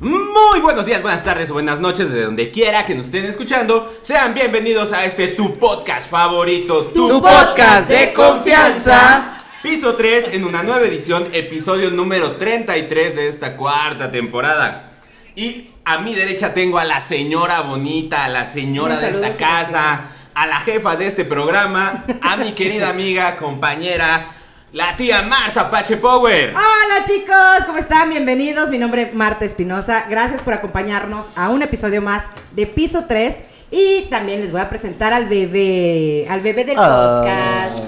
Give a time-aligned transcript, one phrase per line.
[0.00, 3.94] Muy buenos días, buenas tardes o buenas noches de donde quiera que nos estén escuchando.
[4.00, 9.36] Sean bienvenidos a este tu podcast favorito, Tu podcast de confianza.
[9.62, 14.92] Piso 3 en una nueva edición, episodio número 33 de esta cuarta temporada.
[15.36, 20.12] Y a mi derecha tengo a la señora bonita, a la señora de esta casa,
[20.32, 24.28] a la jefa de este programa, a mi querida amiga, compañera,
[24.72, 26.50] la tía Marta Pache Power.
[26.50, 28.08] Hola chicos, ¿cómo están?
[28.10, 28.70] Bienvenidos.
[28.70, 30.04] Mi nombre es Marta Espinosa.
[30.08, 33.42] Gracias por acompañarnos a un episodio más de Piso 3.
[33.72, 37.84] Y también les voy a presentar al bebé, al bebé del podcast.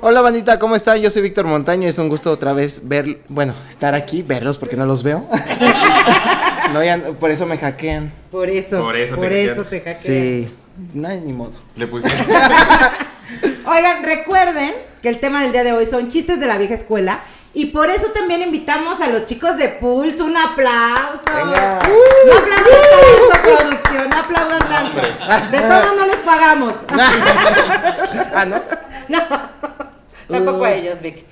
[0.00, 1.00] Hola bandita, ¿cómo están?
[1.00, 4.56] Yo soy Víctor Montaño y es un gusto otra vez ver, bueno, estar aquí, verlos
[4.56, 5.28] porque no los veo.
[6.72, 8.10] no, ya, por eso me hackean.
[8.30, 9.50] Por eso, Por eso te por hackean.
[9.50, 9.96] eso te hackean.
[9.96, 10.48] Sí,
[10.94, 11.52] no hay ni modo.
[11.76, 12.18] Le pusieron.
[13.70, 17.20] Oigan, recuerden que el tema del día de hoy son chistes de la vieja escuela.
[17.54, 20.24] Y por eso también invitamos a los chicos de Pulse.
[20.24, 21.22] Un aplauso.
[21.24, 21.78] Venga.
[22.26, 22.64] No aplaudan
[23.30, 24.10] tanto, producción.
[24.10, 25.50] No aplaudan tanto.
[25.52, 26.74] De todo no les pagamos.
[28.34, 28.60] Ah, ¿no?
[29.08, 29.20] No.
[30.28, 31.24] Tampoco a ellos, Vic.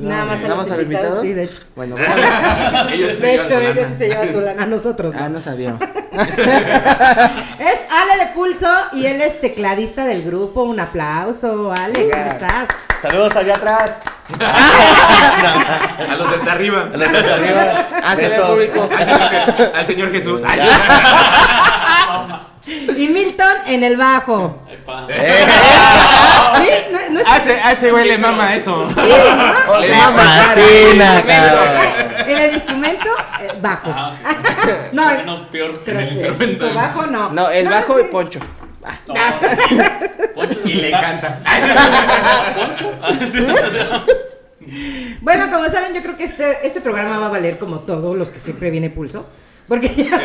[0.00, 1.22] Nada más a ¿Nada los más a los invitados?
[1.22, 1.60] Sí, de hecho.
[1.76, 2.14] Bueno, bueno.
[2.92, 3.88] Ellos se De hecho, ellos lana.
[3.88, 5.14] sí se llevan su lana a nosotros.
[5.14, 5.20] ¿no?
[5.20, 5.76] Ah, no sabía.
[7.58, 10.62] Es Ale de Pulso y él es tecladista del grupo.
[10.62, 12.68] Un aplauso, Ale, ¿cómo estás?
[13.02, 13.98] Saludos allá atrás.
[14.38, 16.82] A los de hasta arriba.
[16.92, 17.86] A los de hasta arriba.
[17.92, 18.12] Ah.
[19.76, 20.42] Al señor Jesús.
[22.96, 24.62] Y Milton en el bajo.
[25.08, 25.46] Eh,
[26.58, 28.74] Sí, no, no es a ese, güey le mama eso.
[29.68, 30.22] O Le sea, mama.
[30.22, 31.68] fascina, cabrón.
[32.26, 33.08] en el instrumento
[33.40, 33.90] eh, bajo.
[34.92, 36.74] no, menos peor que en el sí, instrumento.
[36.74, 37.30] bajo no.
[37.30, 38.40] No, el bajo y Poncho.
[40.64, 41.40] Y le encanta.
[45.20, 48.30] Bueno, como saben, yo creo que este, este programa va a valer como todos los
[48.30, 49.26] que siempre viene Pulso.
[49.68, 50.18] Porque ya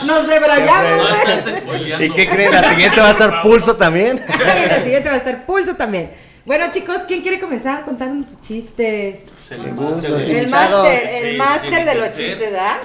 [0.06, 1.10] nos debrayamos.
[1.10, 1.36] No güey.
[1.38, 2.04] estás spoileando.
[2.06, 2.52] ¿Y qué creen?
[2.52, 4.24] La siguiente va a estar pulso también.
[4.28, 6.12] Y la siguiente va a estar Pulso también.
[6.44, 9.20] Bueno, chicos, ¿quién quiere comenzar contándonos sus chistes?
[9.46, 9.54] Sí.
[9.54, 12.16] El máster, el Sí, máster de los ser.
[12.16, 12.76] chistes, ¿verdad?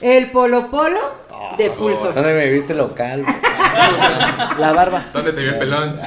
[0.00, 1.00] El polo polo
[1.56, 2.12] de Pulso.
[2.12, 3.24] ¿Dónde me viste local?
[4.58, 5.04] La barba.
[5.12, 6.00] ¿Dónde te vio el pelón?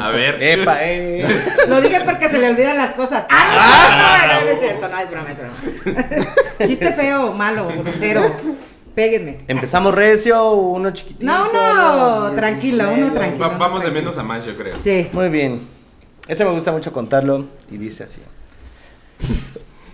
[0.00, 0.42] A ver.
[0.42, 1.26] Epa, eh.
[1.68, 3.26] Lo dije porque se le olvidan las cosas.
[3.28, 4.24] ¡Ah!
[4.28, 6.34] No, no, no, no es cierto, no, es broma, es broma.
[6.66, 8.22] Chiste feo, malo, grosero.
[8.94, 9.38] Péguenme.
[9.48, 11.24] Empezamos recio, uno chiquitito.
[11.24, 13.54] No, no, tranquilo, uno Va- tranquilo.
[13.58, 14.76] vamos de menos a más, yo creo.
[14.82, 15.08] Sí.
[15.12, 15.66] Muy bien.
[16.28, 18.20] Ese me gusta mucho contarlo y dice así.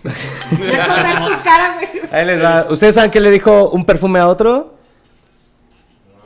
[0.02, 1.88] Tu cara, güey.
[2.12, 2.66] Ahí les va.
[2.70, 4.77] ¿Ustedes saben qué le dijo un perfume a otro?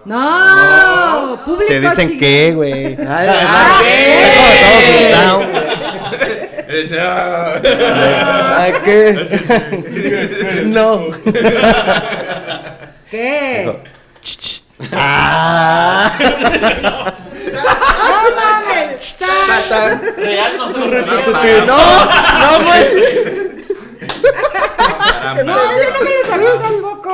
[0.04, 1.66] No, público.
[1.72, 2.96] Se dicen qué, güey.
[3.08, 3.80] Ay, Ah.
[5.12, 5.42] No.
[8.84, 10.62] ¿qué?
[10.64, 11.06] No.
[13.10, 13.78] ¿Qué?
[14.92, 16.10] Ah.
[17.52, 19.19] No mames.
[20.16, 20.66] Real no
[21.66, 21.80] No,
[22.40, 22.84] no, güey.
[25.44, 27.12] No, yo no me lo sabía tampoco.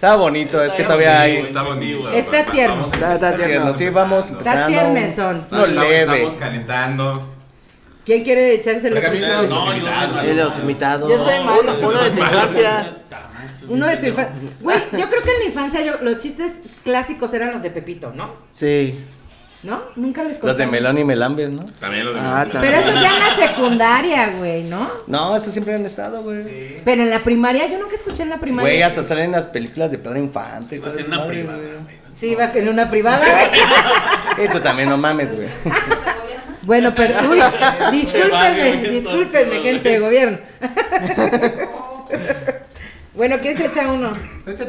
[0.00, 1.36] Estaba bonito, es que todavía hay.
[1.36, 2.08] Está bonito.
[2.08, 2.88] Está tierno.
[2.90, 3.74] Está- está tierno.
[3.74, 4.68] Sí, vamos Está empezando.
[4.68, 5.44] tiernezón.
[5.46, 5.54] sí.
[5.54, 6.00] No leve.
[6.14, 7.28] estamos calentando.
[8.06, 9.74] ¿Quién quiere echarse el mira, No,
[10.24, 11.10] yo los invitados.
[11.10, 11.60] Yo soy malo.
[11.60, 12.96] Uno, uno de tu infancia.
[13.68, 14.34] Uno de tu infancia.
[14.60, 18.10] Güey, yo creo que en mi infancia yo- los chistes clásicos eran los de Pepito,
[18.14, 18.30] ¿no?
[18.52, 19.04] Sí.
[19.62, 19.82] ¿No?
[19.94, 20.46] Nunca les conté.
[20.46, 21.66] Los de Melón y Melambes, ¿no?
[21.78, 22.74] También los de Ah, Pero también.
[22.76, 24.88] eso ya en la secundaria, güey, ¿no?
[25.06, 26.80] No, eso siempre han estado, güey.
[26.82, 28.70] Pero en la primaria, yo nunca escuché en la primaria.
[28.70, 30.78] Güey, hasta salen las películas de Pedro Infante.
[30.78, 31.72] todo en una privada, güey.
[31.82, 32.00] güey.
[32.08, 33.22] Sí, va en una privada.
[34.42, 35.48] Y tú también no mames, güey.
[36.62, 37.40] bueno, pero, uy,
[37.92, 40.38] discúlpenme, discúlpenme, gente de gobierno.
[43.20, 44.12] bueno, ¿quién se echa uno?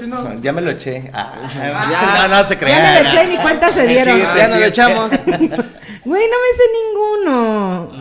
[0.09, 1.09] No, Ya me lo eché.
[1.13, 1.31] Ah,
[1.89, 2.27] Ya.
[2.27, 2.81] no, no se Ya crean.
[2.95, 4.19] me lo eché ni cuenta se dieron.
[4.19, 4.37] chiste.
[4.37, 5.09] Ya nos lo echamos.
[6.03, 7.91] Güey, no me sé ninguno.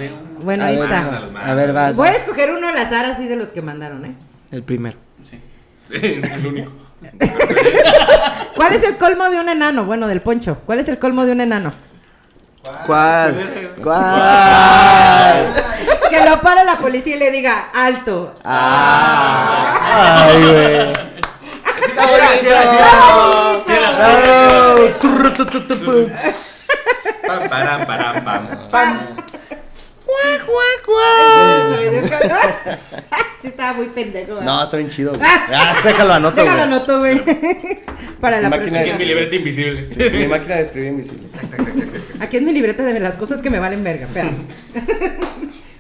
[0.43, 1.23] Bueno, A ahí ver, está.
[1.47, 1.94] A ver, vas.
[1.94, 4.14] Voy a escoger uno al azar así de los que mandaron, ¿eh?
[4.50, 4.99] El primero.
[5.93, 6.73] El único.
[8.56, 9.85] ¿Cuál es el colmo de un enano?
[9.85, 10.58] Bueno, del poncho.
[10.67, 11.73] ¿Cuál es el colmo de un enano?
[12.87, 13.75] ¿Cuál?
[13.81, 15.46] ¿Cuál?
[16.10, 18.34] Que lo pare la policía y le diga alto.
[18.44, 20.26] Ah.
[20.28, 20.92] Ay, güey.
[27.26, 27.48] Pam,
[28.70, 28.98] param.
[33.40, 34.34] Sí, estaba muy pendejo.
[34.34, 34.44] ¿verdad?
[34.44, 35.14] No, está bien chido.
[35.14, 35.22] güey.
[35.24, 36.74] Ah, déjalo anoto, Déjalo güey.
[36.74, 37.22] anoto, güey.
[38.20, 39.88] Para la Mi máquina Aquí es mi libreta invisible.
[40.10, 41.28] Mi máquina de escribir invisible.
[42.20, 44.06] Aquí es mi libreta de las cosas que me valen verga.
[44.06, 44.30] Espera.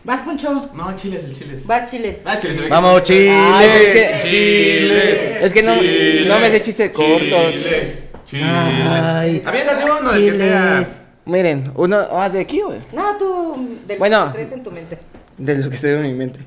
[0.02, 0.60] Vas, Poncho.
[0.74, 1.66] No, chiles, el chiles.
[1.66, 2.20] Vas, chiles.
[2.24, 2.68] Ah, chiles.
[2.68, 3.30] Vamos, Chile.
[3.30, 5.18] Ay, es que- Chiles.
[5.44, 6.26] Es que no, Chiles.
[6.26, 7.52] no me sé chistes cortos.
[7.52, 8.04] Chiles.
[8.24, 8.46] Chiles.
[8.46, 10.74] Ay, Aviéntate uno del que sea.
[10.84, 10.96] chiles.
[11.26, 12.78] Miren, uno, ah, de aquí, güey.
[12.92, 13.78] No, tú.
[13.86, 14.26] Del Bueno.
[14.28, 14.98] que traes en tu mente.
[15.36, 16.40] De los que traigo en mi mente.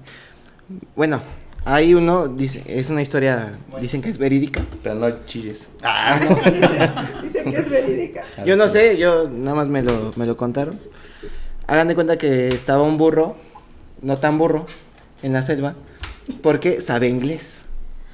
[0.95, 1.21] Bueno,
[1.63, 4.61] hay uno, dice, es una historia, dicen que es verídica.
[4.81, 5.67] Pero no chilles.
[5.83, 6.19] Ah,
[7.21, 8.23] Dicen que es verídica.
[8.45, 10.79] Yo no sé, yo nada más me lo, me lo contaron.
[11.67, 13.35] Hagan de cuenta que estaba un burro,
[14.01, 14.65] no tan burro,
[15.21, 15.73] en la selva,
[16.41, 17.59] porque sabe inglés.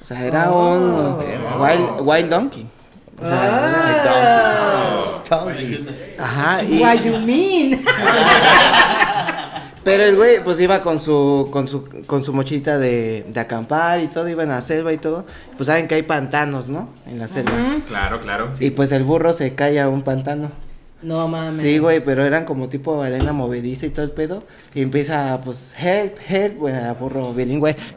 [0.02, 1.18] O sea, era un
[1.60, 2.66] wild, wild donkey.
[3.22, 4.02] O sea,
[5.28, 5.80] Tongues.
[6.18, 7.84] ajá, y, What you mean?
[9.84, 14.00] pero el güey pues iba con su, con su, con su mochilita de, de acampar
[14.00, 15.26] y todo, iba en la selva y todo.
[15.56, 16.88] Pues saben que hay pantanos, ¿no?
[17.06, 17.52] En la selva.
[17.86, 18.50] Claro, claro.
[18.58, 20.50] Y pues el burro se cae a un pantano.
[21.02, 21.60] No mames.
[21.62, 24.44] Sí, güey, pero eran como tipo arena movediza y todo el pedo.
[24.74, 27.74] Y empieza, pues, help, help, güey, a burro bilingüe.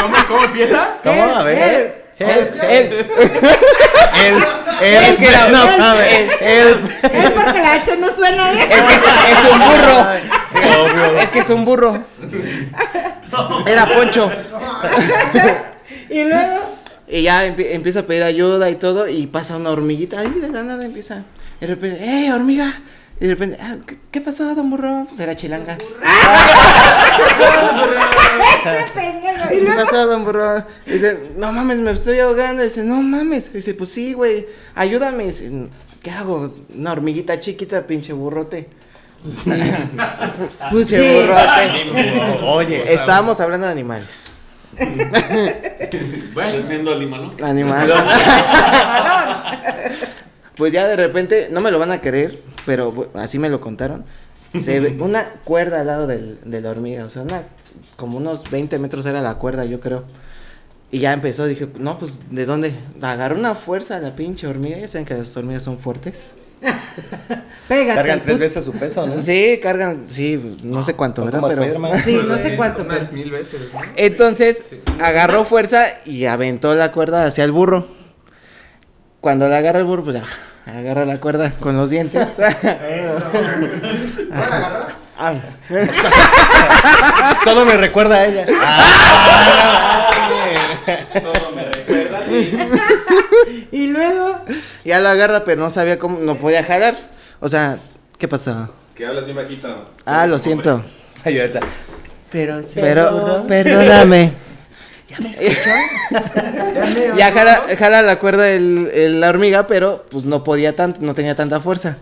[0.00, 0.88] ¿Cómo, cómo empieza?
[1.02, 1.22] ¿Cómo?
[1.24, 2.04] A ver.
[2.18, 2.92] help, help.
[4.14, 4.34] El,
[4.86, 6.30] el, Es que era- no el- mames.
[6.40, 6.68] El,
[7.02, 8.52] Es porque la H no suena.
[8.52, 8.80] Es que es,
[9.32, 10.00] es un burro.
[10.84, 11.18] obvio.
[11.20, 12.04] Es que es un burro.
[13.66, 14.30] Era Poncho.
[16.10, 16.58] Y luego.
[17.10, 19.08] Y ya empie- empieza a pedir ayuda y todo.
[19.08, 20.20] Y pasa una hormiguita.
[20.20, 21.24] Ahí de la nada empieza.
[21.60, 22.72] Y de repente, ¡eh, hormiga!
[23.20, 25.06] Y de repente, "Ah, ¿qué, qué pasó, don burro?
[25.08, 25.76] Pues era chilanga.
[28.62, 29.44] ¡Qué pendejo!
[29.46, 29.84] Y ¿Qué luego.
[29.84, 30.64] pasó, don burro?
[30.86, 32.62] Y dice, no mames, me estoy ahogando.
[32.62, 33.48] Y dice, no mames.
[33.52, 35.24] Y dice, pues sí, güey, ayúdame.
[35.24, 35.50] Y dice,
[36.02, 36.54] ¿qué hago?
[36.74, 38.68] Una hormiguita chiquita, pinche burrote.
[40.70, 41.14] Pues Pinche sí.
[41.26, 42.40] burrote.
[42.46, 44.28] Oye, Estábamos hablando de animales.
[46.34, 47.34] Bueno, Viendo a Lima, ¿no?
[47.44, 47.94] Animales.
[50.56, 54.04] pues ya de repente, no me lo van a creer, pero así me lo contaron.
[54.58, 57.44] Se ve una cuerda al lado del, de la hormiga, o sea, una,
[57.96, 60.04] como unos 20 metros era la cuerda, yo creo.
[60.92, 62.72] Y ya empezó, dije, no, pues, ¿de dónde?
[63.00, 66.32] Agarró una fuerza a la pinche hormiga, ya saben que las hormigas son fuertes.
[67.68, 67.94] Pégate.
[67.94, 69.20] cargan tres veces su peso, ¿no?
[69.20, 71.40] Sí, cargan, sí, no sé cuánto, ¿verdad?
[71.46, 71.62] Pero...
[72.04, 72.82] Sí, no sé cuánto.
[72.82, 73.60] Unas pero- mil veces.
[73.72, 73.80] ¿no?
[73.96, 74.64] Entonces,
[75.00, 77.88] agarró fuerza y aventó la cuerda hacia el burro.
[79.20, 80.20] Cuando la agarra el burro, pues
[80.66, 82.26] agarra la cuerda con los dientes.
[85.18, 85.34] Ah.
[87.44, 88.46] Todo me recuerda a ella.
[91.22, 92.19] Todo me recuerda a ti.
[93.72, 94.40] Y luego.
[94.84, 96.96] ya lo agarra, pero no sabía cómo, no podía jalar.
[97.40, 97.78] O sea,
[98.18, 98.72] ¿qué pasó?
[98.94, 99.90] Que hablas bien bajito.
[100.04, 100.84] Ah, lo siento.
[101.24, 101.60] Ay, ahorita.
[102.30, 104.32] Pero, Pero, perdóname.
[105.08, 105.70] ¿Ya me escuchó?
[107.16, 111.14] ya jala, jala la cuerda el, el- la hormiga, pero pues no podía tanto, no
[111.14, 111.96] tenía tanta fuerza.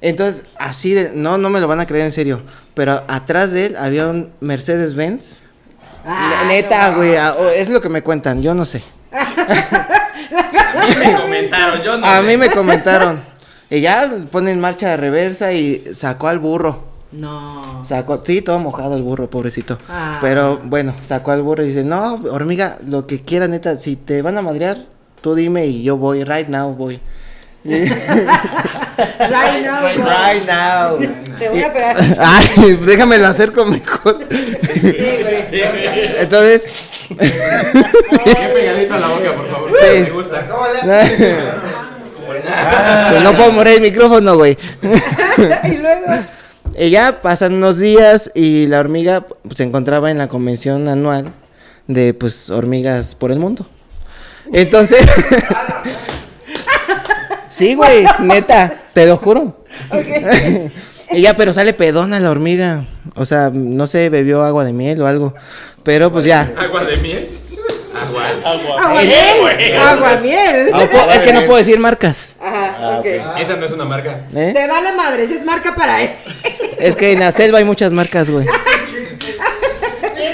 [0.00, 2.40] Entonces, así de, no, no me lo van a creer en serio,
[2.72, 5.40] pero atrás de él había un Mercedes-Benz.
[6.06, 7.14] Ah, Neta, güey,
[7.54, 8.82] es lo que me cuentan, yo no sé.
[9.12, 12.06] A mí me comentaron, yo no.
[12.06, 13.20] A mí me comentaron.
[13.68, 16.90] Y ya pone en marcha de reversa y sacó al burro.
[17.12, 17.84] No.
[17.84, 19.78] Sacó, sí, todo mojado el burro, pobrecito.
[19.88, 20.18] Ah.
[20.20, 24.22] Pero bueno, sacó al burro y dice, no, hormiga, lo que quiera, neta, si te
[24.22, 24.86] van a madrear,
[25.20, 27.00] tú dime y yo voy, right now voy.
[27.64, 30.04] Right now, bro.
[30.04, 30.98] Right now.
[31.38, 31.96] Te voy a pegar.
[32.18, 34.26] Ay, déjame lo acerco mejor.
[34.30, 35.44] Sí, güey.
[35.50, 35.60] Sí.
[36.18, 39.72] Entonces, Bien pegadito a la boca, por favor.
[39.78, 40.02] Sí.
[40.04, 40.46] Me gusta.
[43.10, 44.56] pues no puedo mover el micrófono, güey.
[45.64, 46.06] Y luego.
[46.78, 51.32] Y ya pasan unos días y la hormiga pues, se encontraba en la convención anual
[51.88, 53.66] de pues hormigas por el mundo.
[54.52, 55.04] Entonces,
[57.60, 59.64] sí, güey, neta, te lo juro.
[61.10, 62.86] y ya, pero sale pedona la hormiga.
[63.14, 65.34] O sea, no sé, bebió agua de miel o algo.
[65.82, 66.52] Pero pues ya.
[66.56, 67.28] Agua de miel.
[67.94, 68.22] Agua.
[68.44, 68.82] Agua.
[68.82, 69.76] Agua miel.
[69.76, 70.70] Agua miel.
[70.72, 72.32] No puedo- es que no puedo decir marcas.
[72.40, 73.06] Ajá, ok.
[73.38, 74.26] Esa no es una marca.
[74.34, 74.52] ¿eh?
[74.54, 76.10] Te vale madre, esa es marca para él.
[76.78, 78.46] Es que en la selva hay muchas marcas, güey.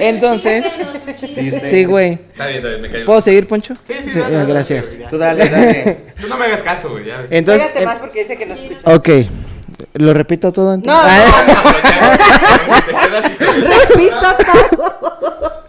[0.01, 0.65] Entonces,
[1.71, 2.13] sí, güey.
[2.13, 3.05] Está bien, está bien, me cayó.
[3.05, 3.75] ¿Puedo seguir, Poncho?
[3.87, 4.99] Sí, sí, Sí, dale, dale, gracias.
[5.11, 5.99] Tú dale, dale.
[6.21, 7.05] Tú no me hagas caso, güey.
[7.07, 7.21] Ya.
[7.31, 8.81] Entonces, Pégate em- más porque dice que no escucha.
[8.95, 9.09] ok.
[9.95, 11.03] ¿Lo repito todo entonces?
[11.03, 15.65] No, Ah, Te quedas y te- Repito todo.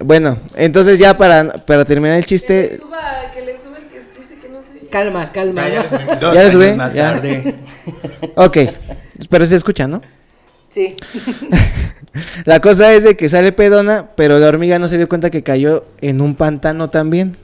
[0.00, 3.84] Bueno, entonces ya para, para terminar el Que le chiste, suba, que le suba el
[3.88, 4.88] que dice que no se oye.
[4.90, 5.68] Calma, calma.
[5.68, 6.20] Ya, ya le subimos.
[6.20, 6.74] Dos ¿Ya le años sube?
[6.76, 7.12] más Ya.
[7.14, 7.54] tarde.
[8.36, 8.56] ok,
[9.28, 10.00] pero se escucha, ¿no?
[10.70, 10.96] Sí.
[12.44, 15.42] La cosa es de que sale pedona, pero la hormiga no se dio cuenta que
[15.42, 17.36] cayó en un pantano también.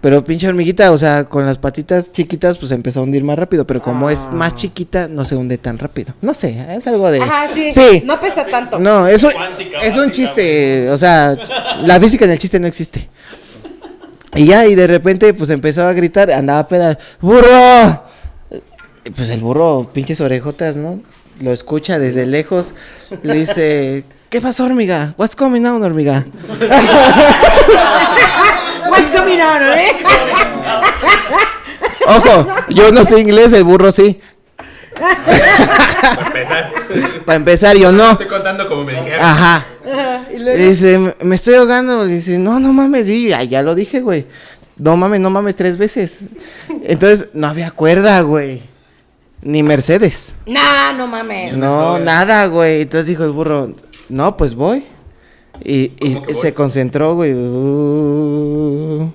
[0.00, 3.66] Pero pinche hormiguita, o sea, con las patitas chiquitas, pues empezó a hundir más rápido.
[3.68, 6.12] Pero como es más chiquita, no se hunde tan rápido.
[6.20, 7.22] No sé, es algo de.
[7.22, 7.72] Ajá, sí.
[7.72, 8.02] Sí.
[8.04, 8.80] No pesa tanto.
[8.80, 11.36] No, eso Cuántica es un básica, chiste, o sea,
[11.82, 13.08] la física en el chiste no existe.
[14.34, 18.02] Y ya, y de repente, pues empezó a gritar, andaba peda, ¡burro!
[19.14, 21.00] Pues el burro, pinches orejotas, ¿no?
[21.40, 22.74] Lo escucha desde lejos,
[23.22, 25.14] le dice, ¿qué pasó, hormiga?
[25.16, 26.24] What's coming on, hormiga?
[28.88, 29.92] What's going on, eh?
[32.06, 34.20] Ojo, yo no sé inglés, el burro sí.
[34.94, 36.70] Para empezar.
[37.24, 38.12] Para empezar, yo no.
[38.12, 39.20] Estoy contando como me dijeron.
[39.24, 39.64] Ajá.
[40.32, 42.06] Y luego- Y dice, "Me- estoy ahogando.
[42.06, 44.26] Y dice, no, no mames, sí, ya, ya lo dije, güey.
[44.76, 46.18] No mames, no mames tres veces.
[46.84, 48.62] Entonces, no había cuerda, güey.
[49.42, 50.34] Ni Mercedes.
[50.46, 51.56] Nah, no mames.
[51.56, 52.82] No, nada, güey.
[52.82, 53.74] Entonces dijo el burro,
[54.08, 54.84] no, pues voy.
[55.64, 56.52] Y, y ¿Cómo que se voy?
[56.52, 57.32] concentró, güey.
[57.34, 59.10] Uh,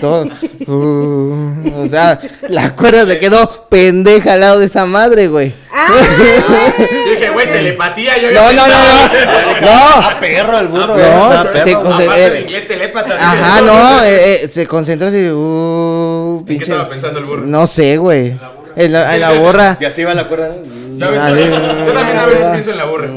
[0.00, 0.24] todo.
[0.66, 2.18] uh, o sea,
[2.48, 5.54] la cuerda le quedó pendeja al lado de esa madre, güey.
[5.72, 5.86] Ah,
[6.78, 8.18] Yo dije, güey, telepatía.
[8.20, 9.60] Yo No, no, no, no.
[9.60, 9.68] No.
[9.70, 10.96] Ah, perro el burro.
[10.96, 11.64] No, Ah, se- perro.
[11.64, 13.14] se conce- Aparte eh, inglés telépata.
[13.14, 16.64] Ajá, no, eh, eh, se concentró así, uh, ¿En qué pinche.
[16.72, 17.46] estaba pensando el burro?
[17.46, 18.38] No sé, güey.
[18.78, 19.76] En la, en la borra.
[19.80, 20.54] Y así va la cuerda.
[20.96, 21.50] Ya ves, Dale.
[21.50, 23.10] yo también a veces pienso en la burra.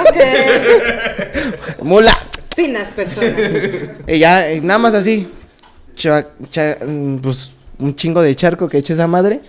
[0.00, 0.16] ok.
[1.82, 2.12] Mula.
[2.56, 3.32] Finas personas.
[4.06, 5.28] Y ya, eh, nada más así.
[5.94, 9.40] cha- cha- mm, pues un chingo de charco que echó esa madre.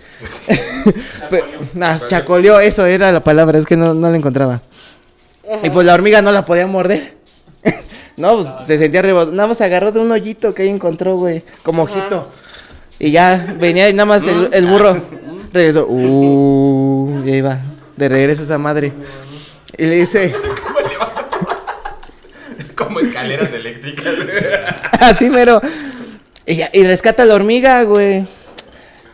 [1.30, 1.44] Pe-
[1.74, 4.62] nah, chacoleó, eso era la palabra, es que no, no la encontraba.
[5.64, 7.14] Y pues la hormiga no la podía morder.
[8.16, 9.32] no, pues se sentía rebos.
[9.32, 11.42] Nada más agarró de un hoyito que ahí encontró, güey.
[11.64, 12.30] Como ojito.
[13.00, 15.02] Y ya venía y nada más el, el burro
[15.52, 15.86] regresó.
[15.88, 17.58] Uh, ya iba.
[17.96, 18.92] De regreso esa madre.
[19.76, 20.32] Y le dice.
[22.76, 24.14] Como escaleras eléctricas.
[25.00, 25.60] Así mero.
[26.46, 28.26] Y, ya- y rescata a la hormiga, güey.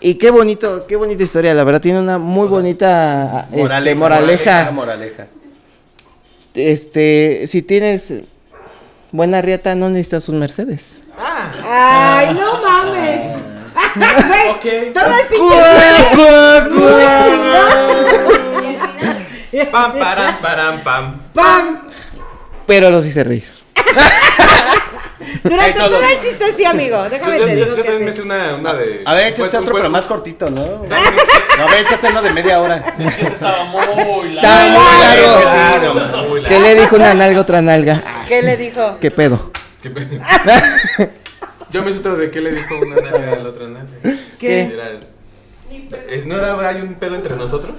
[0.00, 4.70] Y qué bonito, qué bonita historia, la verdad tiene una muy bonita este, moraleja.
[4.70, 5.26] Moraleja.
[6.54, 8.12] Este, si tienes
[9.10, 11.00] buena riata no necesitas un Mercedes.
[11.18, 13.35] Ay, no mames.
[13.96, 14.92] Güey, Ok.
[14.94, 17.66] todo el pinche muy Y al final,
[19.50, 19.72] chingón.
[19.72, 21.20] Pam, param, param, pam.
[21.34, 21.78] ¡Pam!
[22.66, 23.44] Pero los hice reír.
[25.42, 25.88] Durante todo.
[25.90, 27.08] todo el chiste sí, amigo.
[27.08, 28.16] Déjame yo- te yo digo también que me sí.
[28.18, 29.02] sé una, una de.
[29.04, 30.62] A ver, échate otro, pero más cortito, ¿no?
[30.62, 32.84] A ver, échate uno de media hora.
[32.98, 34.40] Estaba muy largo.
[34.40, 36.48] Está muy largo.
[36.48, 38.02] ¿Qué le dijo una nalga a otra nalga?
[38.28, 38.98] ¿Qué le dijo?
[39.00, 39.52] ¿Qué pedo?
[39.82, 40.06] ¿Qué pe-
[41.72, 43.90] Yo me sé otro de qué le dijo una nalga a la otra nalga.
[44.38, 44.62] ¿Qué?
[44.62, 45.00] Era el-
[46.08, 47.78] ¿Es- ¿No era, hay un pedo entre nosotros?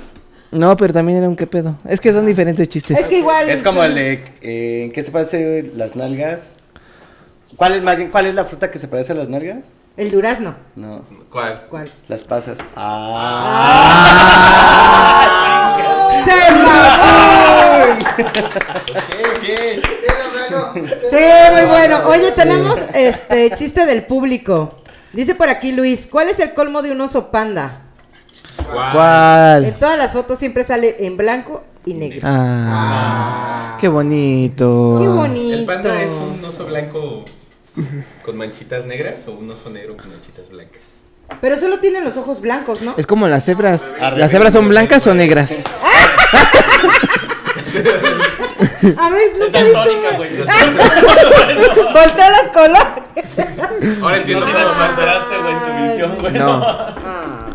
[0.51, 1.77] No, pero también era un qué pedo.
[1.87, 2.97] Es que son diferentes chistes.
[2.99, 3.49] Es que igual.
[3.49, 4.23] Es como el de.
[4.41, 6.51] eh, ¿En qué se parece las nalgas?
[7.55, 9.59] ¿Cuál es más bien, cuál es la fruta que se parece a las nalgas?
[9.95, 10.55] El durazno.
[10.75, 11.63] No, ¿Cuál?
[11.69, 11.89] ¿Cuál?
[12.07, 12.59] las pasas.
[12.75, 14.13] Ah.
[16.25, 17.97] ¡Se mamó!
[21.17, 22.07] Sí, muy bueno.
[22.07, 24.81] Oye, tenemos este chiste del público.
[25.13, 27.81] Dice por aquí Luis, ¿cuál es el colmo de un oso panda?
[28.59, 29.75] En ¿Cuál?
[29.79, 32.19] todas las fotos siempre sale en blanco y negro.
[32.23, 34.97] Ah, qué bonito.
[35.01, 35.57] Qué bonito.
[35.57, 37.25] ¿El panda es un oso blanco
[38.23, 41.01] con manchitas negras o un oso negro con manchitas blancas?
[41.41, 42.93] Pero solo tienen los ojos blancos, ¿no?
[42.97, 43.83] Es como las cebras.
[44.15, 45.51] ¿Las cebras son blancas o negras?
[48.97, 50.29] A ver, Es nunca he visto daltónica, una- güey.
[51.93, 52.87] Voltea los colores.
[54.01, 54.95] Ahora No entiendo tienes cómo panda.
[54.95, 56.33] contraste, güey, en tu visión, güey.
[56.33, 56.53] No.
[56.63, 57.45] Ah,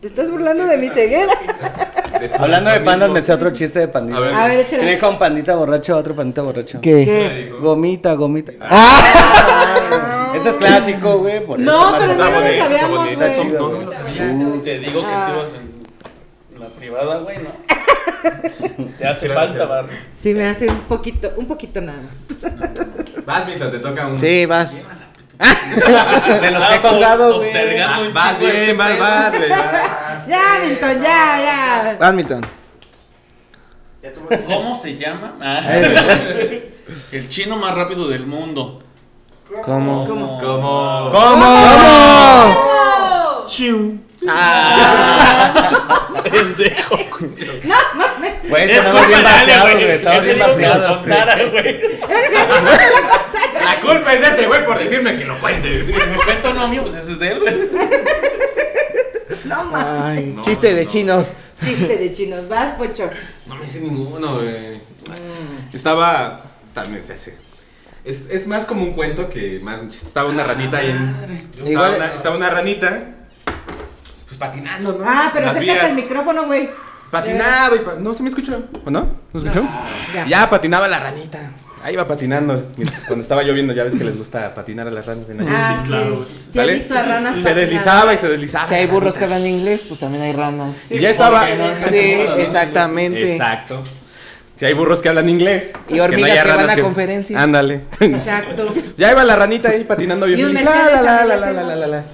[0.00, 1.32] Te estás burlando de mi ceguera.
[2.38, 3.14] Hablando de pandas, mismo.
[3.14, 4.18] me sé otro chiste de pandita.
[4.18, 4.34] A ver.
[4.34, 4.94] A ver, Que échale.
[4.94, 6.80] dijo un pandita borracho a otro pandita borracho.
[6.80, 7.04] ¿Qué?
[7.04, 7.52] ¿Qué?
[7.60, 8.52] Gomita, gomita.
[8.60, 10.32] Ah.
[10.34, 11.44] Ese es clásico, güey.
[11.44, 12.12] por No, eso, pero.
[12.12, 13.16] Está no lo está sabíamos, güey.
[13.16, 14.62] No, no lo sabía.
[14.64, 15.24] Te digo que Ah.
[15.26, 15.58] te ibas la
[16.92, 17.50] privada, güey, ¿no?
[18.98, 19.68] Te hace Claro, falta, claro.
[19.88, 19.96] Barry.
[20.16, 23.24] Sí, me hace un poquito, un poquito nada más.
[23.26, 24.20] Vas, Milton, te toca un.
[24.20, 24.86] Sí, vas.
[26.40, 27.52] De los que he contado, güey.
[27.52, 27.56] Vas
[28.40, 30.28] este bien, vas, vas, güey, vas.
[30.28, 31.96] Ya, Milton, ya, ya.
[31.98, 32.46] Vas, Milton.
[34.46, 35.36] ¿Cómo se llama?
[35.40, 35.60] Ah.
[37.12, 38.82] El chino más rápido del mundo.
[39.62, 40.04] ¿Cómo?
[40.06, 40.38] ¿Cómo?
[40.38, 41.10] Como.
[41.12, 41.66] ¿Cómo?
[43.48, 44.00] Chiu.
[48.48, 49.84] Güey, Es estamos bien culpa de Ale, vaciados, güey.
[49.84, 49.90] güey.
[49.96, 51.50] Estamos bien dijo que lo vaciados.
[51.52, 51.80] güey.
[53.64, 55.84] La culpa es de ese güey por decirme que lo cuente.
[56.24, 57.54] Cuento no mío, pues ese es de él, güey.
[59.44, 60.26] No mames.
[60.26, 60.90] No, chiste de no.
[60.90, 61.28] chinos.
[61.64, 62.48] Chiste de chinos.
[62.48, 63.08] Vas, Poncho.
[63.46, 64.80] No me sé ninguno, güey.
[65.72, 66.42] Estaba.
[66.74, 67.34] También se hace.
[68.04, 70.06] Es, es más como un cuento que más un chiste.
[70.08, 71.08] Estaba una ranita ahí en.
[71.54, 73.02] Estaba, Igual- una, estaba una ranita.
[74.46, 75.04] Patinando, ¿no?
[75.06, 76.68] Ah, pero acércate al micrófono, güey.
[77.10, 78.62] Patinaba y pa- No, se me escuchó.
[78.84, 79.06] ¿O no?
[79.32, 79.66] ¿No se escuchó?
[80.14, 80.26] Ya.
[80.26, 81.38] Ya patinaba la ranita.
[81.84, 82.62] Ahí iba patinando.
[83.06, 85.28] Cuando estaba lloviendo, ya ves que les gusta patinar a las ranas.
[85.28, 85.88] en la Ah, sí.
[85.88, 86.26] claro.
[86.52, 87.54] Sí, he visto a ranas Y se patinar.
[87.68, 88.68] deslizaba y se deslizaba.
[88.68, 90.90] Si hay burros que hablan inglés, pues también hay ranas.
[90.90, 91.44] Y ya estaba.
[91.88, 93.32] Sí, exactamente.
[93.32, 93.82] Exacto.
[94.62, 95.72] Si hay burros que hablan inglés.
[95.88, 97.42] Y hormigas que van ranas a conferencias.
[97.42, 97.80] Ándale.
[97.98, 98.72] Exacto.
[98.96, 100.52] Ya iba la ranita ahí patinando bien Y.
[100.52, 102.04] La.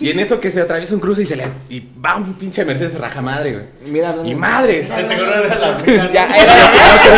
[0.00, 1.44] Y en eso que se atraviesa un cruce y se le.
[1.68, 3.64] Y va un pinche Mercedes raja madre, güey.
[3.86, 4.88] Mira, Y madres.
[5.06, 6.10] Seguro era la hormiga.
[6.12, 6.40] Ya, que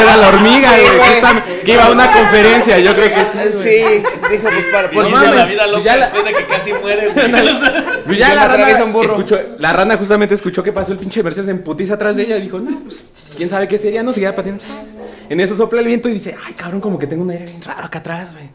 [0.02, 1.00] era la hormiga, güey.
[1.08, 3.62] que está- Que iba a una conferencia, yo creo que sí.
[3.62, 6.32] Sí, dijo pues para por no si se la vida loca ya la- después de
[6.34, 7.08] que casi muere.
[7.14, 7.26] Pues
[8.14, 9.08] ya la rana, un burro.
[9.08, 12.36] escuchó, la rana justamente escuchó que pasó el pinche Mercedes en putiza atrás de ella
[12.38, 14.64] y dijo, no, pues, quién sabe qué sería, no seguía patinando.
[15.28, 17.62] En eso sopla el viento y dice, ay, cabrón, como que tengo un aire bien
[17.62, 18.48] raro acá atrás, güey.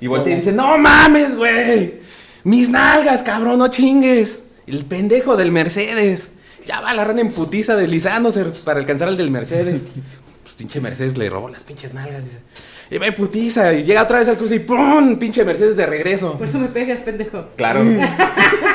[0.00, 2.00] Y voltea y dice, no mames, güey.
[2.44, 4.42] Mis nalgas, cabrón, no chingues.
[4.66, 6.32] El pendejo del Mercedes.
[6.66, 9.82] Ya va la rana en putiza deslizándose para alcanzar al del Mercedes.
[10.42, 12.38] Pues pinche Mercedes le robó las pinches nalgas, dice.
[12.90, 15.16] Y en putiza y llega otra vez al cruce y ¡pum!
[15.16, 16.32] Pinche Mercedes de regreso.
[16.36, 17.44] Por eso me pegas, pendejo.
[17.56, 17.84] Claro.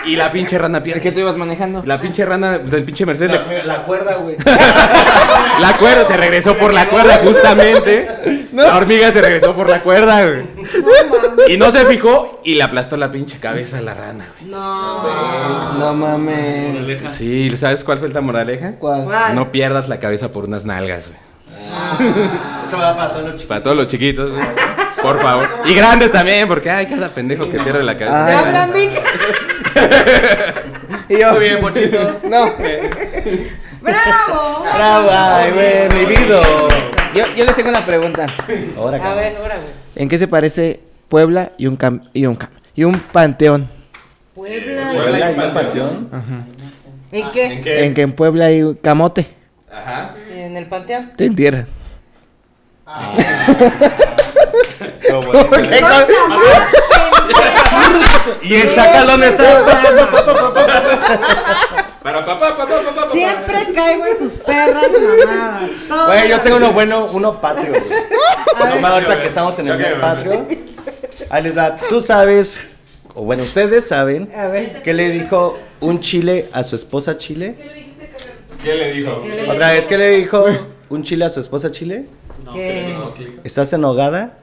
[0.06, 1.02] y la pinche rana pierde.
[1.02, 1.84] ¿Qué tú ibas manejando?
[1.86, 4.38] La pinche rana, del pinche Mercedes, le- La, cuerda, güey.
[5.60, 8.08] la cuerda se regresó por la cuerda justamente.
[8.54, 10.44] La hormiga se regresó por la cuerda, güey.
[11.50, 14.50] Y no se fijó y le aplastó la pinche cabeza a la rana, güey.
[14.52, 15.74] No.
[15.78, 17.14] No mames.
[17.14, 18.76] Sí, ¿sabes cuál fue la moraleja?
[18.80, 19.04] ¿Cuál?
[19.04, 19.36] ¿Cuál?
[19.36, 21.20] No pierdas la cabeza por unas nalgas, güey.
[21.56, 23.46] Eso va para todos los chicos.
[23.48, 24.32] Para todos los chiquitos.
[25.02, 25.48] Por favor.
[25.66, 28.28] Y grandes también, porque hay cada pendejo que pierde la cabeza.
[28.28, 28.72] Ay, ¿Te hablan?
[31.08, 32.20] Y yo, Muy bien, Ponchito.
[32.24, 32.52] no.
[33.82, 34.64] ¡Bravo!
[34.74, 36.42] Bravo, ay, güey, revivido.
[37.14, 38.26] Yo, yo les tengo una pregunta.
[38.76, 39.70] Ahora, A ver, ahora, güey.
[39.96, 43.70] ¿En qué se parece Puebla y un cam y un cam y un panteón?
[44.34, 44.92] Puebla.
[44.94, 46.10] Puebla y un panteón.
[47.12, 47.86] ¿En qué?
[47.86, 49.28] En que en Puebla hay camote.
[49.76, 50.16] Ajá.
[50.30, 51.12] En el panteón.
[51.18, 51.68] Te entierran.
[55.02, 55.82] Qué bonito, ¿Qué ¿eh?
[55.82, 56.08] cosa?
[58.44, 59.66] Y el chacal, ¿dónde está?
[62.04, 63.12] Para papá, papá, papá, papá.
[63.12, 66.08] Siempre caigo en sus perras mamadas.
[66.08, 67.84] Güey, yo tengo uno bueno, uno patrio, ver.
[68.70, 70.48] Nomás ahorita que estamos en el patrio.
[71.30, 71.76] Ahí les va.
[71.76, 72.62] Tú sabes,
[73.14, 74.30] o bueno, ustedes saben.
[74.84, 77.56] ¿qué le dijo un chile a su esposa chile?
[78.66, 79.24] ¿Qué le dijo?
[79.48, 80.44] Otra vez, ¿qué le dijo
[80.90, 82.06] un chile a su esposa chile?
[82.52, 82.96] ¿Qué?
[83.44, 84.40] ¿Estás enojada?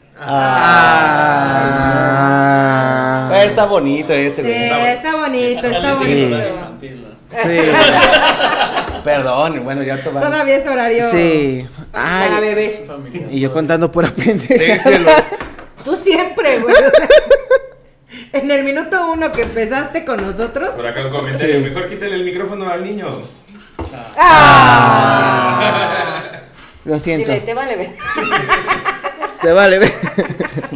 [1.64, 3.42] Ah.
[3.44, 4.62] Está bonito ese, Sí, güey.
[4.92, 6.04] está bonito, está Sí.
[6.04, 6.36] bonito.
[6.38, 6.78] ¿no?
[7.42, 7.58] Sí.
[9.04, 10.20] Perdón, bueno, ya va.
[10.20, 11.66] Todavía es horario Sí.
[11.90, 12.80] para Ay, bebés.
[13.30, 14.90] y yo contando pura pendeja.
[15.84, 16.74] Tú siempre, güey.
[18.32, 20.68] En el minuto uno que empezaste con nosotros.
[20.76, 21.58] Por acá un comentario.
[21.60, 23.06] Mejor quítale el micrófono al niño.
[24.18, 25.60] ¡Ah!
[26.84, 27.30] Lo siento.
[27.30, 27.94] Dile, te vale ver.
[29.40, 29.78] Te vale.
[29.78, 29.92] ve.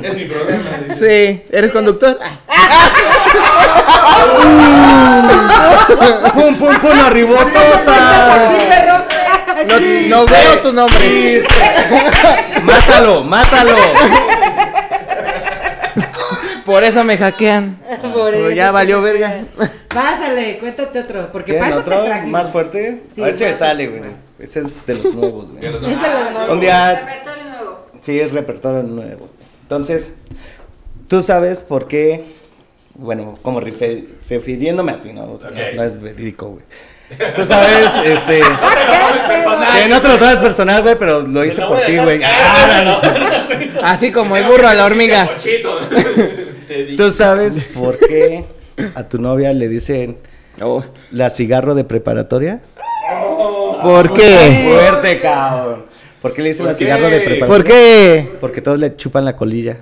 [0.03, 0.95] Es mi dice.
[0.95, 1.45] Sí.
[1.51, 2.19] ¿Eres conductor?
[6.35, 7.01] ¡Pum, pum, pum!
[7.01, 8.51] ¡Arribó Aquí, tota!
[8.69, 9.05] perro.
[9.67, 11.43] No, no veo tu nombre.
[12.63, 13.77] ¡Mátalo, mátalo!
[16.67, 17.77] Por eso me hackean.
[18.13, 19.43] Por Pero eso ya te valió verga.
[19.89, 21.31] Pásale, cuéntate otro.
[21.33, 22.05] Porque para ¿Quieren eso te otro?
[22.05, 22.31] trajimos.
[22.33, 23.03] ¿Más fuerte?
[23.15, 24.03] Sí, a ver si me sale, güey.
[24.39, 25.61] Ese es de los nuevos, güey.
[25.63, 26.03] De los Ese dos.
[26.25, 26.53] lo nuevo.
[26.53, 26.95] Un día...
[27.07, 27.87] Repertorio nuevo.
[28.03, 29.29] Sí, es repertorio nuevo.
[29.63, 30.13] Entonces,
[31.09, 32.35] tú sabes por qué...
[32.99, 35.31] Bueno, como refer- refiriéndome a ti, ¿no?
[35.33, 36.65] O sea, no, no es verídico, güey.
[37.37, 38.41] Tú sabes, este...
[39.29, 39.83] personal.
[39.83, 42.21] Que no te lo tomes personal, güey, pero lo hice por ti, güey.
[43.83, 45.29] Así como el burro a la hormiga.
[46.97, 48.45] Tú sabes por qué
[48.95, 50.19] a tu novia le dicen
[51.11, 52.61] la cigarro de preparatoria.
[53.83, 54.69] ¿Por qué?
[54.75, 55.87] Fuerte, cabrón.
[56.23, 57.47] ¿Por qué le dicen ¿Por la cigarro de preparatoria?
[57.47, 58.29] ¿Por qué?
[58.41, 59.77] Porque todos le chupan la colilla.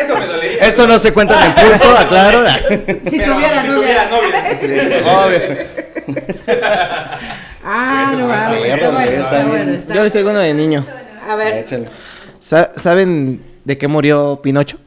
[0.00, 0.58] Eso me dolería.
[0.62, 2.44] Eso no se cuenta en el pulso, aclaro.
[3.10, 4.08] Si Pero tuvieras si novia.
[4.08, 5.24] tuviera novia.
[5.24, 5.40] Obvio.
[7.64, 8.98] Ah, no Ah, bueno.
[9.52, 9.68] bien.
[9.74, 10.86] está- Yo les traigo uno de niño.
[11.30, 11.58] A ver.
[11.64, 11.84] Échale.
[12.40, 14.78] Sa- ¿Saben de qué murió Pinocho?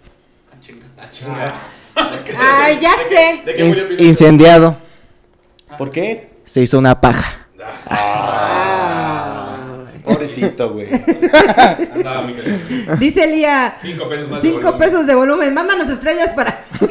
[2.39, 3.41] Ay, ya sé.
[3.45, 4.03] ¿De qué murió Pinocho?
[4.03, 4.77] incendiado.
[5.77, 6.29] ¿Por qué?
[6.45, 7.39] Se hizo una paja.
[10.03, 10.87] Pobre Pobrecito, güey.
[11.93, 12.95] Andaba muy caliente.
[12.99, 13.75] Dice Lía.
[13.81, 14.79] Cinco pesos más de Cinco volumen.
[14.89, 15.53] pesos de volumen.
[15.53, 16.59] Mándanos estrellas para.
[16.79, 16.85] Si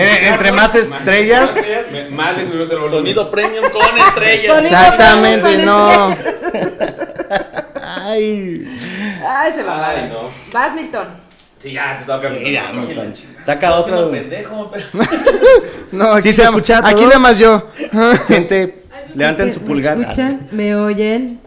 [0.00, 1.54] Eh, entre más estrellas-
[1.90, 2.98] me- más les subimos el volumen.
[2.98, 4.56] Sonido premium con estrellas.
[4.56, 6.16] Sonido Exactamente, con no.
[7.88, 8.68] Ay.
[9.26, 9.88] Ay, se va.
[9.88, 10.30] Ay, no.
[10.52, 11.08] Vas, Milton.
[11.58, 12.28] Sí, ya te toca.
[12.28, 13.12] Mira, Milton.
[13.42, 14.10] Saca otro.
[14.10, 14.84] pendejo, pero...
[15.92, 17.70] No, aquí Sí se escucha Aquí nada más yo.
[18.28, 18.82] Gente,
[19.14, 20.00] levanten su ¿Me pulgar.
[20.00, 20.48] escuchan?
[20.52, 21.40] ¿Me oyen?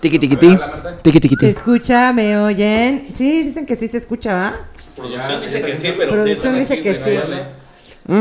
[0.00, 0.58] Tiqui tiqui ti.
[1.02, 2.12] Tiqui tiqui ¿Se escucha?
[2.12, 3.08] ¿Me oyen?
[3.14, 4.60] Sí, dicen que sí se escucha, ¿va?
[4.96, 6.60] Producción dice que sí, pero Producción sí.
[6.60, 7.18] dice que sí.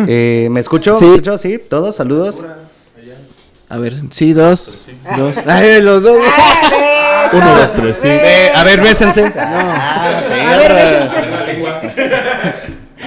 [0.08, 0.94] Eh, ¿Me escucho?
[0.94, 1.06] Sí.
[1.06, 1.38] ¿Me escucho?
[1.38, 2.44] Sí, todos, saludos.
[3.68, 4.90] A ver, sí, dos.
[5.18, 5.38] Dos.
[5.46, 6.24] Ay, los dos.
[7.34, 8.08] Uno, dos, tres, sí.
[8.10, 9.32] Eh, a ver, bésense.
[9.38, 10.18] Ah,
[10.54, 11.30] A ver, bésense.
[11.32, 11.82] La lengua.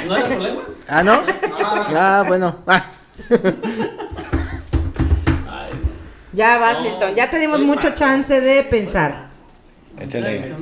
[0.07, 0.61] ¿No era problema?
[0.89, 1.23] Ah, ¿no?
[1.97, 2.57] Ah, bueno.
[2.67, 2.85] Ah.
[6.33, 7.15] Ya vas, Milton.
[7.15, 7.95] Ya te dimos soy mucho malo.
[7.95, 9.27] chance de pensar.
[10.01, 10.53] Échale.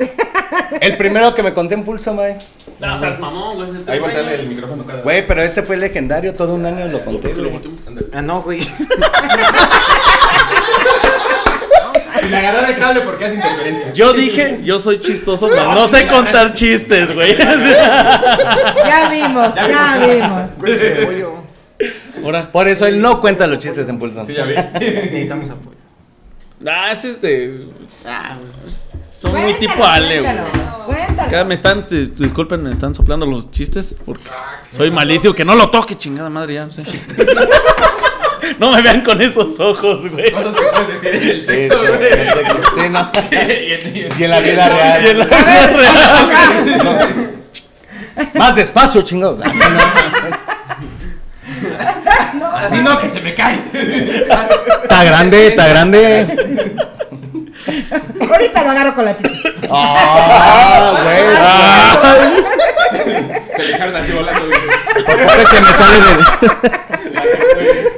[0.80, 2.38] El primero que me conté en pulso, mae.
[2.80, 3.70] No seas mamón, güey.
[3.70, 4.84] se te Ahí volteale el micrófono.
[4.86, 7.32] cada- Güey, pero ese fue legendario, todo un año lo conté.
[7.34, 7.52] Güey.
[8.12, 8.60] Ah, no, güey.
[12.22, 13.92] Y le agarraron el cable porque hace interferencia.
[13.94, 17.36] Yo dije, yo soy chistoso, pero no sé contar chistes, güey.
[17.36, 20.50] Ya vimos, ya vimos.
[22.22, 22.50] Ahora.
[22.52, 24.24] Por eso él no cuenta los chistes en pulso.
[24.26, 24.54] Sí, ya vi.
[24.54, 25.76] Necesitamos apoyo.
[26.66, 27.66] Ah, es de.
[28.04, 28.34] Ah,
[29.18, 30.36] Son muy tipo Ale, güey.
[30.36, 31.28] cuéntalo, Cuéntalo.
[31.28, 34.28] Acá me están, dis- disculpen, me están soplando los chistes porque
[34.70, 35.32] soy malísimo.
[35.32, 36.70] Que no lo toque, chingada madre, ya.
[36.70, 36.82] sí.
[38.58, 40.30] No me vean con esos ojos, güey.
[40.32, 42.00] Cosas que puedes decir en el Sí, sexo, sí, güey.
[42.74, 43.10] sí, no.
[44.18, 45.04] Y en- la vida real.
[45.04, 45.42] Y en la vida
[45.76, 47.30] real.
[48.34, 49.38] Más despacio, chingado.
[52.54, 53.60] Así no, que se me cae.
[54.82, 56.76] Está grande, está grande.
[58.30, 59.30] Ahorita lo agarro con la chica.
[59.70, 61.20] Ah, güey.
[63.56, 64.60] Se le dejaron así volando, güey.
[65.04, 67.89] Por favor, se me sale de.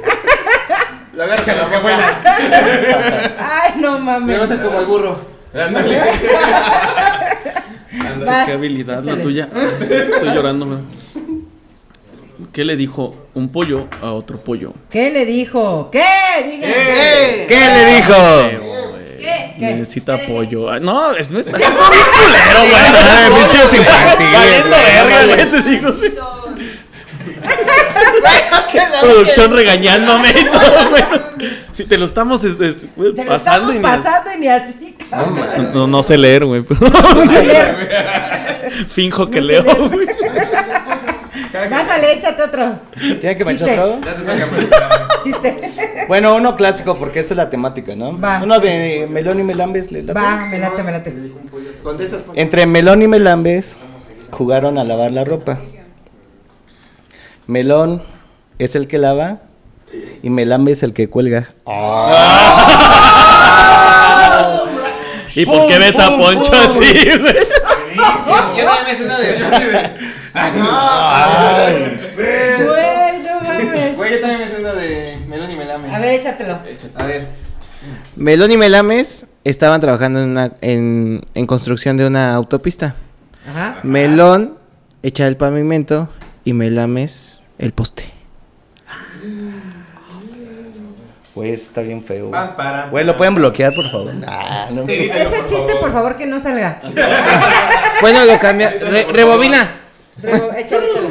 [1.35, 2.21] La agarra los que vuelan.
[3.39, 4.39] Ay, no Me mames.
[4.39, 5.19] vas a como el burro.
[5.53, 5.99] Ándale.
[8.25, 8.45] Vas.
[8.45, 9.47] Qué habilidad la tuya.
[9.81, 10.81] Estoy llorando.
[12.51, 14.73] ¿Qué le dijo un pollo a otro pollo?
[14.89, 15.89] ¿Qué le dijo?
[15.91, 16.03] ¿Qué?
[16.43, 16.73] Díganme.
[16.73, 17.45] ¿Qué?
[17.47, 18.15] ¿Qué le dijo?
[19.19, 19.55] ¿Qué?
[19.57, 19.65] ¿Qué?
[19.75, 20.69] Necesita ¿Qué le pollo.
[20.71, 21.45] Ay, No, es, es, culero,
[22.59, 23.41] güey.
[23.41, 24.33] pinches infantiles.
[24.33, 25.89] Valiendo verga, güey, te digo.
[29.01, 31.03] Producción regañándome y todo, güey.
[31.71, 34.37] Si te lo estamos es- es, güey, Te lo pasando estamos y ni- pasando y
[34.39, 34.95] ni así.
[35.73, 36.63] No, no sé leer, güey.
[36.63, 36.79] pero-
[38.89, 40.07] Finjo que leo, güey.
[41.69, 42.79] Pásale, échate otro.
[43.21, 43.55] ¿Tiene que me
[45.23, 45.71] Chiste.
[46.07, 48.19] Bueno, uno clásico, porque esa es la temática, ¿no?
[48.19, 48.41] Va.
[48.43, 49.91] Uno de Melón y Melambes.
[49.91, 50.19] ¿le late?
[50.19, 51.01] Va, me late, me.
[52.35, 53.75] Entre Melón y Melambes
[54.31, 55.59] jugaron a lavar la ropa.
[57.47, 58.03] Melón
[58.59, 59.39] es el que lava
[60.21, 61.49] y Melambes el que cuelga.
[65.35, 66.59] ¿Y por qué ves a Poncho pum.
[66.59, 67.35] así, güey?
[67.95, 69.33] Yo también me sé una de.
[72.65, 73.97] Güey, no mames.
[73.97, 75.93] Güey, yo también me sé una de Melón y Melame.
[75.95, 76.59] A ver, échatelo.
[76.95, 77.27] A ver.
[78.15, 82.95] Melón y Melames estaban trabajando en, una, en, en construcción de una autopista.
[83.49, 83.79] Ajá.
[83.83, 84.57] Melón
[85.01, 86.09] echa el pavimento
[86.43, 88.12] y Melames el poste.
[91.35, 92.31] Güey, está bien feo.
[92.91, 93.03] güey.
[93.05, 94.11] ¿lo pueden bloquear, por favor?
[94.27, 94.83] Ah, no.
[94.87, 96.81] Ese chiste, por favor, que no salga.
[98.01, 98.69] Bueno, lo cambia.
[98.81, 99.71] Re- rebobina.
[100.21, 101.09] Rebo- échale, échale.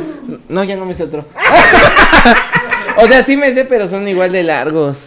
[0.49, 1.25] No, ya no me sé otro.
[2.99, 4.99] o sea, sí me sé, pero son igual de largos.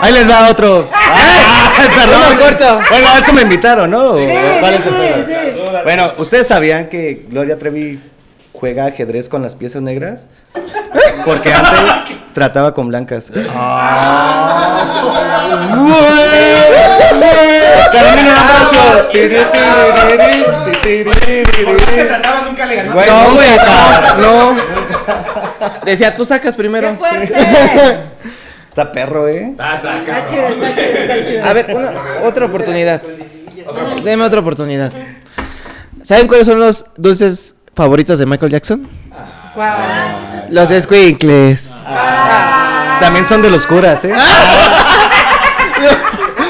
[0.00, 0.88] Ahí les va otro.
[1.78, 2.38] Ah, perdón.
[2.38, 2.80] Corto.
[2.90, 4.12] Bueno, a eso me invitaron, ¿no?
[5.84, 8.00] Bueno, ¿ustedes sabían que Gloria Trevi
[8.58, 10.26] juega ajedrez con las piezas negras?
[11.24, 11.80] Porque antes
[12.34, 13.30] trataba con blancas.
[17.92, 18.80] Carolina Ambrosio.
[21.64, 22.42] ¿Por qué se trataba?
[22.42, 22.92] Nunca le ganó.
[22.92, 24.62] Güey, no, güey.
[25.84, 26.96] Decía, tú sacas ¡Qué primero.
[28.68, 29.54] Está perro, ¿eh?
[29.58, 30.26] Ah, está, Está cabrón.
[30.28, 31.44] chido, está chido, está chido.
[31.44, 31.92] A ver, una-
[32.24, 33.02] otra oportunidad.
[34.04, 34.92] Deme otra oportunidad.
[36.02, 38.88] ¿Saben cuáles son los dulces favoritos de Michael Jackson?
[40.48, 41.68] Los squinkles.
[43.00, 44.14] También son de los curas, ¿eh?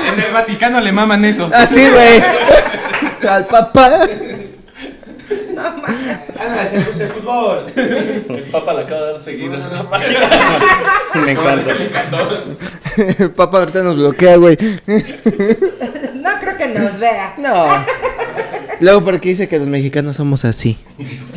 [0.06, 1.52] En el Vaticano le maman esos.
[1.52, 2.22] Así, güey.
[3.28, 4.06] Al papá.
[6.38, 7.64] Anda, se gusta el fútbol.
[7.74, 10.20] El Papa le acaba de dar la página.
[11.24, 11.74] Me encanta.
[11.74, 13.34] Me encantó.
[13.34, 14.56] Papá ahorita nos bloquea, güey.
[16.14, 17.34] No creo que nos vea.
[17.38, 17.66] No.
[18.80, 20.78] Luego, porque dice que los mexicanos somos así?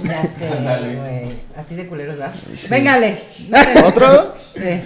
[0.04, 1.30] Ya sé, güey.
[1.58, 2.34] Así de culeros, ¿verdad?
[2.69, 3.23] Véngale.
[3.86, 4.34] ¿Otro?
[4.56, 4.82] Sí.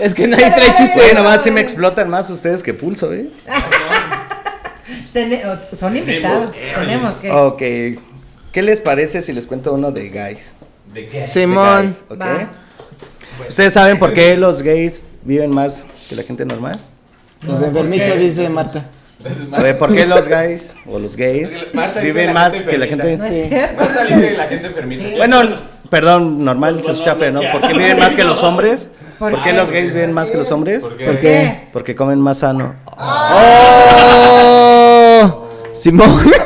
[0.00, 0.98] Es que nadie trae chiste.
[1.00, 3.28] Oye, nomás si me explotan más ustedes que pulso, ¿eh?
[5.12, 6.52] Tene- o- son invitados.
[6.74, 7.30] Tenemos que.
[7.30, 7.62] Ok.
[8.52, 10.52] ¿Qué les parece si les cuento uno de guys?
[10.92, 11.20] ¿De qué?
[11.22, 11.82] De Simón.
[11.82, 12.20] guys, ¿ok?
[12.20, 12.50] Va.
[13.48, 16.78] ¿Ustedes saben por qué los gays viven más que la gente normal?
[17.42, 18.86] Los enfermitos, dice Marta.
[19.52, 22.78] A ver, ¿por qué los guys o los gays Marta viven la más gente que
[22.78, 23.16] la enfermita.
[23.18, 23.42] No gente?
[23.42, 23.76] es cierto.
[23.82, 25.16] Marta dice la gente enfermita.
[25.16, 25.42] Bueno,
[25.90, 27.40] perdón, normal se escucha feo, ¿no?
[27.52, 28.90] ¿Por qué viven más que los hombres?
[29.18, 30.84] ¿Por ¿Por qué los gays viven más que los hombres?
[30.84, 31.04] ¿Por qué?
[31.06, 31.68] ¿Por qué?
[31.72, 32.76] Porque comen más sano.
[34.60, 35.48] ¡Oh!
[35.72, 36.30] Simón.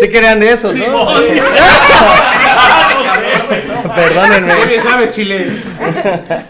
[0.00, 0.86] Sí querían de esos, ¿no?
[3.94, 4.56] Perdónenme.
[4.56, 5.46] Muy bien sabes, Chile.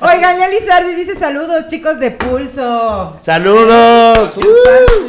[0.01, 3.19] Oigan, Lía Lizardi dice saludos, chicos de Pulso.
[3.21, 4.37] ¡Saludos!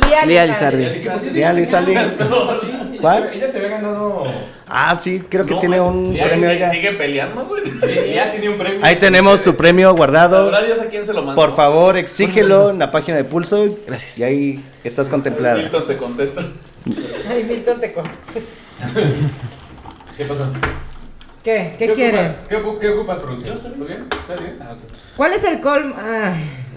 [0.07, 0.85] Lía Lía Lizardi.
[0.85, 1.29] Lizardi.
[1.31, 1.93] Lía Lizardi.
[2.99, 3.29] ¿Cuál?
[3.33, 4.23] Ella se había ganado.
[4.67, 7.61] Ah, sí, creo que No, tiene un Ya premio sigue, peleando, güey.
[8.13, 8.79] Ya tenía un premio.
[8.83, 10.45] Ahí tenemos tu premio guardado.
[10.51, 11.35] Sabrá Dios a quién se lo.
[11.35, 13.65] Por favor, exígelo en la página de Pulso.
[13.85, 14.17] Gracias.
[14.17, 15.55] Y ahí estás contemplada.
[15.57, 16.41] Milton te contesta.
[17.29, 18.05] Ay, Milton te con-
[20.17, 20.45] ¿Qué pasó?
[21.43, 21.75] ¿Qué?
[21.79, 22.19] ¿Qué quieres?
[22.27, 22.47] Ocupas?
[22.47, 23.57] ¿Qué, ocu- qué ocupas, producción?
[23.59, 24.05] ¿Todo bien?
[24.11, 24.59] ¿Estás bien?
[24.61, 24.73] Ah.
[25.17, 25.95] ¿Cuál es el colmo?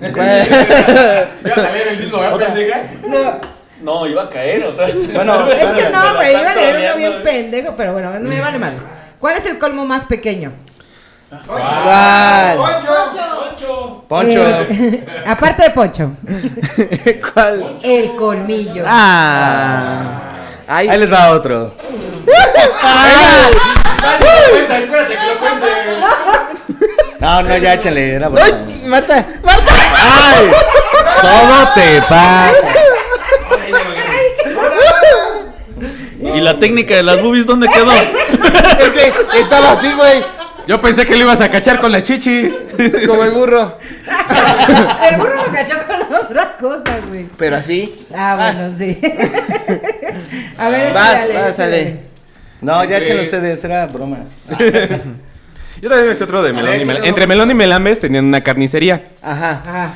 [0.01, 0.19] ¿Ibas
[1.59, 2.83] a leer el mismo, ¿verdad, pendeja?
[3.07, 3.41] No,
[3.83, 4.89] No, iba a caer, o sea.
[5.13, 7.21] Bueno, es que no, güey, iba a leer uno bien eh.
[7.23, 8.73] pendejo, pero bueno, no me vale mal.
[9.21, 10.53] ¿Cuál es el colmo más pequeño?
[11.47, 12.59] ¿Cuál?
[14.09, 14.47] Poncho.
[14.71, 16.13] Eh, aparte de Poncho.
[17.35, 17.79] ¿Cuál?
[17.83, 18.85] El colmillo.
[18.87, 20.33] Ah.
[20.67, 20.89] Ay.
[20.89, 21.75] Ahí les va otro.
[24.51, 25.67] Cuenta, espérate que lo cuente.
[27.21, 28.15] No, no, ya échale.
[28.15, 28.47] Era broma.
[28.47, 28.83] ¡Ay!
[28.87, 29.73] Marta, Marta.
[30.01, 30.51] ¡Ay!
[31.23, 32.55] Todo te pasa.
[36.35, 37.93] ¿Y la técnica de las boobies dónde quedó?
[38.79, 40.25] Es que estaba así, güey.
[40.67, 42.55] Yo pensé que lo ibas a cachar con las chichis.
[43.07, 43.79] Como el burro.
[45.11, 47.27] El burro lo cachó con otra cosa, güey.
[47.37, 48.07] Pero así.
[48.15, 48.99] Ah, bueno, sí.
[50.59, 52.01] A ver, Vas, échale, vas, échale.
[52.61, 53.63] No, ya échenlo ustedes.
[53.65, 54.19] Era broma.
[55.83, 56.85] Yo también me sé otro de Melón y.
[56.85, 57.09] Melambes.
[57.09, 59.09] Entre Melón y Melambes tenían una carnicería.
[59.21, 59.63] Ajá.
[59.67, 59.95] Ajá.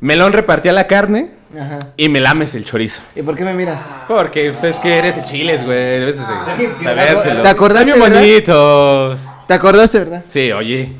[0.00, 1.78] Melón repartía la carne Ajá.
[1.96, 3.02] y Melames el chorizo.
[3.14, 3.82] ¿Y por qué me miras?
[4.08, 5.76] Porque pues, es que eres el chiles, güey.
[5.76, 7.42] Debes de sabértelo.
[7.42, 8.20] ¿Te bien verdad?
[8.20, 9.20] bonitos.
[9.48, 10.24] ¿Te acordaste, verdad?
[10.28, 10.92] Sí, oye.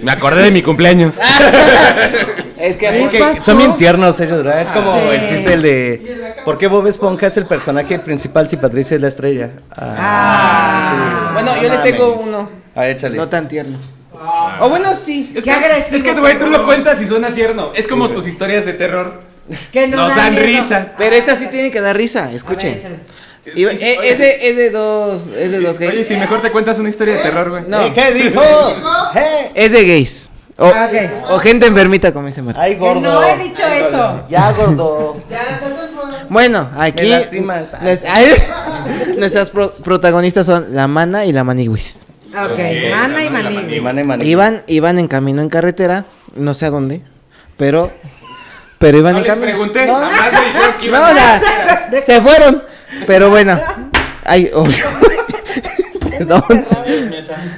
[0.00, 1.16] Me acordé de mi cumpleaños.
[2.58, 4.60] Es que que son bien tiernos ellos, ¿verdad?
[4.62, 5.06] Es como Sí.
[5.16, 9.00] el chiste el de ¿Por qué Bob Esponja es el personaje principal si Patricia es
[9.00, 9.50] la estrella?
[9.76, 11.30] Ah.
[11.32, 12.48] Bueno, No yo le tengo uno.
[12.74, 13.16] Ah, échale.
[13.16, 13.78] No tan tierno.
[14.60, 15.32] O bueno, sí.
[15.34, 17.72] Es Qué que, agresivo, es que, güey, tú lo cuentas y suena tierno.
[17.74, 19.22] Es como tus historias de terror.
[19.72, 20.46] Que no Nos da dan miedo.
[20.46, 20.92] risa.
[20.98, 22.40] Pero esta sí tiene que dar risa, A ver,
[23.50, 23.60] échale.
[23.60, 25.92] Y- eh, es, de, es de dos, es de dos gays.
[25.94, 27.62] Oye, si mejor te cuentas una historia de terror, güey.
[27.68, 27.84] No.
[27.86, 28.42] Eh, ¿Qué dijo?
[29.14, 29.50] ¡Eh!
[29.54, 30.30] Es de gays.
[30.58, 30.88] O, Ah,
[31.30, 32.62] o gente enfermita, como dice Marta.
[32.62, 33.00] ¡Ay, Que gordo!
[33.00, 34.24] no he dicho eso.
[34.28, 35.16] Ya, gordo.
[36.28, 37.04] Bueno, aquí.
[37.04, 37.72] Me lastimas.
[37.82, 38.26] nues- ay,
[39.18, 42.00] nuestras pro- protagonistas son la mana y la maniguis.
[42.30, 42.58] Ok,
[42.90, 43.74] mana y maní.
[43.76, 44.24] Y mane, mane.
[44.26, 46.04] Iban, iban en camino en carretera,
[46.34, 47.00] no sé a dónde,
[47.56, 47.90] pero.
[48.78, 49.46] Pero iban No en camino.
[49.46, 52.62] pregunté, No, no, a- o sea, se fueron.
[53.06, 53.60] Pero bueno.
[54.24, 54.66] Ay, oh.
[56.10, 56.42] perdón.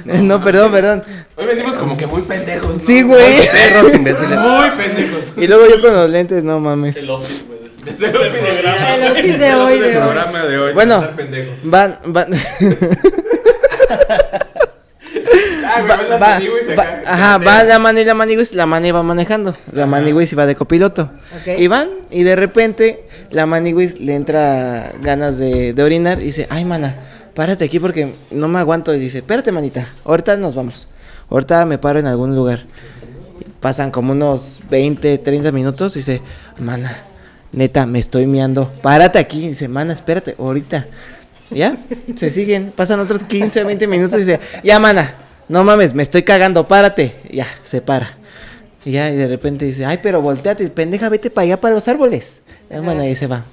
[0.05, 1.03] No, perdón, perdón.
[1.35, 2.83] Hoy venimos como que muy pendejos, ¿no?
[2.85, 3.47] Sí, güey.
[3.51, 4.39] Perros imbéciles.
[4.39, 5.33] Muy pendejos.
[5.37, 6.97] Y luego yo con los lentes, no mames.
[6.97, 7.59] El office, güey.
[7.83, 8.95] Desde el videograma.
[8.95, 9.95] El outfit de hoy, El de hoy.
[9.95, 10.73] programa de hoy.
[10.73, 11.07] Bueno.
[11.63, 12.27] Van, van.
[15.79, 16.37] Ah, va-
[16.75, 20.45] va- ajá, va la mano y la maniguis, la mano iba manejando, la maniguis iba
[20.45, 21.11] de copiloto.
[21.57, 26.47] Y van, y de repente la maniguis le entra ganas de, de orinar y dice,
[26.49, 26.95] ay mana,
[27.35, 28.93] párate aquí porque no me aguanto.
[28.93, 30.87] Y dice, espérate manita, ahorita nos vamos,
[31.29, 32.65] ahorita me paro en algún lugar.
[33.59, 36.21] Pasan como unos 20, 30 minutos y dice,
[36.59, 36.95] mana,
[37.51, 39.45] neta, me estoy miando, párate aquí.
[39.45, 40.85] Y dice, mana, espérate, ahorita.
[41.51, 41.77] ¿Ya?
[42.15, 45.13] Se siguen, pasan otros 15, 20 minutos y dice, ya, mana,
[45.49, 47.15] no mames, me estoy cagando, párate.
[47.31, 48.17] Ya, se para.
[48.85, 51.87] Y ya, y de repente dice, ay, pero volteate, pendeja, vete para allá, para los
[51.87, 52.41] árboles.
[52.69, 53.43] Ya, mana, ahí se va.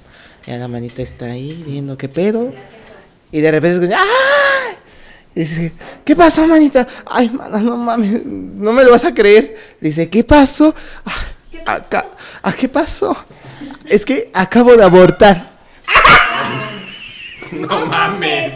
[0.45, 2.53] Ya la manita está ahí viendo qué pedo.
[3.31, 4.75] Y de repente escucha, ¡ay!
[5.35, 5.73] Y dice,
[6.05, 6.87] ¿qué pasó, manita?
[7.05, 9.57] Ay, mana, no mames, no me lo vas a creer.
[9.81, 10.73] Dice, ¿qué pasó?
[11.05, 12.05] "Ah, acá-
[12.41, 13.15] ¿A qué pasó?
[13.85, 15.51] Es que acabo de abortar.
[17.51, 18.53] No mames.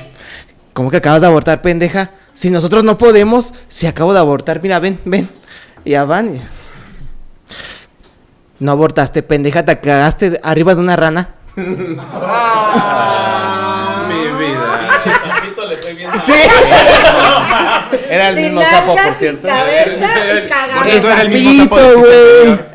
[0.74, 2.12] ¿Cómo que acabas de abortar, pendeja?
[2.34, 5.30] Si nosotros no podemos, si acabo de abortar, mira, ven, ven.
[5.86, 6.36] Y ya van.
[6.38, 6.42] y-
[8.60, 11.30] No abortaste, pendeja, te cagaste arriba de una rana.
[14.08, 15.00] Mi vida.
[16.24, 16.34] Sí.
[18.10, 19.48] Era el Sin mismo sapo, por cierto.
[19.48, 20.08] cabeza
[20.86, 22.71] y era el mismo sapo anterior.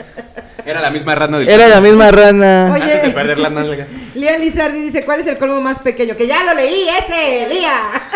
[0.67, 2.71] Era la misma rana del Era la misma rana.
[2.75, 2.83] Oye.
[2.83, 3.89] Antes de perder las nalgas.
[4.17, 6.17] Lía Lizardi dice, ¿cuál es el colmo más pequeño?
[6.17, 7.73] Que ya lo leí, ese, Lía.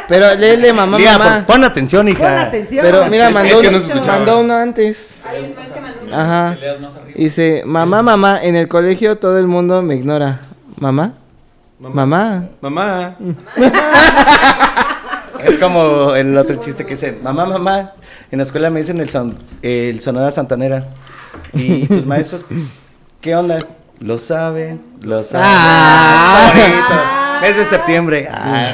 [0.08, 1.34] Pero léele, mamá, Lía, mamá.
[1.36, 2.18] pon, pon atención, hija.
[2.18, 2.84] Pon atención.
[2.84, 5.16] Pero mira, Es que- mandó, es que no se mandó uno antes.
[5.24, 6.16] Ay, no es que mandó uno.
[6.16, 6.58] Ajá.
[7.14, 10.40] Dice, mamá, mamá, en el colegio todo el mundo me ignora.
[10.78, 11.14] ¿Mamá?
[11.78, 12.44] Mamá.
[12.60, 13.16] Mamá.
[15.44, 17.92] Es como el otro chiste que dice, mamá, mamá,
[18.30, 20.88] en la escuela me dicen el, son, el Sonora Santanera.
[21.52, 22.44] Y tus maestros,
[23.20, 23.58] ¿qué onda?
[24.00, 25.46] Lo saben, lo saben.
[25.50, 26.52] Ah.
[26.54, 27.40] Bonito.
[27.42, 28.28] Mes de septiembre.
[28.30, 28.72] Ah.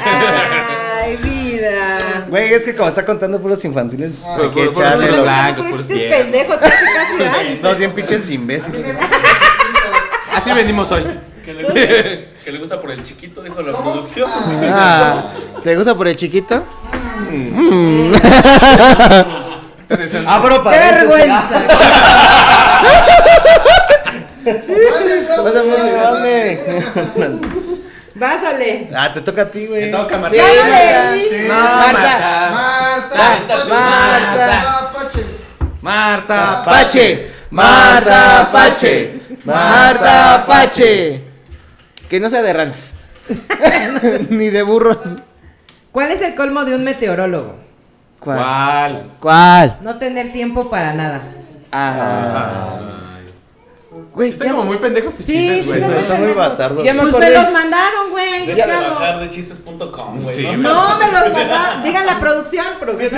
[1.03, 2.25] Ay, vida.
[2.29, 5.65] Güey, es que como está contando puros infantiles, hay que puro- puro- echarle los blancos,
[5.65, 7.23] Puros pendejos, casi, casi.
[7.23, 7.59] ay.
[7.63, 8.95] dos bien pinches imbéciles.
[10.35, 11.03] Así venimos hoy.
[11.43, 11.79] Que le, gusta,
[12.43, 14.29] que le gusta por el chiquito, dijo la producción.
[14.65, 15.31] Ah,
[15.63, 16.61] ¿Te gusta por el chiquito?
[20.27, 21.09] Abro ¡Qué paréntesis.
[21.09, 21.61] vergüenza!
[28.19, 28.89] Pásale.
[28.95, 29.91] Ah, te toca a ti, güey.
[29.91, 30.21] Te toca, Sí.
[30.21, 30.37] Marta.
[30.37, 30.69] Lo
[31.15, 31.47] leí.
[31.47, 32.49] No, Marta.
[32.51, 33.65] Marta.
[33.69, 34.63] Marta.
[35.81, 36.63] Marta.
[36.65, 37.31] Pache.
[37.51, 39.19] Marta Pache.
[39.45, 41.21] Marta Pache.
[42.09, 42.91] Que no sea de ranas.
[44.29, 44.99] Ni de burros.
[45.91, 47.55] ¿Cuál es el colmo de un meteorólogo?
[48.19, 48.37] ¿Cuál?
[48.37, 49.05] ¿Cuál?
[49.19, 49.77] ¿Cuál?
[49.81, 51.21] No tener tiempo para nada.
[51.71, 52.79] Ah.
[54.13, 55.81] Güey, Están ya, como muy pendejos tus Sí, chistes, sí, güey.
[55.81, 56.83] no, Está muy bastardo.
[56.83, 58.45] ya me Pues me los mandaron, güey.
[58.47, 58.95] ¿Qué Deja de hago?
[58.95, 60.35] bajar de chistes.com, güey.
[60.35, 60.57] Sí, ¿no?
[60.57, 61.83] No, me los mandaron.
[61.83, 62.65] Digan la producción.
[62.79, 63.11] producción.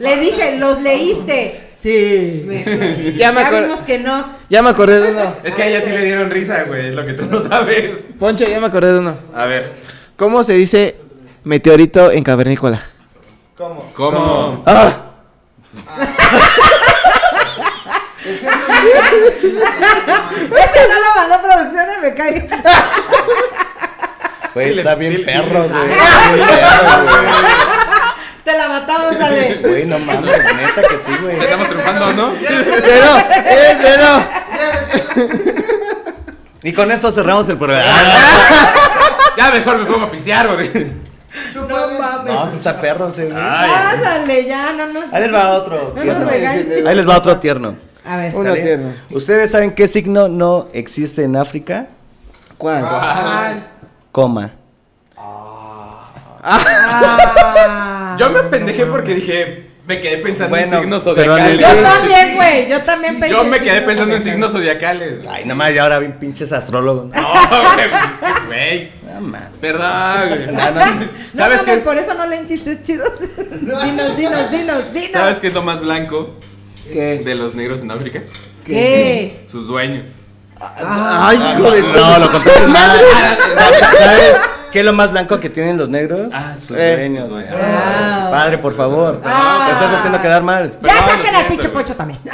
[0.00, 1.62] Le dije, los leíste.
[1.78, 2.44] Sí.
[3.16, 3.68] Ya me Ya acordé.
[3.86, 4.24] que no.
[4.50, 5.34] Ya me acordé de uno.
[5.44, 6.88] Es que a ella sí le dieron risa, güey.
[6.88, 8.06] Es lo que tú no sabes.
[8.18, 9.14] Poncho, ya me acordé de uno.
[9.34, 9.72] A ver.
[10.16, 10.96] ¿Cómo se dice
[11.44, 12.82] meteorito en cavernícola?
[13.56, 14.62] ¿Cómo?
[14.66, 14.92] ¡Ah!
[18.26, 18.42] Ese
[20.88, 22.48] no lo mandó producción y me cae.
[24.52, 25.92] Güey, está bien perro, güey.
[25.96, 27.16] Está bien perro, güey.
[28.44, 29.54] Te la matamos, Ale.
[29.56, 31.36] Güey, no mames, neta que sí, güey.
[31.36, 32.34] Estamos triunfando, ¿no?
[32.38, 33.16] ¡Cero!
[33.46, 34.24] ¡Eh, cero!
[36.62, 37.86] Y con eso cerramos el programa.
[39.36, 40.70] Ya mejor me pongo a pistear, güey.
[41.68, 42.32] No mames.
[42.32, 43.28] No, sí está perro, güey.
[43.30, 45.12] Pásale, ya, no nos.
[45.12, 46.28] Ahí les va otro No tierno.
[46.88, 47.76] Ahí les va otro tierno.
[48.04, 48.34] A ver.
[48.34, 48.92] Uno tierno.
[49.10, 51.88] ¿Ustedes saben qué signo no existe en África?
[52.56, 52.82] ¿Cuál?
[52.82, 53.68] ¿Cuál?
[54.12, 54.52] Coma.
[56.48, 58.16] Ah.
[58.18, 61.60] Yo me pendejé porque dije, me quedé pensando Bueno, en signos zodiacales.
[61.60, 62.68] Yo también, güey.
[62.68, 63.34] Yo también pensé.
[63.34, 65.20] Yo me quedé pensando en signos zodiacales.
[65.28, 67.06] Ay, nada más, ya ahora vi pinches astrólogos.
[67.06, 68.92] No, No, güey, pues güey.
[69.16, 69.60] No mames.
[69.60, 70.46] Verdad, güey.
[70.46, 70.86] No, no.
[70.86, 71.82] No, ¿Sabes no, qué es?
[71.82, 73.10] Por eso no leen chistes chidos.
[73.60, 75.10] dinos, dinos, dinos, dinos.
[75.12, 76.34] ¿Sabes qué es lo más blanco
[76.92, 77.22] ¿Qué?
[77.24, 78.22] de los negros en África?
[78.64, 79.44] ¿Qué?
[79.48, 80.10] Sus dueños.
[80.58, 82.98] ¡Ay, hijo de No, lo contaste mal.
[83.98, 84.36] ¿Sabes
[84.72, 86.28] qué es lo más blanco que tienen los negros?
[86.32, 86.96] Ah, sus Eh.
[86.96, 87.24] dueños.
[87.24, 87.54] sus dueños.
[87.62, 88.28] Ah.
[88.30, 89.20] Padre, por favor.
[89.24, 89.64] Ah.
[89.66, 90.72] Me estás haciendo quedar mal.
[90.72, 91.82] Ya Perdón, saquen al pinche güey.
[91.84, 92.20] pocho también.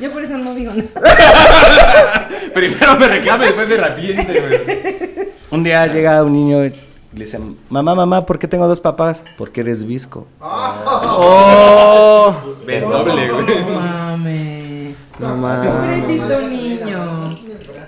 [0.00, 2.28] Yo por eso no digo nada.
[2.52, 5.33] Primero me reclama y después se arrepiente, güey.
[5.50, 6.70] Un día llega un niño y
[7.12, 9.22] le dice, mamá, mamá, ¿por qué tengo dos papás?
[9.38, 10.26] Porque eres visco.
[10.40, 12.34] ¡Oh!
[12.66, 13.46] Ves doble, güey.
[13.46, 14.96] No mames.
[15.18, 15.66] No mames.
[15.66, 17.30] Pobrecito niño.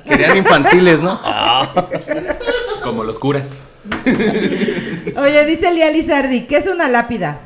[0.06, 1.18] Querían infantiles, ¿no?
[2.82, 3.56] Como los curas.
[4.04, 7.40] Oye, dice Lía Lizardi, ¿qué es una lápida?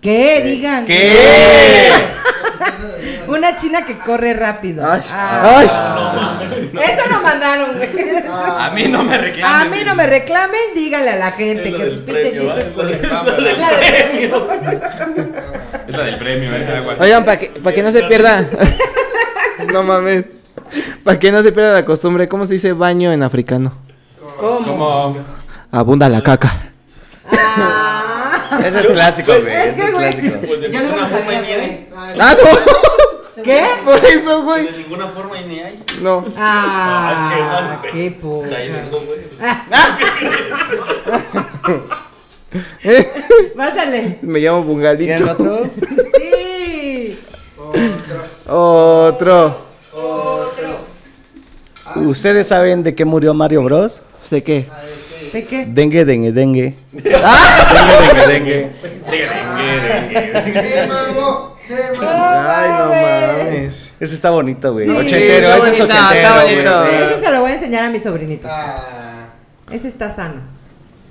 [0.00, 0.42] ¿Qué?
[0.44, 0.84] Digan.
[0.84, 1.12] ¿Qué?
[3.32, 4.84] Una china que corre rápido.
[4.86, 5.00] Ay.
[5.10, 5.56] Ah.
[5.58, 5.66] Ay.
[5.66, 7.88] Eso no mandaron, güey.
[8.28, 9.70] A mí no me A reclamen.
[9.70, 12.68] mí no me reclamen, díganle a la gente Es lo que pinches premio, chistes ¿eh?
[12.68, 14.48] Es lo la del premio.
[15.88, 16.96] Es la del premio, esa agua.
[16.98, 18.46] Oigan, para que, pa' que no se pierda.
[19.72, 20.24] no mames.
[21.02, 23.72] Para que no se pierda la costumbre, ¿cómo se dice baño en africano?
[24.36, 25.16] ¿Cómo?
[25.70, 26.70] Abunda la caca.
[27.32, 28.58] Ah.
[28.62, 29.54] Ese es clásico, güey.
[29.54, 30.46] Es Ese que, es clásico.
[30.46, 31.86] Pues de Yo no me lo sabía.
[32.20, 33.02] ¡Ah, no!
[33.42, 33.66] ¿Qué?
[33.84, 34.66] Por eso, güey.
[34.66, 35.78] De ninguna forma y ni hay.
[36.00, 36.24] No.
[36.38, 38.10] Ah, qué mal qué
[38.70, 39.20] vengo, güey.
[43.56, 44.18] Pásale.
[44.22, 45.30] Me llamo ¿Tienen Bungalito.
[45.32, 45.70] otro?
[46.18, 47.18] Sí.
[48.46, 49.72] Otro.
[51.96, 54.02] ¿Ustedes saben de qué murió Mario Bros?
[54.30, 54.66] ¿De qué?
[55.32, 55.66] ¿De qué?
[55.66, 56.74] Dengue, dengue, dengue.
[56.92, 58.70] Dengue, dengue,
[59.10, 59.52] dengue.
[62.00, 63.92] Ay, no mames.
[64.00, 64.86] Ese está bonito, güey.
[64.86, 64.92] Sí.
[64.92, 66.84] Ochentero, Está ese es bonito, está ochentero, bonito.
[67.14, 68.48] Ese se lo voy a enseñar a mi sobrinito.
[68.50, 69.26] Ah,
[69.70, 70.40] Ese está sano.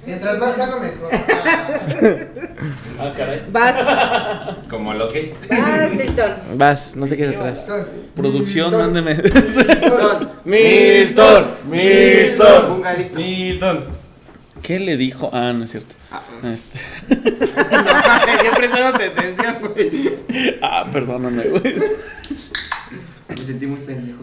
[0.05, 1.09] mientras más sano, mejor.
[2.99, 3.41] Ah, caray.
[3.51, 3.75] Vas,
[4.69, 5.33] Como los gays.
[5.49, 6.31] vas, Milton.
[6.53, 7.65] Vas, no te quedes atrás.
[8.15, 9.15] Producción, mándeme.
[10.45, 12.71] Milton, Milton.
[12.71, 13.17] Un garito.
[13.19, 13.85] Milton.
[14.61, 15.29] ¿Qué le dijo?
[15.33, 15.95] Ah, no es cierto.
[16.43, 16.79] Este.
[18.45, 20.13] Yo prestándote atención, güey.
[20.61, 21.75] Ah, perdóname, güey.
[23.29, 24.19] Me sentí muy pendejo.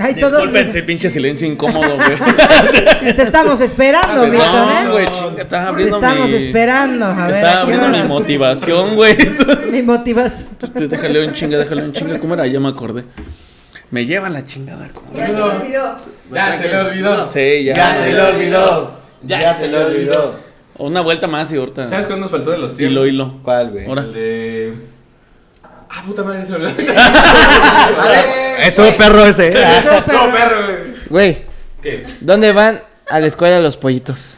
[0.00, 0.32] Ay, todos.
[0.32, 2.16] Disculpen ese pinche silencio incómodo, güey.
[3.14, 4.92] Te estamos esperando, Milton, No, ¿eh?
[4.92, 6.36] güey, chinga, estaba Te abriendo estamos mi...
[6.36, 7.04] esperando.
[7.06, 9.16] A ver, Estaba ¿a qué abriendo mi motivación, güey.
[9.72, 10.48] Mi motivación.
[10.88, 12.18] Déjale un chinga, déjale un chinga.
[12.18, 12.46] ¿Cómo era?
[12.46, 13.04] Ya me acordé.
[13.92, 14.88] Me lleva la chingada.
[14.94, 15.12] ¿cómo?
[15.14, 15.98] Ya se me olvidó.
[16.32, 17.30] Ya se le olvidó.
[17.30, 17.74] Sí, ya.
[17.74, 18.98] Ya se le olvidó.
[19.22, 20.40] Ya se le olvidó.
[20.78, 21.88] Una vuelta más y ahorita.
[21.90, 22.90] ¿Sabes cuál nos faltó de los tíos?
[22.90, 23.38] Hilo, hilo.
[23.42, 23.86] ¿Cuál, güey?
[23.86, 24.02] Ahora.
[24.02, 24.74] El de.
[25.90, 26.70] Ah, puta madre, se olvidó.
[28.66, 29.48] Eso, perro ese.
[29.48, 29.64] ¿eh?
[30.10, 30.94] No, perro, güey.
[31.10, 31.38] güey,
[31.82, 32.06] ¿Qué?
[32.20, 32.80] ¿dónde van
[33.10, 34.36] a la escuela los pollitos?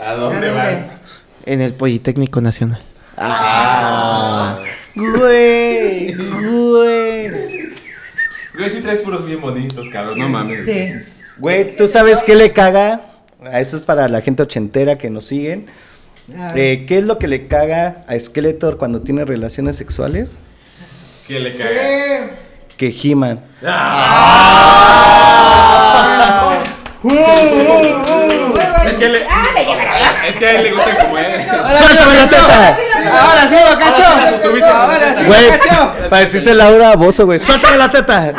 [0.00, 0.92] ¿A dónde van?
[1.44, 2.80] En el Politécnico Nacional.
[4.94, 6.33] Güey, güey.
[8.64, 10.18] Güey, sí traes puros bien bonitos, cabrón.
[10.18, 10.64] No mames.
[10.64, 10.90] Sí.
[11.36, 13.12] Güey, ¿tú sabes qué le caga?
[13.44, 15.66] A Eso es para la gente ochentera que nos siguen.
[16.34, 16.58] A ver.
[16.58, 20.36] Eh, ¿Qué es lo que le caga a Skeletor cuando tiene relaciones sexuales?
[21.28, 22.30] Que le caga.
[22.78, 23.40] Que giman.
[28.84, 29.18] Es que, le...
[30.28, 31.24] es que a él le gusta como él.
[31.66, 32.78] ¡Suéltame la teta!
[33.20, 34.04] Ahora sí, Bocacho.
[34.74, 37.40] Ahora sí, Güey, pareciste Laura Bozo, güey.
[37.40, 38.32] ¡Suéltame la teta!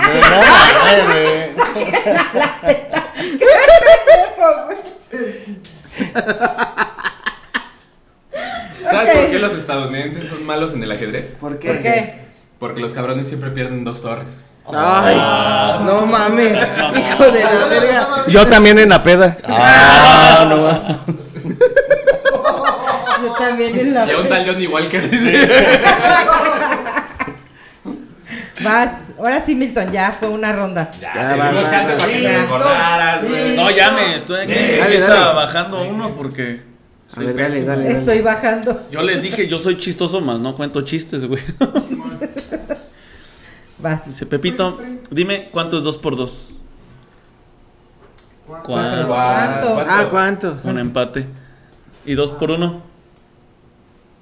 [8.83, 9.15] ¿Sabes Ok.
[9.21, 11.37] por qué los estadounidenses son malos en el ajedrez?
[11.39, 12.25] ¿Por ¿Por qué?
[12.59, 14.27] Porque los cabrones siempre pierden dos torres.
[14.67, 15.15] Ay,
[15.85, 16.53] no mames.
[16.97, 18.07] Hijo de la verga.
[18.27, 19.37] Yo también en la peda.
[19.47, 20.99] Ah, no va.
[23.47, 24.07] También en la.
[24.07, 25.49] Y a un tal Johnny Walker dice.
[28.61, 28.91] Vas.
[29.17, 30.91] Ahora sí, Milton, ya fue una ronda.
[30.99, 31.97] Ya, Ya, te va, va, chance va.
[31.99, 33.55] para que Sí, te recordaras, güey.
[33.55, 34.15] No, llame.
[34.17, 34.53] Estoy aquí.
[34.53, 35.35] Dale, Empieza dale.
[35.35, 36.61] bajando uno porque.
[37.15, 37.83] A ver, dale, dale.
[37.83, 37.97] dale.
[37.99, 38.87] Estoy bajando.
[38.91, 41.41] Yo les dije, yo soy chistoso más, no cuento chistes, güey.
[43.77, 44.07] Vas.
[44.07, 44.79] Dice Pepito,
[45.11, 46.53] dime cuánto es 2 por 2
[48.47, 49.07] ¿Cuánto?
[49.07, 49.85] ¿Cuánto?
[49.87, 50.57] Ah, ¿cuánto?
[50.63, 51.27] Un empate.
[52.05, 52.81] ¿Y 2 por 1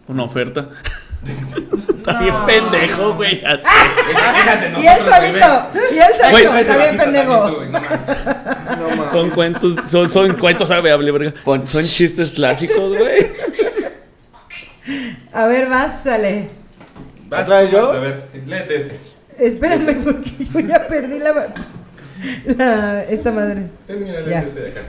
[0.07, 0.69] Una oferta.
[1.97, 3.41] Está bien pendejo, güey.
[3.45, 3.63] así.
[4.07, 5.69] Fíjate, Y él solito.
[5.93, 6.57] Y él solito.
[6.57, 7.39] Está bien pendejo.
[7.39, 8.97] también tú, güey, no mames.
[8.97, 9.11] No.
[9.11, 11.33] Son cuentos, son, son cuentos, sabe, hable, verga.
[11.65, 13.27] Son chistes clásicos, güey.
[15.31, 16.49] A ver, vas, sale.
[17.29, 17.91] Vas, ¿Otra vez yo?
[17.91, 18.99] A ver, léete este.
[19.39, 21.47] Espérame, porque yo ya perdí la.
[22.57, 23.67] la esta madre.
[23.87, 24.41] Termina, Ya.
[24.41, 24.81] léete este de acá.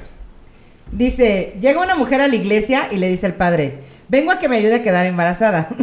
[0.90, 3.78] Dice: Llega una mujer a la iglesia y le dice al padre:
[4.08, 5.68] Vengo a que me ayude a quedar embarazada.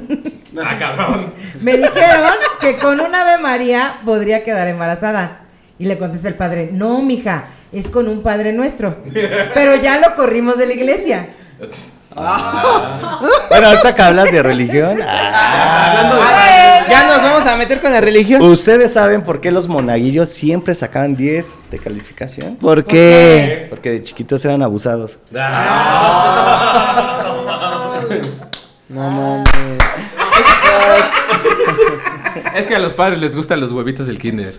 [0.62, 1.34] Ah, cabrón.
[1.62, 5.44] Me dijeron que con un Ave María podría quedar embarazada.
[5.80, 8.98] Y le contesta el padre, no, mija, es con un Padre Nuestro.
[9.54, 11.30] Pero ya lo corrimos de la iglesia.
[12.14, 15.00] Bueno, ahorita que hablas de religión.
[15.02, 18.42] ah, Ya nos vamos a meter con la religión.
[18.42, 22.58] ¿Ustedes saben por qué los monaguillos siempre sacaban 10 de calificación?
[22.58, 23.68] ¿Por qué?
[23.70, 25.20] Porque de chiquitos eran abusados.
[28.90, 29.78] No mames.
[32.56, 34.56] Es que a los padres les gustan los huevitos del kinder.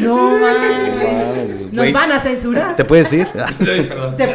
[0.00, 1.72] No, man.
[1.72, 2.76] Nos van a censurar.
[2.76, 3.28] ¿Te puedes ir?
[4.16, 4.34] Te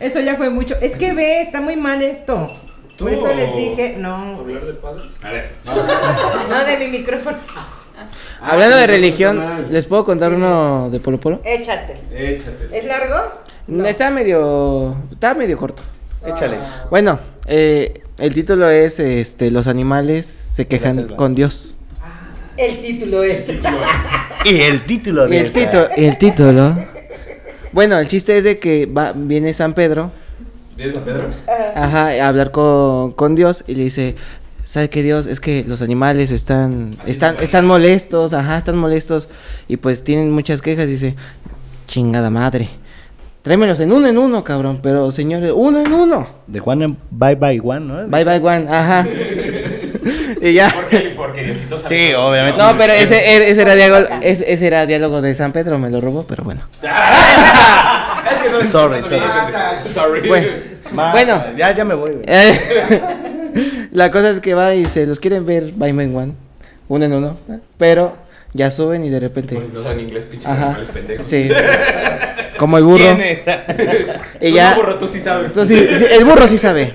[0.00, 0.76] Eso ya fue mucho.
[0.80, 2.46] Es que ve, está muy mal esto.
[2.98, 4.44] Por eso les dije, no.
[5.22, 5.50] A ver.
[5.64, 7.38] No, de mi micrófono.
[8.40, 11.40] Hablando de religión, ¿les puedo contar uno de Polo Polo?
[11.44, 12.00] Échate.
[12.12, 12.68] Échate.
[12.72, 13.32] ¿Es largo?
[13.86, 14.96] Está medio.
[15.12, 15.82] Está medio corto.
[16.26, 16.56] Échale.
[16.90, 21.76] Bueno, eh, el título es este, Los animales se quejan con Dios.
[22.56, 23.46] El título es.
[24.44, 25.60] Y el título Y de el, esa.
[25.60, 26.78] título, el título.
[27.72, 30.10] Bueno, el chiste es de que va, viene San Pedro
[30.76, 31.28] ¿Vienes a Pedro?
[31.76, 34.16] ajá, a hablar con, con Dios y le dice,
[34.64, 35.26] ¿sabe qué Dios?
[35.26, 39.28] Es que los animales están, están, están molestos, ajá, están molestos
[39.68, 40.86] y pues tienen muchas quejas.
[40.86, 41.16] Dice,
[41.86, 42.70] chingada madre.
[43.42, 44.80] Tráemelos en uno en uno, cabrón.
[44.82, 46.28] Pero señores, uno en uno.
[46.46, 48.06] De Juan en Bye Bye One, ¿no?
[48.08, 49.06] Bye bye one, ajá.
[50.42, 50.70] y ya.
[50.74, 52.60] Porque, porque Diosito sabe Sí, obviamente.
[52.60, 55.90] No, pero ese, er- ese era diálogo, ese, ese era diálogo de San Pedro, me
[55.90, 56.62] lo robó, pero bueno.
[58.30, 59.22] Es que no Sorry, sorry.
[59.94, 60.28] Sorry.
[60.28, 60.48] Bueno,
[61.12, 61.42] Bueno.
[61.56, 62.24] Ya, ya me voy, güey.
[62.26, 62.58] Eh,
[63.92, 66.32] la cosa es que va y se los quieren ver by man one,
[66.88, 67.36] uno en uno,
[67.78, 68.14] pero
[68.52, 69.54] ya suben y de repente.
[69.56, 70.66] Pues no saben inglés, pinches Ajá.
[70.66, 71.26] animales pendejos.
[71.26, 71.48] Sí.
[72.58, 73.04] Como el burro.
[74.40, 74.70] Y ya.
[74.70, 75.52] no, burro, tú sí sabes.
[75.54, 76.94] Tú sí- sí, el burro sí sabe.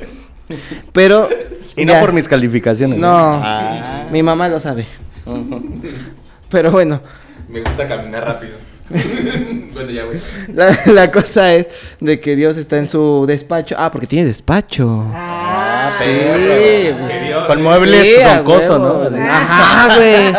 [0.93, 1.27] Pero.
[1.75, 1.99] Y no ya.
[2.01, 2.99] por mis calificaciones.
[2.99, 3.07] No.
[3.09, 4.05] Ah.
[4.11, 4.85] Mi mamá lo sabe.
[6.49, 7.01] Pero bueno.
[7.49, 8.53] Me gusta caminar rápido.
[9.73, 10.19] bueno, ya, güey.
[10.53, 11.67] La, la cosa es
[11.99, 13.75] de que Dios está en su despacho.
[13.77, 15.05] Ah, porque tiene despacho.
[15.13, 16.05] Ah, Sí,
[17.07, 17.47] perro.
[17.47, 18.79] Con muebles Sí, a troncoso.
[18.79, 19.01] ¿no?
[19.03, 19.17] Así.
[19.19, 20.33] Ajá, güey.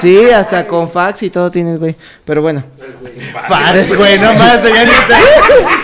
[0.00, 1.96] Sí, hasta con fax y todo tienes, güey.
[2.24, 2.62] Pero bueno.
[3.48, 4.62] Fax, güey, no más.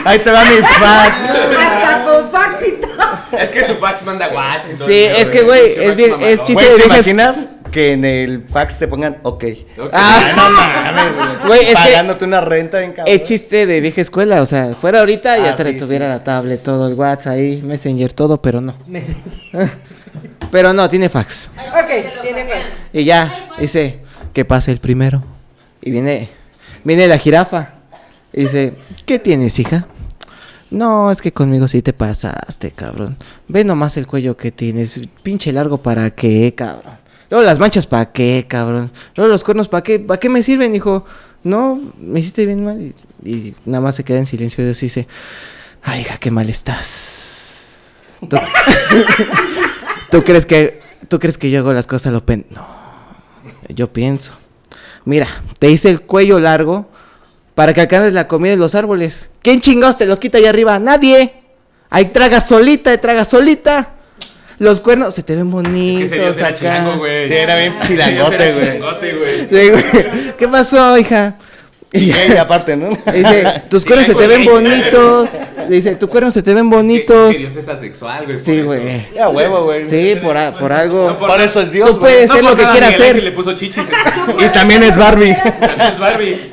[0.05, 1.15] Ahí te va mi fax.
[1.59, 3.41] Hasta con fax y todo.
[3.41, 4.87] Es que su fax manda todo.
[4.87, 6.15] Sí, es que, güey, es bien-
[6.45, 6.53] chiste.
[6.55, 9.45] Güey, ¿te imaginas que en el fax te pongan ok?
[9.79, 9.91] Ok.
[9.93, 13.15] Ah, no mames, Güey, es que- Pagándote una renta bien cabrón.
[13.15, 16.13] Es chiste de vieja escuela, o sea, fuera ahorita ya Ah, te sí, tuviera sí.
[16.13, 18.75] la tablet, todo el WhatsApp ahí, Messenger, todo, pero no.
[20.51, 21.51] Pero no, tiene fax.
[21.55, 22.65] Ok, tiene fax.
[22.93, 23.99] Y ya, dice,
[24.33, 25.23] que pase el primero.
[25.83, 26.31] Y viene,
[26.85, 27.75] viene la jirafa.
[28.33, 28.75] Y dice,
[29.05, 29.87] ¿qué tienes, hija?
[30.71, 33.17] No, es que conmigo sí te pasaste, cabrón.
[33.49, 35.01] Ve nomás el cuello que tienes.
[35.23, 36.97] Pinche largo, ¿para qué, cabrón?
[37.31, 38.93] Luego las manchas, ¿para qué, cabrón?
[39.17, 39.99] Luego los cuernos, ¿para qué?
[39.99, 41.05] ¿Para qué me sirven, hijo?
[41.43, 42.95] No, me hiciste bien mal.
[43.25, 45.07] Y, nada más se queda en silencio y Dios dice,
[45.83, 47.93] ay, hija, qué mal estás.
[48.29, 48.37] ¿Tú,
[50.11, 52.47] ¿Tú crees que, tú crees que yo hago las cosas a lo pen...
[52.51, 52.67] No,
[53.69, 54.33] yo pienso.
[55.05, 56.89] Mira, te hice el cuello largo
[57.55, 59.31] para que alcances la comida de los árboles.
[59.43, 60.79] ¿Quién chingados te lo quita ahí arriba?
[60.79, 61.43] Nadie.
[61.91, 63.96] Ahí traga solita, ahí traga solita.
[64.59, 67.29] Los cuernos se te ven Es bonitos que ese Dios era chilango, güey.
[67.29, 69.49] Sí, era bien chilangote, güey.
[69.51, 70.33] Sí, güey.
[70.39, 71.37] ¿Qué pasó, hija?
[71.93, 72.89] Y aparte, ¿no?
[73.13, 75.29] Dice, tus Sí, cuernos se te ven bonitos.
[75.69, 77.31] Dice, tus cuernos se te ven Es que- bonitos.
[77.31, 78.41] es que Dios es asexual, güey.
[78.41, 79.07] Sí, güey.
[79.15, 79.85] Ya huevo, güey.
[79.85, 81.11] Sí, por, a- por algo.
[81.11, 83.85] No, Por eso es Dios, Tú puedes No ser lo que quieras le puso chichis.
[84.39, 85.35] Y también es Barbie.
[85.37, 86.51] También es Barbie.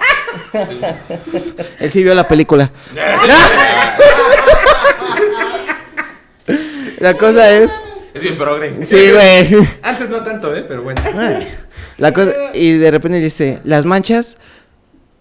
[1.80, 2.70] Él sí vio la película.
[7.00, 7.72] La cosa es.
[8.14, 8.86] Es bien progre.
[8.86, 9.68] Sí, güey.
[9.82, 10.64] Antes no tanto, ¿eh?
[10.68, 11.02] Pero bueno.
[11.16, 11.48] Ay,
[11.98, 14.38] La cosa, y de repente dice, las manchas,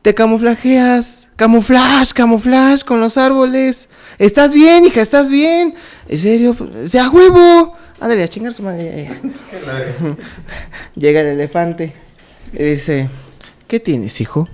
[0.02, 3.88] te camuflajeas, camuflaje, camuflaje con los árboles.
[4.18, 5.00] ¿Estás bien, hija?
[5.00, 5.74] ¿Estás bien?
[6.08, 6.56] ¿En serio?
[6.86, 7.76] ¡Sea huevo!
[8.00, 9.08] Ándale, a chingar su madre.
[10.96, 11.92] Llega el elefante
[12.52, 13.08] y dice,
[13.68, 14.48] ¿qué tienes, hijo?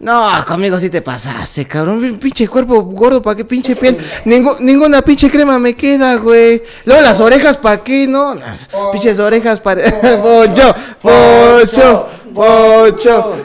[0.00, 2.18] No, conmigo sí te pasaste, cabrón.
[2.20, 3.98] Pinche cuerpo gordo, ¿para qué pinche piel?
[4.26, 6.62] Ningú- ninguna pinche crema me queda, güey.
[6.84, 8.06] Luego las orejas, ¿para qué?
[8.06, 9.82] No, las pinches orejas para...
[10.22, 13.36] Poncho, Poncho, Poncho.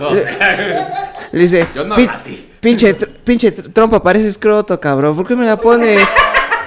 [1.32, 2.50] Le dice, Yo no "Pin- nací".
[2.60, 5.16] pinche, tr- pinche tr- trompa, parece escroto, cabrón.
[5.16, 6.08] ¿Por qué me la pones?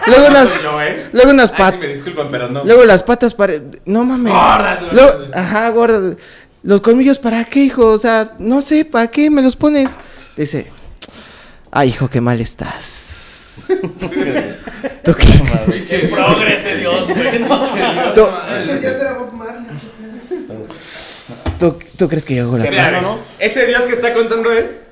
[0.09, 1.09] Luego unas, yo, ¿eh?
[1.13, 1.75] luego unas patas.
[1.75, 2.65] sí, me disculpan, pero no.
[2.65, 3.63] Luego las patas pare...
[3.85, 4.33] No mames.
[4.33, 4.93] Gordas, güey.
[4.95, 6.17] Luego- Ajá, gordas.
[6.67, 7.87] Los colmillos, ¿para qué, hijo?
[7.93, 9.97] O sea, no sé, ¿para qué me los pones?
[10.37, 10.73] Dice,
[11.71, 13.63] ay, hijo, qué mal estás.
[13.69, 14.55] ¿Tú, qué-
[15.73, 17.39] Pinche progrese, Dios, güey.
[17.39, 17.65] No,
[18.15, 18.29] tú-
[21.59, 23.03] tú- tú crees que yo hago las Mira, cosas?
[23.05, 24.83] güey, ese Dios que está contando es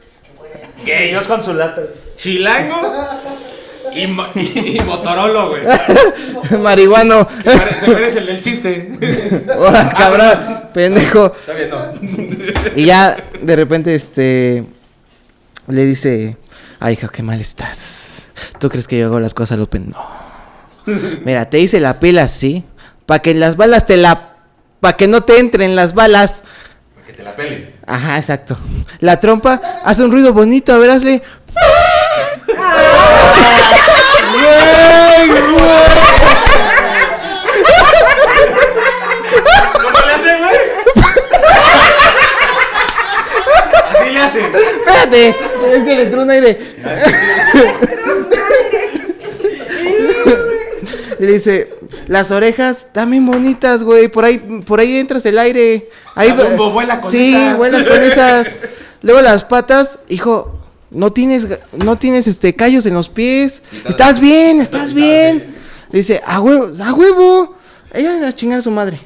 [0.84, 1.82] gay, Dios con su lata.
[2.16, 2.80] chilango
[3.94, 5.62] y, mo- y, y Motorola, güey.
[6.62, 7.28] Marihuano.
[7.80, 9.44] Se merece el del chiste.
[9.58, 10.60] Hola, cabrón.
[10.72, 11.32] Pendejo.
[11.34, 12.72] Está bien, no.
[12.76, 14.64] Y ya, de repente, este.
[15.68, 16.36] Le dice:
[16.80, 18.26] Ay, hija, qué mal estás.
[18.58, 19.78] ¿Tú crees que yo hago las cosas, Lupe?
[19.78, 19.96] No.
[21.24, 22.64] Mira, te hice la pila así.
[23.06, 24.34] Para que en las balas te la.
[24.80, 26.42] Para que no te entren las balas.
[26.94, 27.74] Para que te la pelen.
[27.86, 28.58] Ajá, exacto.
[29.00, 31.22] La trompa hace un ruido bonito, a ver, hazle.
[34.32, 35.54] Güey, güey.
[39.82, 40.58] ¿Cómo le hacen, güey?
[43.92, 44.44] Así le hacen.
[44.54, 46.58] Espérate, es que le entró un aire.
[51.18, 51.70] Le dice,
[52.08, 54.08] las orejas también bonitas, güey.
[54.08, 55.88] Por ahí, por ahí entras el aire.
[56.14, 57.56] Ahí La vuela con sí, esas.
[57.56, 58.56] vuelas con esas.
[59.02, 60.60] Luego las patas, hijo,
[60.94, 63.62] no tienes, no tienes este callos en los pies.
[63.84, 65.54] Estás bien, estás bien.
[65.90, 67.56] Le dice, a huevo, a huevo.
[67.92, 69.00] Ella a chingar a su madre.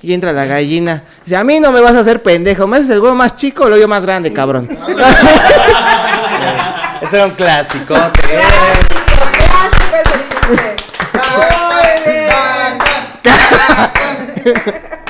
[0.00, 1.04] Y entra la gallina.
[1.24, 2.66] Dice, a mí no me vas a hacer pendejo.
[2.66, 4.68] ¿Me haces el huevo más chico o lo yo más grande, cabrón?
[7.02, 7.94] Ese era un clásico.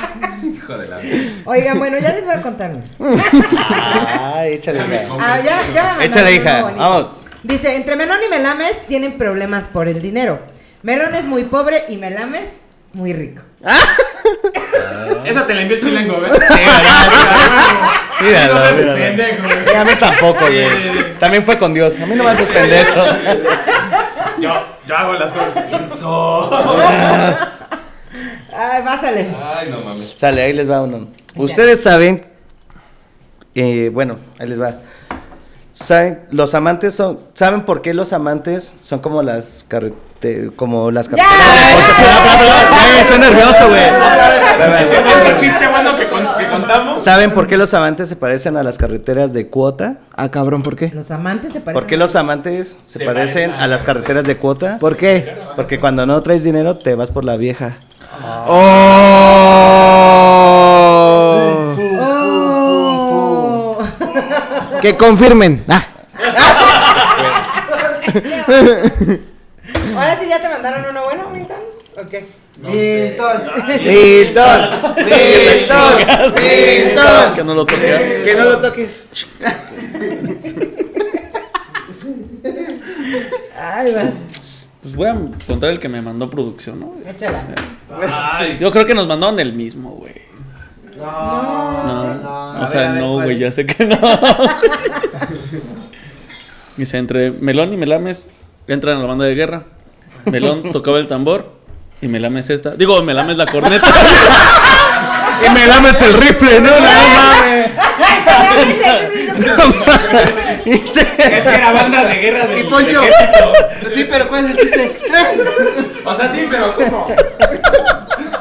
[0.73, 0.99] Hijo de la.
[1.45, 2.71] Oigan, bueno, ya les voy a contar.
[2.99, 5.07] Ah, échale, hija.
[5.19, 6.61] Ah, ya, ya me Échale, hija.
[6.61, 6.79] bonito.
[6.81, 7.25] Vamos.
[7.43, 10.39] Dice, entre Melón y Melames tienen problemas por el dinero.
[10.81, 12.61] Melón es muy pobre y Melames
[12.93, 13.41] muy rico.
[15.25, 16.31] Esa te la envió el chilango, ¿ves?
[18.21, 18.95] Míralo, No me míralo.
[18.95, 19.73] pendejo, güey.
[19.73, 21.17] Y a mí tampoco, güey.
[21.19, 21.99] También fue con Dios.
[21.99, 23.01] A mí no me haces pendejo.
[24.39, 24.53] Yo,
[24.87, 25.63] yo hago las cosas.
[25.69, 26.51] Pienso.
[28.55, 29.27] Ay, pásale.
[29.41, 30.15] Ay, no mames.
[30.17, 31.07] Sale, ahí les va uno.
[31.35, 32.25] Ustedes saben,
[33.55, 34.75] eh, bueno, ahí les va.
[35.71, 41.09] Saben, los amantes son, ¿saben por qué los amantes son como las carrete, como las
[41.09, 41.33] carreteras?
[43.01, 43.81] Estoy nervioso, güey.
[46.97, 49.97] ¿Saben por qué los amantes se parecen a las carreteras de cuota?
[50.15, 50.91] Ah, cabrón, ¿por qué?
[50.93, 51.73] Los amantes se parecen.
[51.73, 54.77] ¿Por qué los amantes se, parecen a las carreteras de cuota?
[54.79, 55.37] ¿Por qué?
[55.55, 57.77] Porque cuando no traes dinero te vas por la vieja.
[58.21, 60.03] ¡Oh!
[61.99, 63.77] Oh.
[64.81, 65.63] Que confirmen.
[65.67, 65.87] Ah.
[69.95, 71.57] Ahora sí ya te mandaron uno bueno, Milton.
[71.97, 72.13] Ok.
[72.57, 73.41] Milton.
[73.83, 77.33] Milton, Milton, Milton.
[77.35, 78.21] Que no lo toque.
[78.23, 79.05] Que no lo toques.
[83.57, 84.13] Ay, vas.
[84.83, 85.17] Pues voy a
[85.47, 86.93] contar el que me mandó producción, ¿no?
[87.09, 87.43] Échala.
[88.11, 90.13] Ay, yo creo que nos mandaron el mismo, güey.
[90.97, 92.13] No, No.
[92.53, 92.61] no.
[92.63, 93.97] o sea, no, güey, ya sé que no.
[96.77, 98.27] Dice, entre Melón y Melames
[98.67, 99.63] entran a la banda de guerra.
[100.25, 101.53] Melón tocaba el tambor
[102.01, 102.71] y Melames esta.
[102.71, 103.87] Digo, Melames la corneta.
[105.45, 107.71] Y me lames el rifle, no, no mames.
[110.65, 112.59] Es que era banda de guerra de.
[112.59, 113.01] Y Poncho.
[113.89, 114.91] Sí, pero ¿cuál es el chiste?
[116.05, 117.07] O sea, sí, pero ¿cómo?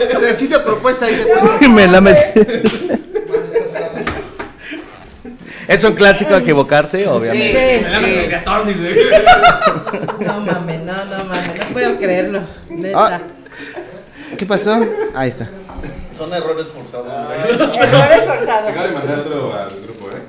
[0.01, 1.59] El chiste propuesta dice Poncho.
[1.61, 2.19] Y me lames.
[5.69, 7.79] Es un clásico equivocarse, obviamente.
[7.79, 8.31] Sí, Me lames el sí.
[8.31, 8.97] gatón, dice.
[10.21, 11.55] No mames, no, no mames.
[11.57, 12.41] No puedo creerlo.
[12.69, 13.17] Neta.
[13.17, 13.21] Ah.
[14.37, 14.85] ¿Qué pasó?
[15.15, 15.49] Ahí está.
[16.17, 17.07] Son errores forzados,
[17.49, 18.71] Errores forzados.
[18.71, 20.21] Acabo de mandar otro al grupo, ¿eh?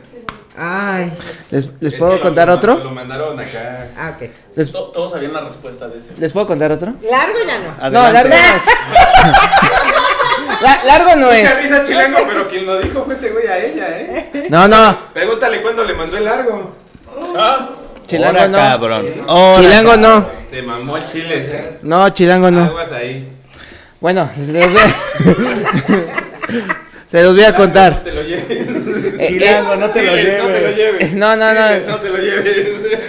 [0.55, 1.11] Ay.
[1.49, 2.77] ¿Les, les Es puedo contar lo- otro?
[2.77, 3.87] Lo mandaron acá.
[3.97, 4.29] Ah, ok.
[4.55, 6.13] ¿Les, Todos sabían la respuesta de ese.
[6.17, 6.93] les puedo contar otro?
[7.01, 7.89] Largo ya no.
[7.89, 8.53] No, largo no es.
[10.61, 11.49] La- largo no es.
[11.49, 14.47] avisa chilango, pero quien lo dijo fue ese güey a ella, ¿eh?
[14.49, 14.97] No, no.
[15.13, 16.75] Pregúntale cuándo le mandó el largo.
[17.35, 17.69] Ah,
[18.07, 18.57] Chilango no.
[18.57, 19.05] cabrón.
[19.55, 20.29] Chilango no.
[20.49, 21.79] se mamó el chile, ¿eh?
[21.81, 22.63] No, chilango no.
[22.65, 23.27] Aguas ahí.
[23.99, 24.67] Bueno, voy a,
[27.13, 28.01] se los voy a No contar.
[28.03, 28.45] te lo lleves.
[29.19, 30.77] Eh, Chilango, no te lo Chiles, No te lo lleves.
[30.77, 31.13] lleves.
[31.13, 31.61] No, no, no.
[31.87, 32.57] No te lo lleves.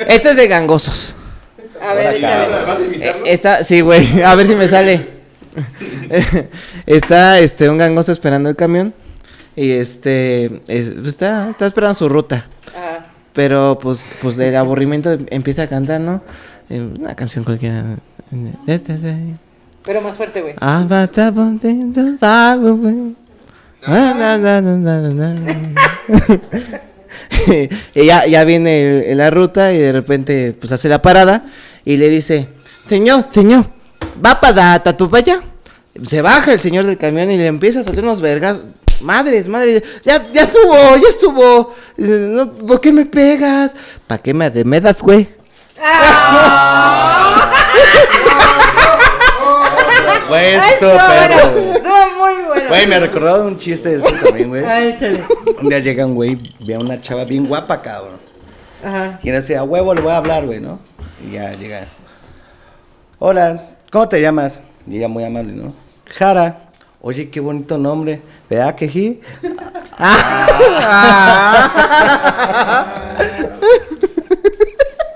[0.07, 1.17] Esto es de gangosos.
[1.81, 2.21] A ver.
[2.21, 3.25] ¿Vas a Eh, imitarlo?
[3.27, 4.21] está, sí, güey.
[4.23, 5.15] A ver si me sale.
[6.87, 8.93] está este un gangoso esperando el camión.
[9.57, 12.47] Y este es- pues, está, está esperando su ruta.
[12.77, 13.07] Ah.
[13.33, 16.23] Pero pues, pues del aburrimiento empieza a cantar, ¿no?
[16.69, 17.85] Eh, Una canción cualquiera.
[19.85, 20.55] Pero más fuerte, güey.
[27.95, 31.45] y ya, ya viene el- la ruta y de repente pues hace la parada
[31.85, 32.49] y le dice,
[32.89, 33.67] señor, señor,
[34.25, 35.43] ¿va para Tatupaya?
[36.03, 38.63] Se baja el señor del camión y le empieza a soltar unos vergas.
[39.01, 41.75] Madres, madres, ya, ya subo, ya subo.
[41.99, 43.73] No, ¿Por qué me pegas?
[44.07, 45.29] ¿Para qué me, me das, güey?
[50.29, 50.63] Bueno.
[50.81, 50.81] güey.
[50.81, 51.94] Bueno.
[52.69, 54.65] Güey, me recordaba un chiste de eso también, güey.
[54.69, 55.25] Ay, échale.
[55.61, 58.19] Un día llega un güey, ve a una chava bien guapa, cabrón.
[58.83, 59.19] Ajá.
[59.23, 60.79] Y él decía, a huevo le voy a hablar, güey, ¿no?
[61.27, 61.87] Y ya llega.
[63.19, 64.61] Hola, ¿cómo te llamas?
[64.87, 65.75] Y ella muy amable, ¿no?
[66.07, 66.61] Jara.
[67.01, 68.23] Oye, qué bonito nombre.
[68.49, 69.21] ¿Verdad que sí?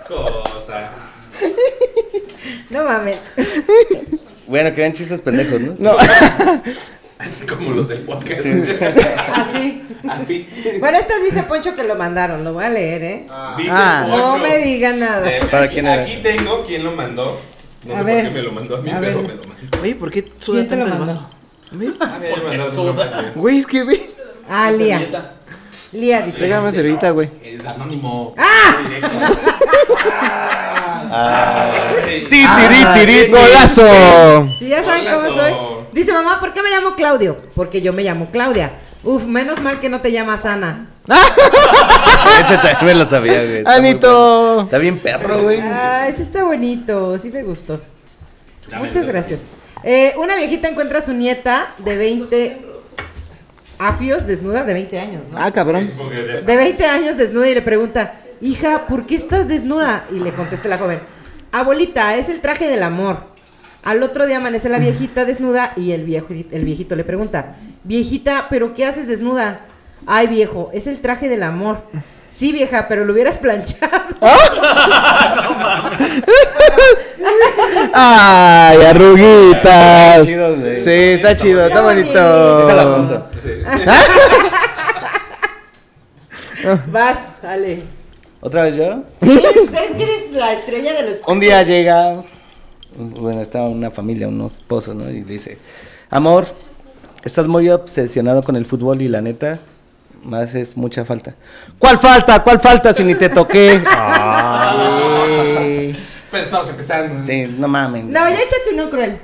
[0.06, 0.90] Cosa.
[2.68, 3.18] No mames.
[4.46, 5.74] Bueno, que eran chistes pendejos, ¿no?
[5.78, 5.92] No.
[7.18, 8.40] Así como los del podcast.
[9.34, 9.82] Así.
[10.08, 10.48] Así.
[10.78, 12.44] Bueno, esta dice Poncho que lo mandaron.
[12.44, 13.26] Lo voy a leer, ¿eh?
[13.56, 14.06] Dice Ah.
[14.08, 14.26] Poncho.
[14.26, 15.28] No me diga nada.
[15.28, 16.02] Eh, ¿Para aquí, quién era?
[16.02, 17.38] aquí tengo quién lo mandó.
[17.84, 18.24] No A sé ver.
[18.24, 19.28] por qué me lo mandó a mí, A pero ver.
[19.28, 19.78] me lo mandó.
[19.82, 21.30] Oye, ¿por qué suda ¿Quién te lo tanto el vaso?
[21.72, 21.90] Ve.
[22.30, 23.32] Porque suda.
[23.34, 24.00] Güey, es que ve.
[24.48, 25.34] Ah, Lía.
[25.92, 26.38] Lía dice.
[26.44, 27.30] Déjame servilleta, güey.
[27.42, 28.34] Es anónimo.
[28.38, 28.76] ¡Ah!
[28.86, 29.08] Directo.
[31.10, 31.10] Ay.
[31.10, 32.26] Ay.
[32.30, 34.54] Ti, tiri, tiri, ¡Golazo!
[34.58, 35.52] Si ya saben cómo soy.
[35.98, 37.36] Dice mamá, ¿por qué me llamo Claudio?
[37.56, 38.70] Porque yo me llamo Claudia.
[39.02, 40.86] Uf, menos mal que no te llamas Ana.
[42.40, 43.56] Ese también me lo sabía, güey.
[43.56, 44.44] Está ¡Anito!
[44.46, 44.62] bueno.
[44.62, 45.58] Está bien perro, güey.
[45.60, 47.18] Ah, ese está bonito.
[47.18, 47.80] Sí me gustó.
[48.70, 49.40] Dame, Muchas gracias.
[49.82, 52.66] Eh, una viejita encuentra a su nieta de 20
[53.80, 55.36] afios desnuda de 20 años, ¿no?
[55.36, 55.90] Ah, cabrón.
[56.46, 60.04] De 20 años desnuda y le pregunta, hija, ¿por qué estás desnuda?
[60.12, 61.00] Y le contesta la joven,
[61.50, 63.27] abuelita, es el traje del amor.
[63.82, 68.46] Al otro día amanece la viejita desnuda y el, viejo, el viejito le pregunta, viejita,
[68.50, 69.60] ¿pero qué haces desnuda?
[70.06, 71.82] Ay, viejo, es el traje del amor.
[72.30, 73.92] Sí, vieja, pero lo hubieras planchado.
[77.94, 80.24] Ay, arruguitas.
[80.26, 80.80] Chido, güey.
[80.80, 82.12] Sí, está chido, está bonito.
[82.12, 82.66] bonito.
[82.66, 83.26] Déjala punto.
[86.92, 87.82] Vas, dale.
[88.40, 89.02] ¿Otra vez yo?
[89.20, 92.22] Sí, pues es que eres la estrella de los Un día llega,
[92.98, 95.08] bueno, está una familia, unos esposos, ¿no?
[95.10, 95.58] Y le dice,
[96.10, 96.46] amor,
[97.22, 99.58] estás muy obsesionado con el fútbol y la neta,
[100.24, 101.34] me haces mucha falta.
[101.78, 102.42] ¿Cuál falta?
[102.42, 103.82] ¿Cuál falta si ni te toqué?
[103.86, 105.96] Ay.
[106.32, 107.24] Estamos empezando.
[107.24, 108.04] Sí, no mames.
[108.04, 109.18] No, ya échate uno cruel.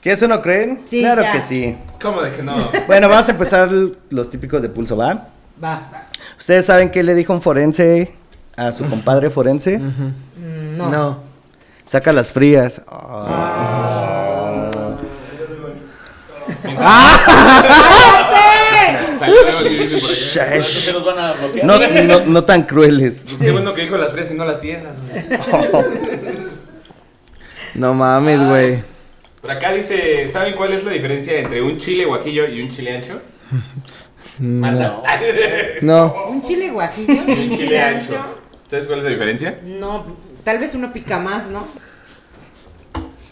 [0.00, 0.82] ¿Quieres uno creen?
[0.84, 1.32] Sí, claro ya.
[1.32, 1.76] que sí.
[2.00, 2.54] ¿Cómo de que no?
[2.86, 3.70] Bueno, vamos a empezar
[4.10, 5.28] los típicos de pulso, ¿va?
[5.62, 6.06] Va.
[6.38, 8.14] ¿Ustedes saben qué le dijo un forense
[8.56, 9.78] a su compadre forense?
[9.78, 10.90] Mm, no.
[10.90, 11.25] No.
[11.86, 12.82] Saca las frías.
[19.18, 20.58] Salió algo que dicen por acá.
[20.84, 21.66] ¿Qué nos van a bloquear?
[21.66, 21.78] No,
[22.18, 23.22] no, no tan crueles.
[23.28, 25.24] Pues Qué bueno que dijo las fresas y no las tiesas, güey.
[27.74, 28.82] No mames, güey.
[29.42, 32.96] Por acá dice, ¿saben cuál es la diferencia entre un chile guajillo y un chile
[32.96, 33.20] ancho?
[34.38, 35.02] Marta.
[35.82, 36.26] No.
[36.30, 37.22] ¿Un chile guajillo?
[37.26, 38.16] Y un chile ancho.
[38.70, 39.60] ¿Sabes cuál es la diferencia?
[39.62, 40.06] No,
[40.46, 41.66] tal vez uno pica más, ¿no?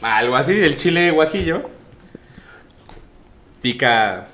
[0.02, 1.70] Algo así, el chile guajillo
[3.62, 4.26] pica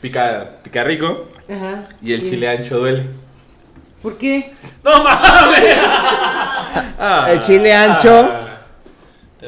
[0.00, 1.82] pica pica rico Ajá.
[2.00, 2.30] y el Sí.
[2.30, 3.04] chile ancho duele.
[4.00, 4.52] ¿Por qué?
[4.84, 5.76] ¡No mames!
[6.98, 8.30] Ah, El chile ancho.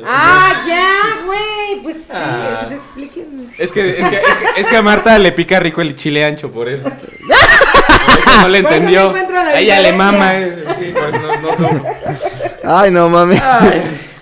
[0.05, 1.58] Ah, ya, güey.
[1.83, 2.61] Pues sí, Ah.
[2.63, 3.45] pues explíquenme.
[3.59, 4.23] Es que, es, que, es,
[4.55, 6.89] que, es que a Marta le pica rico el chile ancho, por eso.
[8.09, 9.11] Por eso no le eso entendió.
[9.11, 10.37] A ella le mama.
[10.39, 11.83] es- Sí, por eso no, no son-
[12.65, 13.41] Ay, no mames.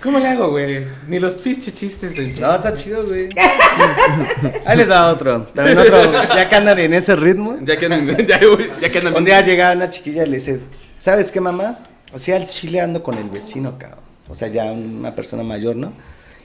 [0.03, 0.85] ¿Cómo le hago, güey?
[1.07, 2.39] Ni los pinches chistes de...
[2.41, 3.29] No, está chido, güey.
[4.65, 5.43] Ahí les va otro.
[5.53, 6.11] También otro.
[6.35, 7.57] Ya que andan en ese ritmo.
[7.61, 8.39] Ya que andan, ya,
[8.81, 10.61] ya que andan Un día llega una chiquilla y le dice,
[10.99, 11.79] ¿sabes qué, mamá?
[12.13, 13.99] O sea, al chile ando con el vecino, cabrón.
[14.29, 15.93] O sea, ya una persona mayor, ¿no?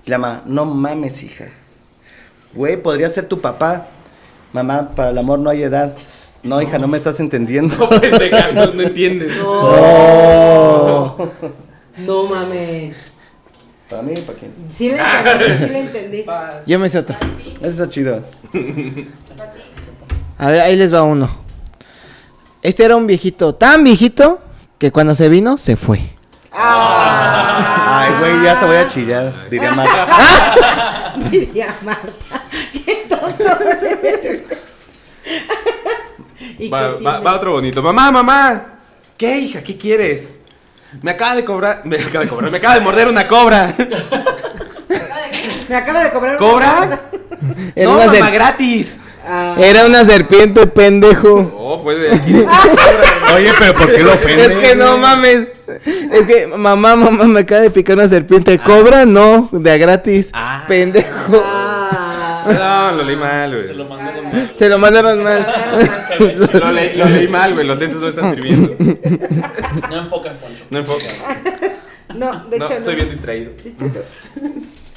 [0.04, 1.46] Y la mamá, no mames, hija.
[2.54, 3.86] Güey, podría ser tu papá.
[4.52, 5.94] Mamá, para el amor no hay edad.
[6.42, 7.76] No, hija, no me estás entendiendo.
[7.90, 9.32] No, pendeja, no, no entiendes.
[9.44, 11.28] Oh.
[11.98, 12.96] No mames.
[13.88, 14.52] Para mí, ¿para quién?
[14.72, 16.24] Sí le entendí, sí le entendí.
[16.66, 17.18] Yo me sé otra.
[17.60, 18.22] Eso está chido.
[20.38, 21.28] A ver, ahí les va uno.
[22.62, 24.40] Este era un viejito, tan viejito,
[24.78, 26.00] que cuando se vino, se fue.
[26.54, 29.48] Ay, güey, ya se voy a chillar.
[29.48, 31.14] Diría Marta.
[31.30, 32.12] Diría Marta.
[32.72, 33.44] Qué tonto.
[34.02, 34.42] eres.
[36.58, 37.82] ¿Y Va, va, otro bonito.
[37.82, 38.64] Mamá, mamá.
[39.16, 39.62] ¿Qué, hija?
[39.62, 40.36] ¿Qué quieres?
[41.00, 41.82] Me acaba de cobrar.
[41.84, 42.50] Me acaba de cobrar.
[42.50, 43.72] Me acaba de morder una cobra.
[45.68, 47.00] Me acaba de cobrar una ¿Cobra?
[47.76, 48.98] No, una, mamá, ser- gratis.
[49.24, 51.52] Ah, era una serpiente, pendejo.
[51.56, 52.34] Oh, pues de aquí.
[53.34, 54.50] Oye, pero ¿por qué lo ofendes?
[54.50, 55.46] Es que no mames.
[56.12, 58.58] Es que mamá, mamá, me acaba de picar una serpiente.
[58.58, 59.04] ¿Cobra?
[59.06, 60.30] No, de a gratis.
[60.32, 60.64] Ah.
[60.68, 61.42] Pendejo.
[61.44, 62.88] ah.
[62.92, 63.66] No, lo leí mal, güey.
[63.66, 64.50] Se lo mandaron mal.
[64.58, 65.46] Se lo mandaron mal.
[66.96, 67.66] lo leí mal, güey.
[67.66, 68.74] Los lentes no están sirviendo.
[69.88, 70.64] No enfocas, Poncho.
[70.70, 71.04] No enfoca.
[72.14, 72.96] No, de No, hecho estoy no.
[72.96, 73.52] bien distraído.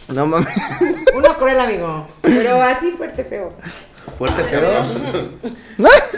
[0.09, 0.49] No mames.
[1.15, 2.07] Uno cruel, amigo.
[2.21, 3.53] Pero así fuerte, feo.
[4.17, 4.61] Fuerte, feo.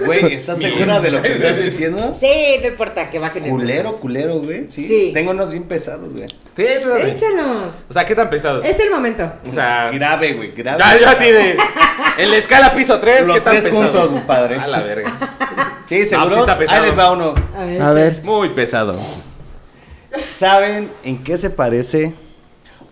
[0.05, 2.13] Güey, ¿estás segura de lo que estás diciendo?
[2.13, 2.27] Sí,
[2.61, 4.69] no importa que bajen el Culero, culero, güey.
[4.69, 4.85] Sí.
[4.87, 5.11] Sí.
[5.13, 6.27] Tengo unos bien pesados, güey.
[6.55, 7.63] Sí, eso es- Échalos.
[7.89, 8.63] O sea, ¿qué tan pesados?
[8.65, 9.31] Es el momento.
[9.47, 10.77] O sea, Grave, güey, grave.
[10.79, 11.57] ya, yo así de.
[12.19, 14.07] En la escala piso 3, Los ¿qué tan tres pesado?
[14.07, 14.55] juntos, padre.
[14.59, 15.11] A la verga.
[15.89, 16.33] Sí, seguro.
[16.35, 16.81] sí está pesado.
[16.83, 17.33] Ahí les va uno.
[17.55, 17.81] A ver.
[17.81, 18.21] A ver.
[18.23, 18.95] Muy pesado.
[20.27, 22.13] ¿Saben en qué se parece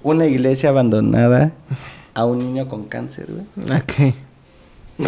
[0.04, 1.52] una iglesia abandonada
[2.14, 3.72] a un niño con cáncer, güey?
[3.78, 4.14] ¿A qué?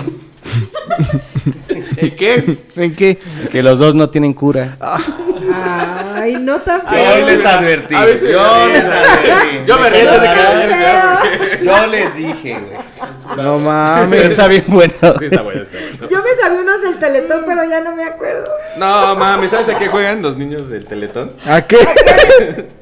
[1.97, 2.57] ¿En qué?
[2.75, 3.17] ¿En qué?
[3.51, 4.77] Que los dos no tienen cura.
[4.81, 7.05] Ay, no tan feo.
[7.09, 7.95] a veces- advertí.
[7.95, 9.59] a veces- yo les advertí.
[9.65, 10.39] Yo me río desde que
[10.75, 11.63] Feo.
[11.63, 13.37] Yo les dije, güey.
[13.37, 14.25] No mames.
[14.31, 14.93] está bien bueno.
[15.19, 16.07] Sí, está bueno, está bueno.
[16.09, 18.51] Yo me sabía unos del teletón, pero ya no me acuerdo.
[18.77, 21.33] No, mami, ¿sabes a qué juegan los niños del Teletón?
[21.45, 21.77] ¿A qué?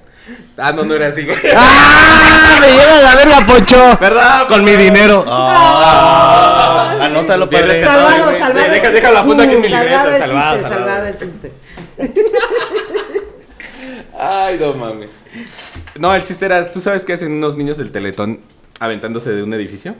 [0.57, 1.37] Ah, no, no era así, güey.
[1.55, 2.57] ¡Ah!
[2.61, 3.97] ¡Me lleva la verga, Poncho!
[3.99, 4.47] ¿Verdad?
[4.47, 5.23] Con mi dinero.
[5.27, 7.83] Ah, anótalo, padre.
[7.83, 8.71] Salvado, salvado.
[8.71, 10.15] Deja, deja la punta aquí en mi libreta.
[10.15, 11.07] el Salvado, chiste, salvado salvado.
[11.07, 11.51] el chiste.
[14.17, 15.11] Ay, no mames.
[15.99, 18.39] No, el chiste era, ¿tú sabes qué hacen unos niños del Teletón
[18.79, 19.95] aventándose de un edificio?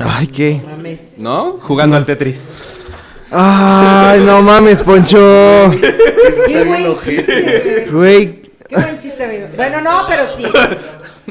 [0.00, 0.60] Ay, ¿qué?
[0.70, 1.00] Mames.
[1.18, 1.58] ¿No?
[1.60, 2.50] Jugando al Tetris.
[3.30, 5.70] Ay, no mames, Poncho.
[6.46, 7.88] Qué buen chiste.
[7.90, 9.46] Güey, Qué buen chiste, amigo.
[9.56, 10.44] Bueno, no, pero sí.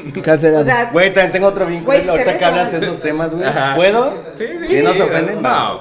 [0.22, 0.62] cancelado.
[0.62, 1.86] O sea, Güey, también tengo otro vínculo.
[1.86, 3.46] Güey, se ahorita que hablas de esos temas, güey.
[3.46, 3.74] Ajá.
[3.74, 4.14] ¿Puedo?
[4.36, 4.66] Sí, sí.
[4.66, 5.42] ¿Sí nos ofenden?
[5.42, 5.80] No.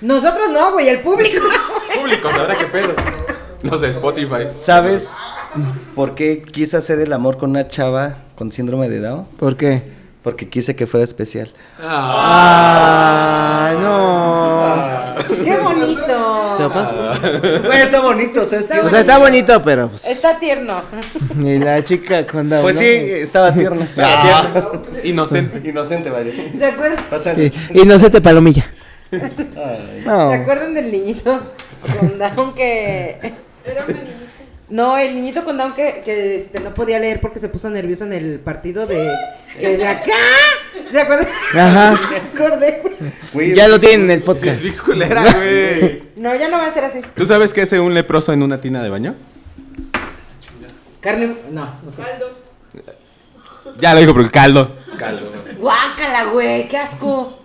[0.00, 1.44] nosotros no, güey, el público.
[1.98, 2.94] Público, sabrá qué pedo.
[3.62, 4.48] Los de Spotify.
[4.60, 5.06] ¿Sabes
[5.94, 9.26] por qué quise hacer el amor con una chava con síndrome de Down?
[9.38, 9.82] ¿Por qué?
[10.22, 11.48] Porque quise que fuera especial.
[11.80, 15.02] Ay, no.
[15.44, 16.54] Qué bonito.
[16.58, 17.18] ¿Te pasa?
[17.66, 18.70] Güey, está bonito, ¿sabes?
[18.70, 20.06] Está O sea, está bonito, pero pues.
[20.06, 20.82] Está tierno.
[21.34, 22.80] Ni la chica Down, Pues ¿no?
[22.82, 23.88] sí, estaba tierna.
[23.98, 25.68] Ah, Inocente.
[25.68, 26.52] Inocente, vale.
[26.56, 26.98] ¿Se acuerdan?
[27.20, 28.64] Sí, Inocente palomilla.
[29.10, 30.02] Ay.
[30.06, 30.30] No.
[30.30, 31.40] ¿Se acuerdan del niñito
[31.98, 33.18] con Down que...
[33.64, 34.31] Era una niñita.
[34.72, 38.04] No, el niñito con Down que, que este, no podía leer porque se puso nervioso
[38.04, 39.06] en el partido de...
[39.60, 40.10] Que de acá.
[40.90, 41.28] ¿Se acuerdan?
[41.54, 42.00] Ajá.
[42.10, 42.82] Me acordé.
[43.34, 44.62] Güey, Ya lo tienen en el Es podcast.
[44.62, 46.04] bien culera, güey.
[46.16, 47.00] No, ya no va a ser así.
[47.14, 49.14] ¿Tú sabes qué hace un leproso en una tina de baño?
[51.00, 51.36] Carne...
[51.50, 52.02] No, no sé.
[52.02, 52.30] Aldo.
[53.78, 54.74] Ya lo digo porque caldo.
[54.96, 55.26] Caldo.
[55.58, 57.38] Guácala, güey, qué asco.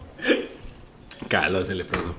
[1.28, 2.16] Caldo es el leproso.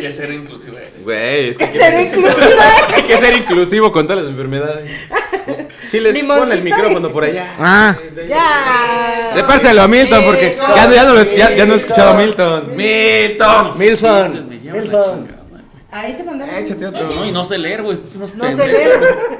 [0.00, 0.76] Que ser inclusivo.
[1.02, 2.64] Güey, es que hay que, Ser inclusiva.
[2.94, 4.84] hay que ser inclusivo con todas las enfermedades.
[5.90, 7.54] Chiles, Limoncito pon el micrófono por allá.
[7.58, 7.96] Ah,
[8.28, 9.32] Ya.
[9.34, 12.14] Repárselo a Milton porque ya, no- ya, no, lo- ya, ya no he escuchado a
[12.14, 12.76] Milton.
[12.76, 13.70] Milton.
[13.78, 14.48] Milton.
[14.60, 15.24] Chingada.
[15.92, 16.54] Ahí te mandaron.
[16.54, 17.06] Échate otro.
[17.14, 17.98] No, y no sé leer, güey.
[18.18, 18.66] No se pendejos.
[18.66, 18.74] lee.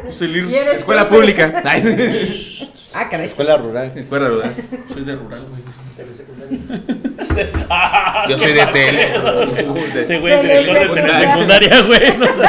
[0.04, 0.50] No sé leer.
[0.50, 1.60] ¿Y eres Escuela pública.
[1.64, 2.70] Ay.
[2.92, 3.24] Ah, caray.
[3.26, 3.90] Escuela rural.
[3.96, 4.54] Escuela rural.
[4.92, 5.62] Soy de rural, güey.
[8.28, 9.02] Yo soy de tele.
[10.00, 12.18] Ese güey Tele de de tener secundaria, güey.
[12.18, 12.42] No sé.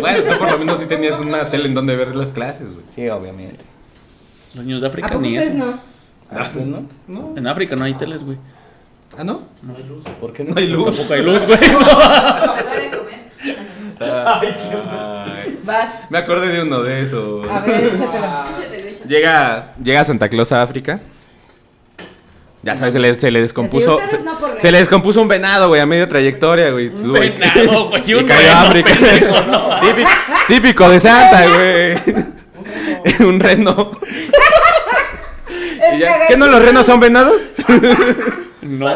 [0.00, 2.84] Bueno, tú por lo menos sí tenías una tele en donde ver las clases, güey.
[2.94, 3.64] Sí, obviamente.
[4.54, 5.54] Los niños de ¿A África ni eso.
[5.54, 5.80] no?
[6.30, 6.88] Ah, pues, ¿no?
[7.06, 7.34] No.
[7.36, 8.36] En África no hay teles, güey.
[9.18, 9.42] ¿Ah, no?
[9.62, 10.04] No hay luz.
[10.20, 10.86] ¿Por qué No hay luz.
[10.86, 11.58] Tampoco hay luz, güey.
[14.00, 15.58] Ay.
[15.64, 15.88] Vas.
[16.10, 17.50] Me acordé de uno de esos.
[17.50, 18.96] A ver, échatelo.
[19.08, 21.00] Llega, llega Santa Claus a África.
[22.62, 24.00] Ya sabes, se le, se le descompuso.
[24.10, 26.88] Se, no por se le descompuso un venado, güey, a media trayectoria, güey.
[26.88, 28.90] Un venado, güey, Y un cayó a África.
[28.92, 29.80] pendejo, no.
[29.80, 30.10] típico,
[30.48, 31.94] típico de Santa, güey.
[33.28, 33.92] un reno.
[36.28, 37.40] ¿Qué no los renos son venados?
[38.66, 38.88] No.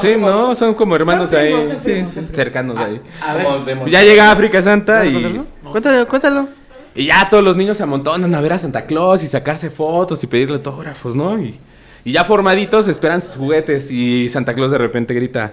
[0.00, 1.52] Sí, no, son como hermanos Son ahí.
[1.52, 2.36] primos, son Sí, primos, sí, son primos.
[2.36, 3.00] cercanos ahí.
[3.42, 6.48] Como de Ya llega a África Santa y, cuéntalo, cuéntalo.
[6.94, 10.22] y ya todos los niños se amontonan a ver a Santa Claus y sacarse fotos
[10.24, 11.38] y pedirle autógrafos, ¿no?
[11.40, 11.58] Y,
[12.04, 15.52] y ya formaditos esperan sus juguetes y Santa Claus de repente grita,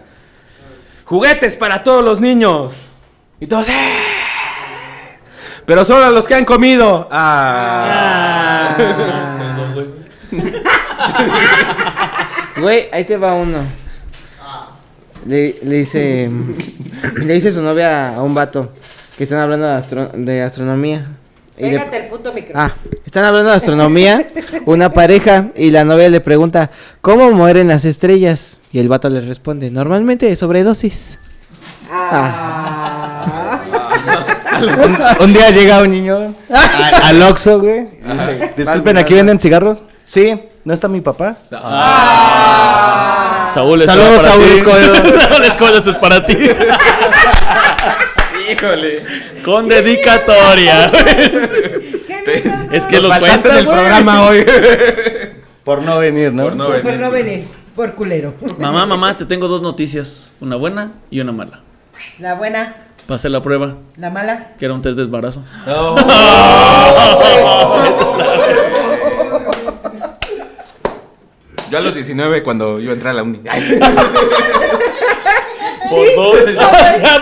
[1.06, 2.74] ¡Juguetes para todos los niños!
[3.40, 3.74] Y todos, ¡eh!
[5.66, 7.08] Pero solo a los que han comido.
[7.12, 8.76] Ah.
[8.78, 9.96] Perdón,
[12.58, 12.86] güey.
[12.92, 13.60] Ahí te va uno.
[15.28, 16.30] Le, le dice.
[17.18, 18.72] Le dice su novia a un vato
[19.18, 21.06] que están hablando de, astro- de astronomía.
[21.58, 22.64] Y le- Pégate el puto micrófono.
[22.66, 22.74] ah,
[23.06, 24.26] están hablando de astronomía,
[24.66, 26.70] una pareja, y la novia le pregunta,
[27.02, 28.58] ¿cómo mueren las estrellas?
[28.74, 31.18] Y el vato le responde, normalmente sobredosis.
[31.90, 33.62] Ah.
[34.62, 37.88] Un, un día llega un niño a- al Oxxo, güey.
[38.58, 39.80] Disculpen, ¿aquí venden cigarros?
[40.06, 41.38] Sí, ¿no está mi papá?
[43.54, 44.44] Saúl, esto Saludos, es para Saúl.
[44.44, 44.96] Escobedo.
[45.30, 46.38] Saúl Escobedo, es para ti.
[48.52, 49.04] Híjole.
[49.44, 50.86] Con dedicatoria.
[52.72, 53.78] es que Nos lo cuesta, en el güey.
[53.78, 54.46] programa hoy.
[55.64, 56.44] Por no venir, ¿no?
[56.44, 57.00] Por no Por venir.
[57.00, 57.48] no venir.
[57.76, 58.34] Por culero.
[58.60, 60.32] Mamá, mamá, te tengo dos noticias.
[60.40, 61.62] Una buena y una mala.
[62.20, 62.76] La buena,
[63.08, 64.54] Pasé la prueba, la mala.
[64.60, 65.44] que era un test de embarazo.
[71.76, 73.42] Yo a los 19 cuando iba a entrar a la uni.
[73.50, 73.78] Ay,
[75.90, 76.38] Por dos.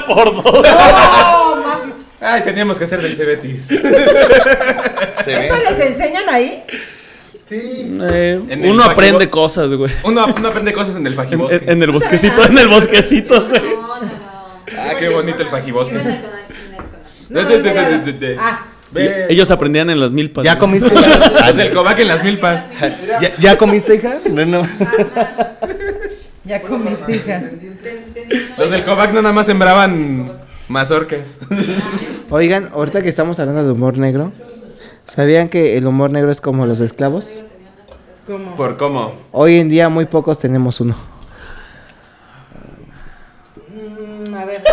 [0.08, 0.68] por dos.
[2.22, 3.72] Ay, teníamos que hacer del Cebetis.
[3.72, 3.82] ¿Eso
[5.26, 6.64] les enseñan ahí?
[7.49, 7.97] Sí.
[7.99, 9.91] Eh, uno aprende cosas, güey.
[10.04, 11.56] Uno, uno aprende cosas en el fajibosque.
[11.56, 13.60] en- en el bosquecito, en el bosquecito, güey.
[13.62, 14.12] No, no, no.
[14.78, 15.95] Ah, qué bonito el fajibosque.
[15.95, 18.39] No, no, no.
[18.39, 19.26] Ah, Ve.
[19.30, 20.46] Ellos aprendían en las milpas.
[20.46, 20.60] ¿Ya güey.
[20.60, 20.91] comiste?
[21.48, 22.70] Los del Cobac en las milpas.
[23.22, 24.20] ¿Ya, ya comiste, hija?
[24.30, 24.68] No, no.
[26.44, 27.41] ya comiste, hija.
[28.58, 30.32] Los del Cobac no nada más sembraban
[30.68, 31.38] mazorcas.
[32.30, 34.32] Oigan, ahorita que estamos hablando de humor negro,
[35.06, 37.41] ¿sabían que el humor negro es como los esclavos?
[38.28, 38.56] ¿Cómo?
[38.56, 39.14] ¿Por cómo?
[39.32, 40.96] Hoy en día muy pocos tenemos uno.
[43.70, 44.64] Mm, a ver.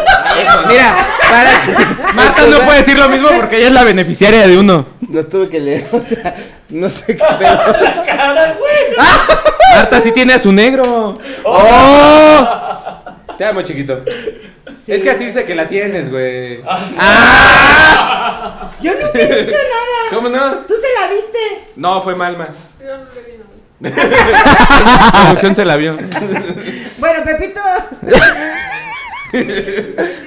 [0.68, 0.94] Mira,
[1.30, 2.12] para.
[2.14, 4.86] Marta no puede decir lo mismo porque ella es la beneficiaria de uno.
[5.10, 6.36] Lo tuve que leer, o sea,
[6.68, 7.76] no sé qué pedo.
[9.74, 11.18] Marta sí tiene a su negro.
[11.44, 12.48] ¡Oh!
[13.36, 14.02] Te amo, chiquito.
[14.86, 16.58] Es que así dice que la tienes, güey.
[18.82, 20.10] Yo no te he dicho nada.
[20.10, 20.50] ¿Cómo no?
[20.66, 21.38] Tú se la viste.
[21.76, 22.48] No, fue Malma.
[22.80, 23.50] Yo no le vi nada.
[25.12, 25.96] La producción se la vio.
[26.98, 27.60] Bueno, Pepito.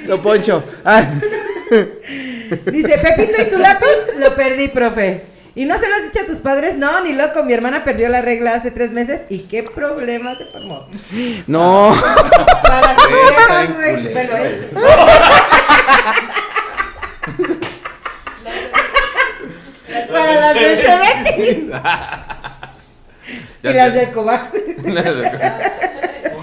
[0.08, 0.64] Lo poncho.
[0.86, 1.06] Ah,
[2.72, 3.88] Dice, Pepito, ¿y tu lápiz?
[4.20, 5.24] Lo perdí, profe.
[5.56, 6.78] ¿Y no se lo has dicho a tus padres?
[6.78, 7.44] No, ni loco.
[7.44, 9.22] Mi hermana perdió la regla hace tres meses.
[9.30, 10.88] ¿Y qué problema se formó?
[11.48, 11.96] no.
[12.64, 14.14] Para veas, bien güey.
[14.14, 14.54] Bueno, es-
[20.12, 21.66] Para las del Cebetis.
[23.64, 24.52] Y las del Cobac.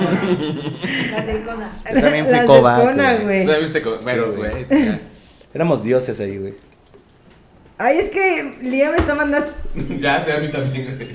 [1.11, 1.71] Las del Cona.
[1.95, 3.45] Yo también fui Las del cobaco, Cona, güey.
[3.45, 4.67] ¿No viste Bueno, Sí, güey.
[5.55, 6.55] Éramos dioses ahí, güey.
[7.79, 9.53] Ay, es que Lía me está mandando.
[10.01, 11.11] Ya sé, a mí también, güey.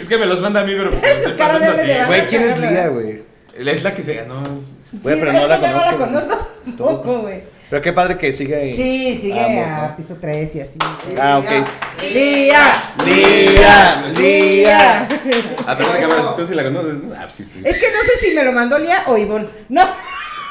[0.00, 0.90] Es que me los manda a mí, pero.
[1.00, 1.98] pues, Su estoy cara pasando a debe ti.
[2.00, 2.60] de Güey, ¿quién es.
[2.60, 3.22] Lía, güey?
[3.56, 4.42] Es la que se ganó.
[4.42, 5.90] Güey, Sí, pero es no la yo conozco.
[5.90, 7.42] No la conozco tampoco, güey.
[7.70, 8.74] Pero qué padre que sigue ahí.
[8.74, 9.96] Sí, sigue Ambos, a ¿no?
[9.96, 10.78] piso 3 y así.
[11.16, 12.02] Ah, ok.
[12.12, 12.82] Lía.
[13.06, 15.02] Lía, Lía.
[15.66, 17.14] Atrás de cámara, tú sí la conoces, ¿no?
[17.14, 17.62] Ah, sí, sí.
[17.64, 19.48] Es que no sé si me lo mandó Lía o Ivonne.
[19.68, 19.82] No.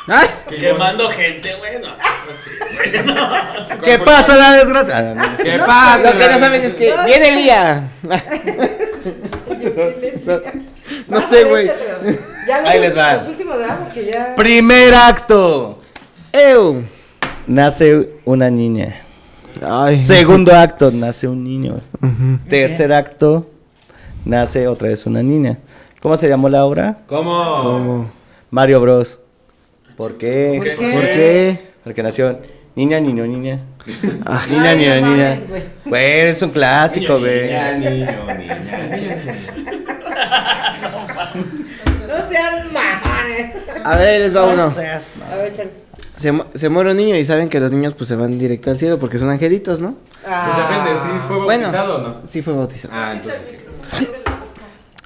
[0.08, 1.74] Ay, Quemando gente, güey.
[1.82, 1.90] No,
[3.84, 4.98] ¿Qué pasa la desgracia?
[4.98, 5.38] Ah, no.
[5.44, 6.14] ¿Qué pasa?
[6.14, 7.90] lo que no saben es que No, viene Lía.
[11.08, 11.70] No sé, güey.
[12.66, 13.16] Ahí les va.
[13.16, 14.34] Los últimos de abajo que ya.
[14.36, 15.82] Primer acto.
[16.32, 16.84] Ew.
[17.50, 18.96] Nace una niña.
[19.66, 19.98] Ay.
[19.98, 21.82] Segundo acto, nace un niño.
[22.48, 23.50] Tercer acto,
[24.24, 25.58] nace otra vez una niña.
[26.00, 27.00] ¿Cómo se llamó la obra?
[27.08, 28.12] ¿Cómo?
[28.52, 29.18] Mario Bros.
[29.98, 30.54] ¿Por qué?
[30.58, 30.92] ¿Por qué?
[30.94, 31.60] ¿Por qué?
[31.84, 32.40] Porque nació
[32.76, 33.62] niña, niño, niña.
[34.28, 35.40] Ah, Niña, niña, no niña.
[35.50, 35.64] güey.
[35.86, 37.48] Güey, es un clásico, güey.
[37.48, 37.90] Niña, niño,
[38.38, 39.36] niña, niña.
[42.08, 43.56] No sean mamones.
[43.84, 44.70] A ver, ahí les va uno.
[44.70, 45.89] seas A ver, chale.
[46.20, 48.70] Se, mu- se muere un niño y saben que los niños pues se van directo
[48.72, 49.96] al cielo porque son angelitos, ¿no?
[50.22, 51.64] Pues depende, ¿sí fue Bueno.
[51.72, 52.16] bautizado o no?
[52.28, 52.94] Sí fue bautizado.
[52.94, 54.08] Ah, entonces sí.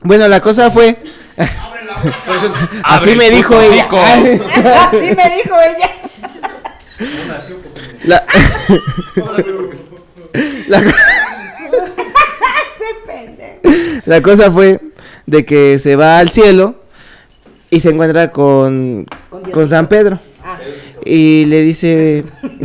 [0.01, 0.97] Bueno, la cosa fue...
[2.83, 3.87] Así me dijo ella.
[4.87, 5.89] Así me dijo ella.
[8.05, 8.25] La...
[10.67, 10.83] la...
[14.05, 14.81] La cosa fue
[15.25, 16.75] de que se va al cielo
[17.69, 19.05] y se encuentra con,
[19.53, 20.19] con San Pedro.
[21.05, 22.23] Y le dice...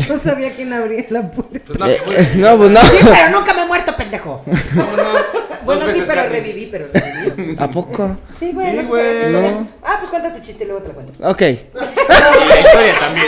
[0.08, 1.60] no sabía quién abría la puerta.
[1.66, 2.80] Pues no, eh, no, pues no.
[2.82, 4.42] Sí, pero nunca me he muerto, pendejo.
[4.74, 5.02] ¿Cómo no?
[5.64, 6.32] Bueno, sí, pero casi.
[6.32, 6.86] reviví, pero
[7.34, 7.56] reviví.
[7.58, 8.16] ¿A poco?
[8.32, 9.02] Sí, güey, Sí, no güey.
[9.02, 9.50] sabes esa historia?
[9.52, 9.68] No.
[9.82, 11.12] Ah, pues cuenta tu chiste y luego te lo cuento.
[11.28, 11.42] Ok.
[11.42, 13.26] Y la historia también.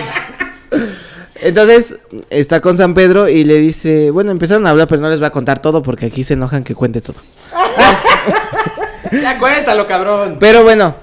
[1.42, 1.96] Entonces
[2.28, 5.26] está con San Pedro y le dice, bueno, empezaron a hablar, pero no les voy
[5.26, 7.16] a contar todo porque aquí se enojan que cuente todo.
[9.12, 10.36] Ya cuéntalo, cabrón.
[10.38, 10.94] Pero bueno,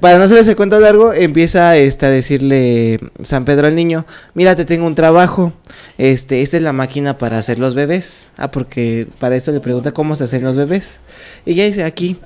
[0.00, 4.56] para no hacerles el cuento largo, empieza este, a decirle San Pedro al niño, mira,
[4.56, 5.52] te tengo un trabajo,
[5.98, 8.28] este, esta es la máquina para hacer los bebés.
[8.36, 11.00] Ah, porque para eso le pregunta cómo se hacen los bebés.
[11.46, 12.18] Y ya dice, aquí,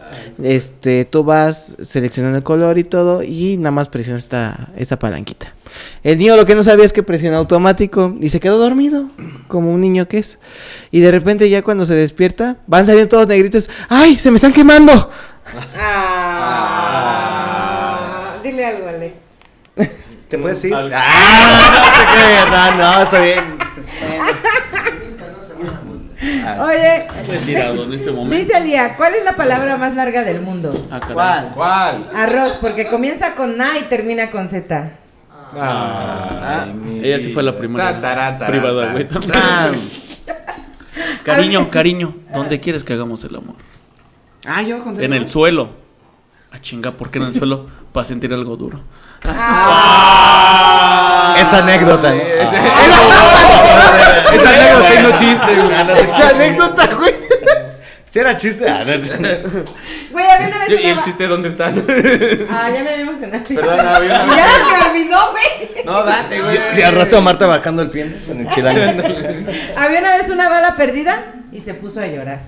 [0.42, 5.54] este, tú vas seleccionando el color y todo, y nada más presionas esta, esta palanquita.
[6.02, 9.10] El niño lo que no sabía es que presiona automático y se quedó dormido,
[9.48, 10.38] como un niño que es.
[10.90, 14.52] Y de repente ya cuando se despierta, van saliendo todos negritos, ¡ay, se me están
[14.52, 15.10] quemando!
[15.78, 17.18] Ah.
[18.42, 19.14] Dile algo, Ale.
[20.28, 20.74] ¿Te puedes ir?
[20.74, 20.94] Algo.
[20.98, 22.74] ¡Ah!
[22.76, 23.58] No, no, está bien.
[26.60, 28.36] Oye, Retirado en este momento.
[28.36, 30.88] dice Lía, ¿cuál es la palabra más larga del mundo?
[30.90, 31.00] Ah.
[31.12, 31.50] ¿Cuál?
[31.54, 32.04] ¿Cuál?
[32.14, 34.92] Arroz, porque comienza con A y termina con Z.
[35.58, 37.98] Ay, mi Ella sí fue la primera
[38.46, 38.92] privada, ta.
[38.92, 39.08] güey.
[39.08, 39.90] también.
[41.22, 43.54] Cariño, cariño, ¿dónde quieres que hagamos el amor?
[44.46, 44.82] Ah, yo.
[44.98, 45.70] En el suelo.
[46.50, 47.66] A chinga, ¿por qué en el suelo?
[47.92, 48.80] Para sentir algo duro.
[51.36, 52.14] Esa anécdota.
[52.14, 52.58] Esa
[54.50, 55.98] anécdota y no chiste, güey.
[56.00, 57.14] Esa anécdota, güey.
[58.10, 58.66] Si era chiste.
[58.66, 58.84] Ah.
[58.84, 61.66] Güey, había una vez ¿Y el chiste dónde está?
[61.66, 63.44] Ah, ya me había emocionado.
[63.44, 65.84] Perdón, había una- Ya se me olvidó, güey.
[65.84, 66.58] No, date, güey.
[66.78, 68.80] Y al rato Marta bajando el pie en el chilango.
[69.76, 72.40] Había una vez una bala perdida y se puso a llorar.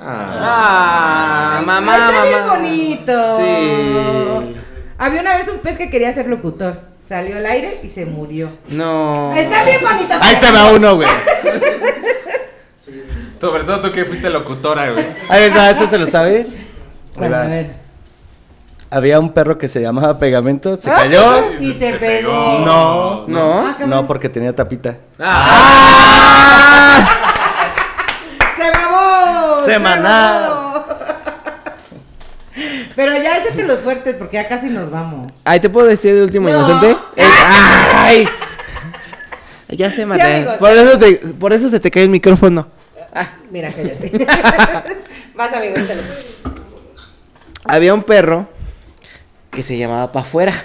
[0.00, 2.54] Ah, mamá, Ay, está bien mamá.
[2.54, 3.38] bonito.
[3.38, 4.56] Sí.
[4.98, 6.80] Había una vez un pez que quería ser locutor.
[7.06, 8.48] Salió al aire y se murió.
[8.68, 9.34] No.
[9.36, 10.14] Está bien bonito.
[10.20, 11.08] Ahí te va uno, güey.
[13.40, 15.06] Sobre todo tú que fuiste locutora, güey.
[15.28, 16.46] Ahí va, ¿este se lo sabe?
[17.16, 17.76] Bueno, a ver.
[18.90, 21.52] Había un perro que se llamaba Pegamento, se cayó.
[21.60, 22.32] Y se pegó.
[22.64, 23.76] No, No.
[23.86, 24.96] no, porque tenía tapita.
[25.16, 25.38] ¡Se mamó!
[29.72, 30.84] Semanal.
[32.96, 35.32] Pero ya échate los fuertes porque ya casi nos vamos.
[35.44, 36.56] Ay, ¿te puedo decir el último No.
[36.58, 36.96] inocente?
[37.16, 37.26] El-
[37.94, 38.28] ¡Ay!
[39.68, 40.22] Ya se maté.
[40.22, 40.54] amigos.
[40.56, 42.66] por, eso te- por eso se te cae el micrófono.
[43.14, 44.10] Ah, mira, cállate.
[45.34, 46.00] Vas, amigo, échale.
[47.64, 48.48] Había un perro
[49.50, 50.64] que se llamaba Pa' afuera.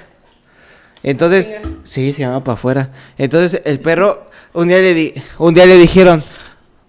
[1.03, 2.89] Entonces, sí, se llamaba Pa' afuera.
[3.17, 4.23] Entonces, el perro,
[4.53, 6.23] un día le, di, un día le dijeron,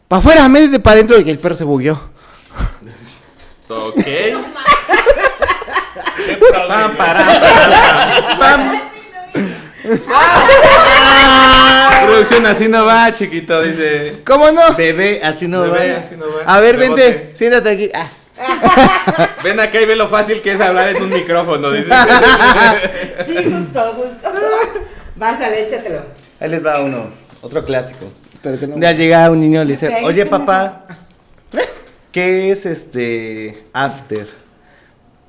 [0.08, 1.20] Pa' afuera, métete para adentro.
[1.20, 2.00] Y el perro se bugueó.
[3.68, 3.96] Ok.
[6.68, 8.80] Pam, pará, pará, pam.
[12.06, 14.22] Producción así no va, chiquito, dice.
[14.24, 14.74] ¿Cómo no?
[14.74, 15.98] Bebé, así no Bebé, va.
[16.00, 16.42] así no va.
[16.54, 17.02] A ver, Rebote.
[17.02, 17.90] vente, siéntate aquí.
[17.94, 18.08] Ah.
[19.44, 21.90] Ven acá y ve lo fácil que es hablar en un micrófono, dice.
[23.26, 24.32] Sí, justo, justo.
[25.16, 26.02] Vas, échatelo.
[26.40, 27.10] Ahí les va uno,
[27.42, 28.06] otro clásico.
[28.44, 28.74] Pero que no.
[28.74, 30.30] Un día llega un niño y le dice, oye pendejo".
[30.30, 30.86] papá,
[32.12, 34.28] ¿qué es este after?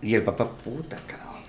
[0.02, 1.42] Y el papá, puta, cabrón.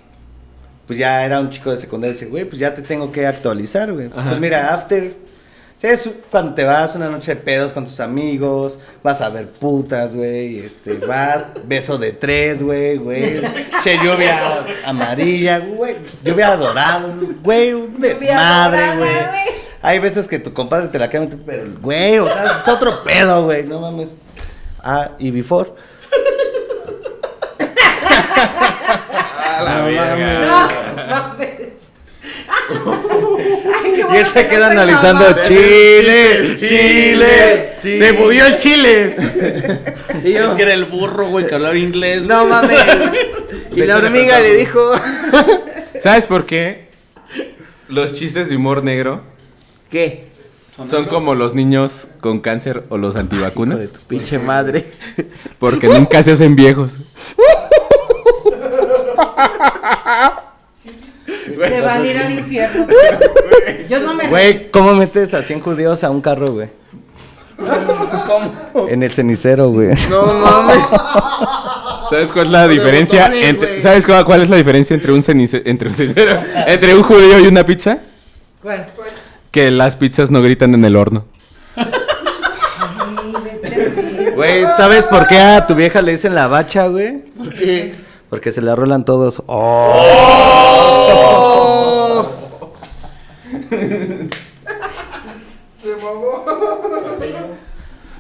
[0.87, 3.27] Pues ya era un chico de secundaria y dice, güey, pues ya te tengo que
[3.27, 4.09] actualizar, güey.
[4.09, 5.13] Pues mira, after,
[5.77, 9.49] sí, es cuando te vas una noche de pedos con tus amigos, vas a ver
[9.49, 13.43] putas, güey, este, vas, beso de tres, güey, güey,
[13.83, 17.13] che, lluvia amarilla, güey, lluvia dorada,
[17.43, 19.66] güey, un desmadre, güey.
[19.87, 23.05] Hay veces que tu compadre te la queda meter, pero, güey, o sea, es otro
[23.05, 24.09] pedo, güey, no mames.
[24.83, 25.71] Ah, y before.
[29.31, 30.69] A la verga.
[31.09, 31.51] No, mames.
[33.85, 39.17] Ay, Y él se que queda no analizando chiles, chiles, Se movió el chiles.
[40.25, 42.25] Y yo, Es que era el burro, güey, que hablaba inglés.
[42.25, 42.37] güey.
[42.37, 42.83] no mames.
[43.71, 44.81] y la hormiga le dijo,
[46.01, 46.89] ¿Sabes por qué?
[47.89, 49.36] Los chistes de humor negro
[49.91, 50.27] ¿qué?
[50.87, 53.93] son como los niños con cáncer o los Hijo de antivacunas.
[53.93, 54.93] tu pinche madre.
[55.59, 56.99] Porque nunca se hacen viejos.
[61.47, 62.87] Se van a ir al infierno.
[63.89, 64.29] Yo no me.
[64.29, 66.69] Güey, ¿cómo metes a 100 judíos a un carro, güey?
[67.57, 68.89] ¿Cómo?
[68.89, 69.95] En el cenicero, güey.
[70.11, 70.77] No mames.
[72.11, 73.23] ¿Sabes cuál es la diferencia?
[73.23, 73.83] botones, entre-.
[73.83, 77.41] ¿Sabes cuál, cuál es la diferencia entre un cenice- entre un cenicero, entre un judío
[77.41, 77.99] y una pizza?
[78.63, 78.87] ¿Cuál?
[79.57, 81.25] Que las pizzas no gritan en el horno.
[84.35, 87.21] Güey, ¿sabes por qué a tu vieja le dicen la bacha, güey?
[87.39, 87.95] ¿Por qué?
[88.29, 89.43] Porque se la rolan todos.
[89.47, 89.97] Oh.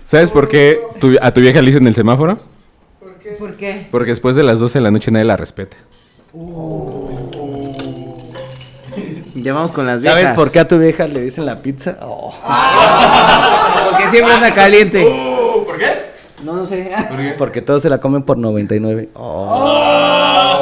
[0.05, 2.39] ¿Sabes por qué tu- a tu vieja le dicen el semáforo?
[3.39, 3.89] ¿Por qué?
[3.91, 5.77] Porque después de las 12 de la noche nadie la respeta.
[9.43, 10.21] Ya vamos con las viejas.
[10.21, 11.99] ¿Sabes por qué a tu vieja le dicen la pizza?
[12.01, 12.33] Oh.
[13.91, 15.05] Porque siempre anda caliente.
[15.67, 16.07] ¿Por qué?
[16.43, 16.91] No, no sé.
[17.37, 19.11] Porque todos se la comen por 99.
[19.15, 20.57] Oh.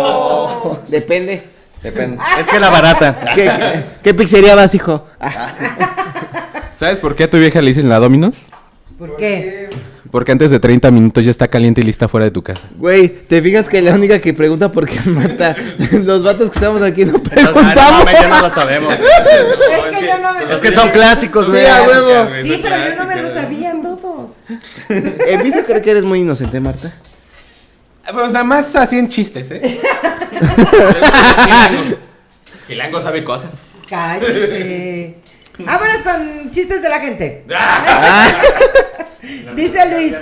[0.88, 1.44] Depende.
[1.82, 2.18] Depende.
[2.38, 3.32] Es que la barata.
[3.34, 5.06] ¿Qué, qué, qué pizzería vas, hijo?
[5.20, 5.52] Ah,
[6.74, 8.38] ¿Sabes por qué a tu vieja le dicen la Dominos?
[8.98, 9.70] ¿Por qué?
[10.14, 12.68] Porque antes de 30 minutos ya está caliente y lista fuera de tu casa.
[12.78, 15.56] Güey, te fijas que la única que pregunta por qué mata.
[15.90, 18.04] Los vatos que estamos aquí no Entonces, ah, no preguntamos.
[18.04, 18.94] mames, ya no lo sabemos.
[18.94, 21.66] Es que yo no me Es que son clásicos, Sí, güey.
[21.66, 22.28] a huevo.
[22.44, 24.30] Sí, pero yo no me lo sabía todos.
[24.88, 26.94] He visto creo que eres muy inocente, Marta.
[28.12, 29.80] Pues nada más así en chistes, ¿eh?
[31.44, 31.96] Chilango.
[32.68, 33.56] Chilango sabe cosas.
[33.88, 35.23] Cállese.
[35.58, 37.44] Vámonos con chistes de la gente.
[39.56, 40.14] Dice Luis,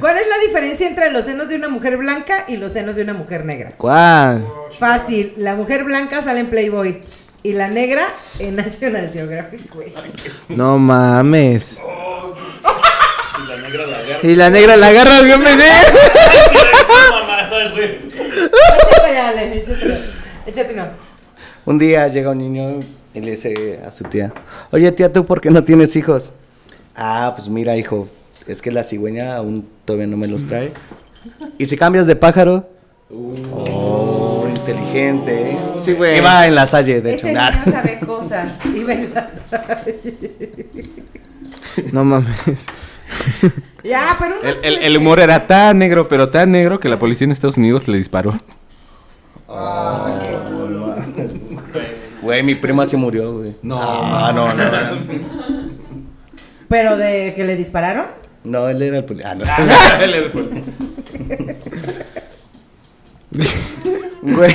[0.00, 3.02] ¿cuál es la diferencia entre los senos de una mujer blanca y los senos de
[3.02, 3.74] una mujer negra?
[3.76, 4.46] ¿Cuál?
[4.78, 7.02] Fácil, la mujer blanca sale en Playboy
[7.42, 8.08] y la negra
[8.38, 9.92] en National Geographic, güey.
[10.48, 11.80] No mames.
[14.22, 15.50] Y la negra la agarra, yo me
[18.98, 20.00] Échate ya, Ale, échate,
[20.46, 20.86] échate no.
[21.64, 22.80] Un día llega un niño
[23.18, 24.32] y le dice a su tía,
[24.70, 26.30] oye tía, ¿tú por qué no tienes hijos?
[26.96, 28.08] Ah, pues mira, hijo,
[28.46, 30.72] es que la cigüeña aún todavía no me los trae.
[31.58, 32.68] ¿Y si cambias de pájaro?
[33.10, 35.52] Oh, inteligente.
[35.52, 35.58] ¿eh?
[35.78, 36.18] Sí, güey.
[36.18, 37.26] Iba en la salle, de hecho.
[37.26, 37.50] Ese Ah.
[37.50, 39.46] niño sabe cosas y ve las
[41.92, 42.66] No mames.
[43.84, 47.24] Ya, pero El, el- el humor era tan negro, pero tan negro que la policía
[47.26, 48.34] en Estados Unidos le disparó.
[52.28, 53.54] Güey, mi prima se murió, güey.
[53.62, 53.78] No.
[53.80, 54.64] Ah, no, no.
[56.68, 58.04] Pero de que le dispararon.
[58.44, 59.30] No, él era el policía.
[59.30, 59.46] Ah, no.
[64.20, 64.54] Güey.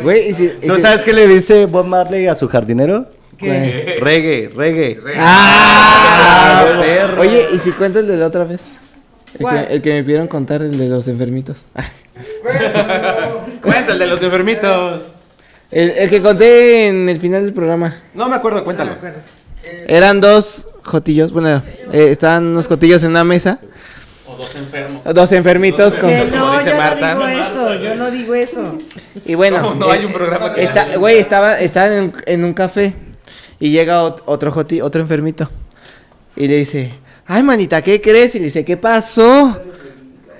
[0.00, 0.44] Güey, y si.
[0.44, 3.06] y ¿Tú si- sabes qué le dice Bob Marley a su jardinero?
[3.36, 3.96] ¿Qué?
[4.00, 4.98] Reggae, reggae.
[5.16, 7.20] Ah, Ah, perro.
[7.22, 8.76] Oye, ¿y si cuento el de la otra vez?
[9.34, 9.66] El ¿Cuál?
[9.66, 11.56] que, el que me pidieron contar, el de los enfermitos.
[11.74, 11.88] Ah,
[13.62, 15.14] Cuenta el de los enfermitos.
[15.70, 17.94] El, el que conté en el final del programa.
[18.14, 18.96] No me acuerdo, cuéntalo.
[19.86, 21.62] Eran dos jotillos, bueno,
[21.92, 23.58] eh, estaban unos jotillos en una mesa.
[24.26, 25.02] O dos enfermos.
[25.04, 26.08] Dos enfermitos con...
[26.10, 27.14] Que como no, dice yo Marta.
[27.14, 28.78] no digo eso, yo no digo eso.
[29.26, 32.44] Y bueno, No, no hay eh, un programa que- está- Güey, estaba, estaban en, en
[32.44, 32.94] un café
[33.60, 35.50] y llega ot- otro joti, otro enfermito.
[36.36, 36.94] Y le dice,
[37.26, 38.34] ay manita, ¿qué crees?
[38.36, 39.60] Y le dice, ¿qué pasó?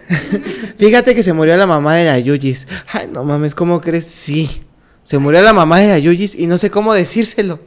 [0.78, 2.66] Fíjate que se murió la mamá de la Yuyis.
[2.92, 4.06] Ay, no mames, ¿cómo crees?
[4.06, 4.62] Sí.
[5.08, 7.60] Se murió la mamá de la Yuyis y no sé cómo decírselo.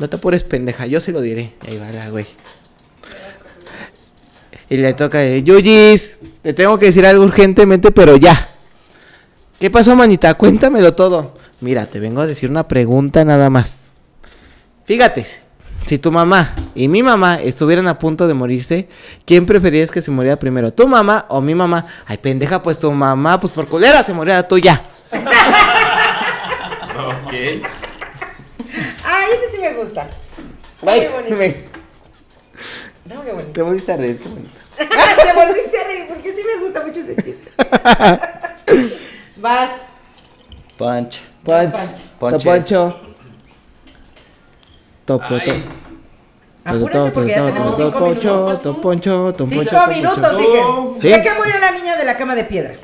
[0.00, 1.52] No te apures, pendeja, yo se lo diré.
[1.64, 2.26] Y ahí va la güey.
[4.68, 8.56] Y le toca de Yuyis, te tengo que decir algo urgentemente, pero ya.
[9.60, 10.34] ¿Qué pasó, manita?
[10.34, 11.36] Cuéntamelo todo.
[11.60, 13.84] Mira, te vengo a decir una pregunta nada más.
[14.84, 15.26] Fíjate,
[15.86, 18.88] si tu mamá y mi mamá estuvieran a punto de morirse,
[19.24, 20.72] ¿quién preferirías que se muriera primero?
[20.72, 21.86] ¿Tu mamá o mi mamá?
[22.04, 24.90] Ay, pendeja, pues tu mamá, pues por culera se muriera tú ya.
[27.34, 27.66] Ok.
[29.04, 30.06] Ay, ese sí me gusta.
[30.86, 31.36] Ay, Qué bonito.
[31.36, 31.56] me-
[33.14, 33.52] No, qué bonito.
[33.52, 34.60] Te volviste a reír, qué bonito.
[34.78, 37.50] Te volviste a reír porque sí me gusta mucho ese chiste.
[39.36, 39.70] Vas.
[40.78, 41.22] Punch.
[41.44, 41.74] Punch.
[42.18, 42.42] Ponches.
[42.44, 43.00] Toponcho.
[45.04, 45.24] Topo.
[46.66, 48.62] Apúrate porque ya tenemos cinco Toponcho, minutos.
[48.62, 50.62] toponcho, toponcho, Cinco minutos, dije.
[50.96, 51.08] Sí.
[51.08, 52.74] ¿De qué murió la niña de la cama de piedra?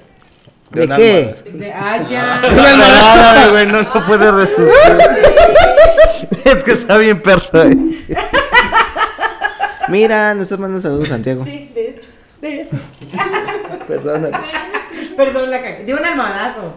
[0.70, 1.34] ¿De una qué?
[1.52, 2.40] De, ay, ya.
[2.42, 5.10] No, no, güey, no lo puede resultar.
[6.44, 7.62] Es que está bien perro.
[7.62, 7.76] eh.
[9.88, 11.44] Mira, nos estás mandando saludos, Santiago.
[11.44, 12.08] Sí, de eso.
[12.40, 12.76] De eso.
[13.86, 14.36] Perdóname.
[15.16, 15.84] Perdón, la cagué.
[15.84, 16.74] De un almohadazo.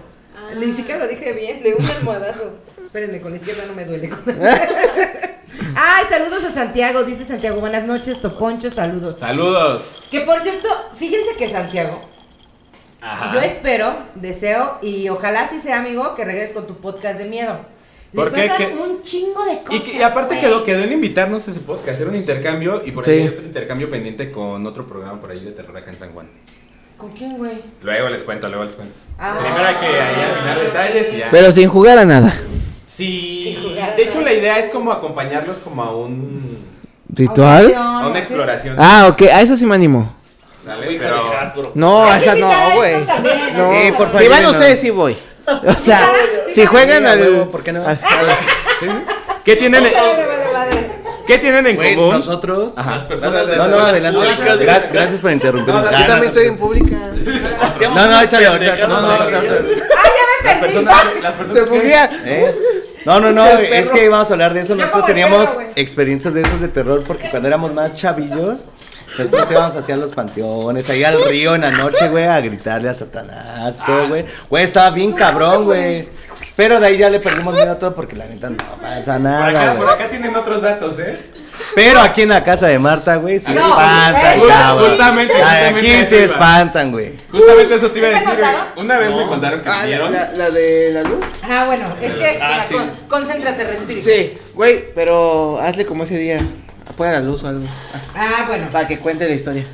[0.57, 2.53] Ni siquiera lo dije bien, de un almohadazo.
[2.83, 4.09] Espérenme, con la izquierda no me duele.
[5.75, 7.03] Ay, saludos a Santiago.
[7.03, 9.19] Dice Santiago, buenas noches, Toponcho, saludos.
[9.19, 10.03] Saludos.
[10.11, 12.01] Que por cierto, fíjense que Santiago,
[13.03, 13.33] Ajá.
[13.33, 17.57] yo espero, deseo y ojalá sí sea amigo que regreses con tu podcast de miedo.
[18.13, 18.47] Le ¿Por qué?
[18.47, 18.73] pasan ¿Qué?
[18.75, 19.83] un chingo de Y, cosas.
[19.83, 20.41] que- y aparte güey.
[20.45, 23.21] quedó, quedó en invitarnos a ese podcast, hacer un intercambio y por ahí Sí.
[23.23, 26.27] hay otro intercambio pendiente con otro programa por ahí de terror acá en San Juan.
[26.97, 27.61] ¿Con quién, güey?
[27.81, 28.93] Luego les cuento, luego les cuento.
[29.19, 29.37] Ah.
[29.41, 31.27] Primero hay que ahí afinar detalles y ya.
[31.31, 32.33] Pero sin jugar a nada.
[32.85, 36.59] sí, Sin jugar, de hecho la idea es como acompañarlos como a un
[37.09, 37.73] ¿Ritual?
[37.75, 38.75] a una exploración.
[38.79, 40.15] Ah, ok, a eso sí me animo.
[41.75, 42.95] No, esa no, güey.
[43.55, 43.81] No, ¿no?
[43.81, 44.49] Sí, por favor, si van no.
[44.51, 45.17] ustedes, sí voy.
[45.45, 46.09] O sea,
[46.47, 47.19] Sí, si sí, juegan al.
[47.19, 47.83] huevo, ¿por qué no?
[49.43, 50.87] ¿qué tienen en, Vale, vale, vale.
[51.27, 52.11] ¿qué tienen en común?
[52.15, 52.73] nosotros.
[52.77, 52.91] Ajá.
[52.95, 54.17] Las personas de No, no, escuelas adelante.
[54.17, 54.93] públicas, Gra- güey.
[54.93, 55.79] gracias por interrumpirme.
[55.81, 56.97] No, no, Ah, Yo también no, estoy en pública.
[57.93, 58.87] No, no, échale ahorita.
[58.87, 59.37] No, no, no, no, no.
[59.39, 60.61] ¡Ay, ya me Las perdí!
[60.61, 62.09] personas, las personas Se.
[62.25, 62.55] ¿Eh?
[63.05, 64.75] No, no, no, es que vamos a hablar de eso.
[64.75, 68.65] Nosotros teníamos experiencias de esos de terror porque cuando éramos más chavillos,
[69.17, 72.93] nosotros íbamos hacia los panteones, ahí al río en la noche, güey, a gritarle a
[72.93, 74.25] Satanás, todo, güey.
[74.49, 76.07] Güey, estaba bien cabrón, güey.
[76.55, 79.21] Pero de ahí ya le perdimos miedo a todo porque la neta no pasa Por
[79.21, 81.19] nada, acá, por acá tienen otros datos, ¿eh?
[81.75, 84.89] Pero aquí en la casa de Marta, güey, sí No, espantan, eh, cabrón.
[84.89, 87.13] justamente, justamente Aquí eso sí espantan, güey.
[87.31, 88.85] Justamente eso te iba a ¿Sí te decir, güey.
[88.85, 90.13] Una vez me contaron que Ah, la, vinieron.
[90.13, 91.25] la- la de la luz.
[91.43, 92.73] Ah, bueno, es que Ah, mira, sí.
[92.73, 92.91] con-
[93.21, 94.01] concéntrate, respira.
[94.01, 96.39] Sí, güey, pero hazle como ese día.
[96.89, 97.65] Apaga la luz o algo.
[98.15, 98.67] Ah, bueno.
[98.71, 99.65] Para que cuente la historia.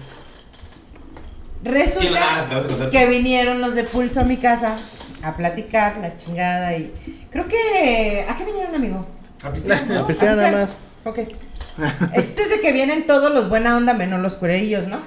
[1.64, 4.78] ¿Quién- Resulta ah, que vinieron los de Pulso a mi casa
[5.24, 6.94] a platicar, la chingada y...
[7.30, 8.26] Creo que...
[8.28, 9.06] ¿A qué vinieron, amigo?
[9.44, 9.86] A pistear.
[9.88, 10.00] ¿No?
[10.00, 10.78] A pistear nada más.
[11.04, 11.20] Ok.
[12.14, 15.00] El chiste es de que vienen todos los buena onda menos los cuerillos, ¿no?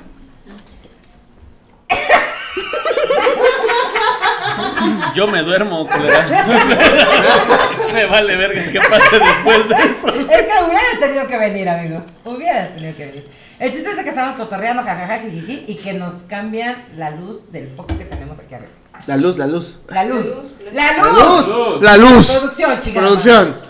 [5.14, 6.26] Yo me duermo, culera.
[7.92, 10.14] me vale verga qué pase después de eso.
[10.14, 12.02] Es que hubieras tenido que venir, amigo.
[12.24, 13.28] Hubieras tenido que venir.
[13.58, 17.52] El chiste es de que estamos cotorreando, jajaja, jijiji, y que nos cambian la luz
[17.52, 18.70] del foco que tenemos aquí arriba.
[19.06, 19.78] La luz, la luz.
[19.88, 20.26] La luz.
[20.72, 21.48] La La luz.
[21.48, 21.82] luz.
[21.82, 22.38] La luz.
[22.38, 23.06] Producción, chingada.
[23.06, 23.60] Producción.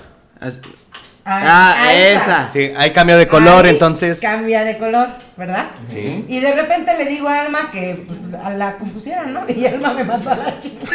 [0.41, 0.61] As- Ahí-
[1.25, 2.51] Ah, esa.
[2.51, 4.21] Sí, hay cambio de color, Ahí entonces.
[4.21, 5.67] Cambia de color, ¿verdad?
[5.87, 6.25] Sí.
[6.29, 9.45] Y de repente le digo a Alma que pues, a la compusieran, ¿no?
[9.49, 10.87] Y Alma me mandó a la chica.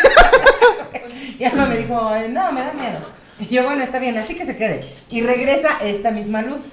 [1.40, 3.00] y Alma me dijo, no, me da miedo.
[3.40, 4.82] Y yo, bueno, está bien, así que se quede.
[5.10, 6.64] Y regresa esta misma luz.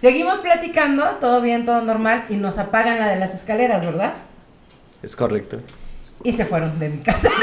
[0.00, 4.12] Seguimos platicando, todo bien, todo normal, y nos apagan la de las escaleras, ¿verdad?
[5.02, 5.58] Es correcto.
[6.22, 7.30] Y se fueron de mi casa.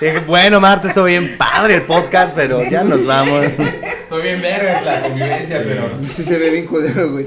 [0.00, 3.44] Dije, bueno, Marta, estuvo bien padre el podcast, pero ya nos vamos.
[3.46, 5.90] Estoy bien vergas la convivencia, pero.
[6.06, 7.26] Sí se ve bien culero, güey.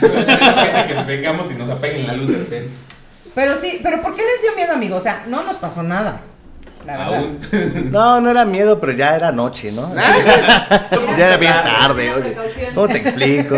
[0.00, 2.70] que vengamos y nos apaguen la luz de repente.
[3.34, 4.96] Pero sí, pero ¿por qué les dio miedo, amigo?
[4.96, 6.20] O sea, no nos pasó nada.
[6.86, 7.18] la verdad.
[7.18, 7.90] Aún.
[7.90, 9.92] No, no era miedo, pero ya era noche, ¿no?
[11.18, 12.36] ya era bien tarde, oye.
[12.74, 13.56] ¿Cómo te explico?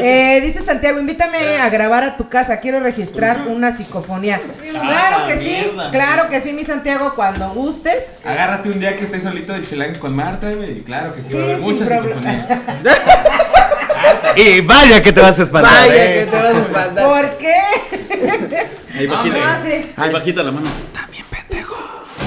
[0.00, 4.40] Eh, dice Santiago, invítame a grabar a tu casa, quiero registrar una psicofonía.
[4.70, 8.18] Claro que sí, claro que sí, mi Santiago, cuando gustes.
[8.24, 10.78] Agárrate un día que estés solito del chilango con Marta, güey.
[10.78, 12.46] y Claro que sí, va a haber muchas psicofonías.
[14.36, 15.88] Y vaya que te vas a espantar.
[15.88, 16.24] Vaya ¿eh?
[16.24, 17.04] que te vas a espantar.
[17.04, 17.54] ¿Por qué?
[18.94, 19.62] Ahí bajita.
[19.96, 20.68] Ahí bajita la mano.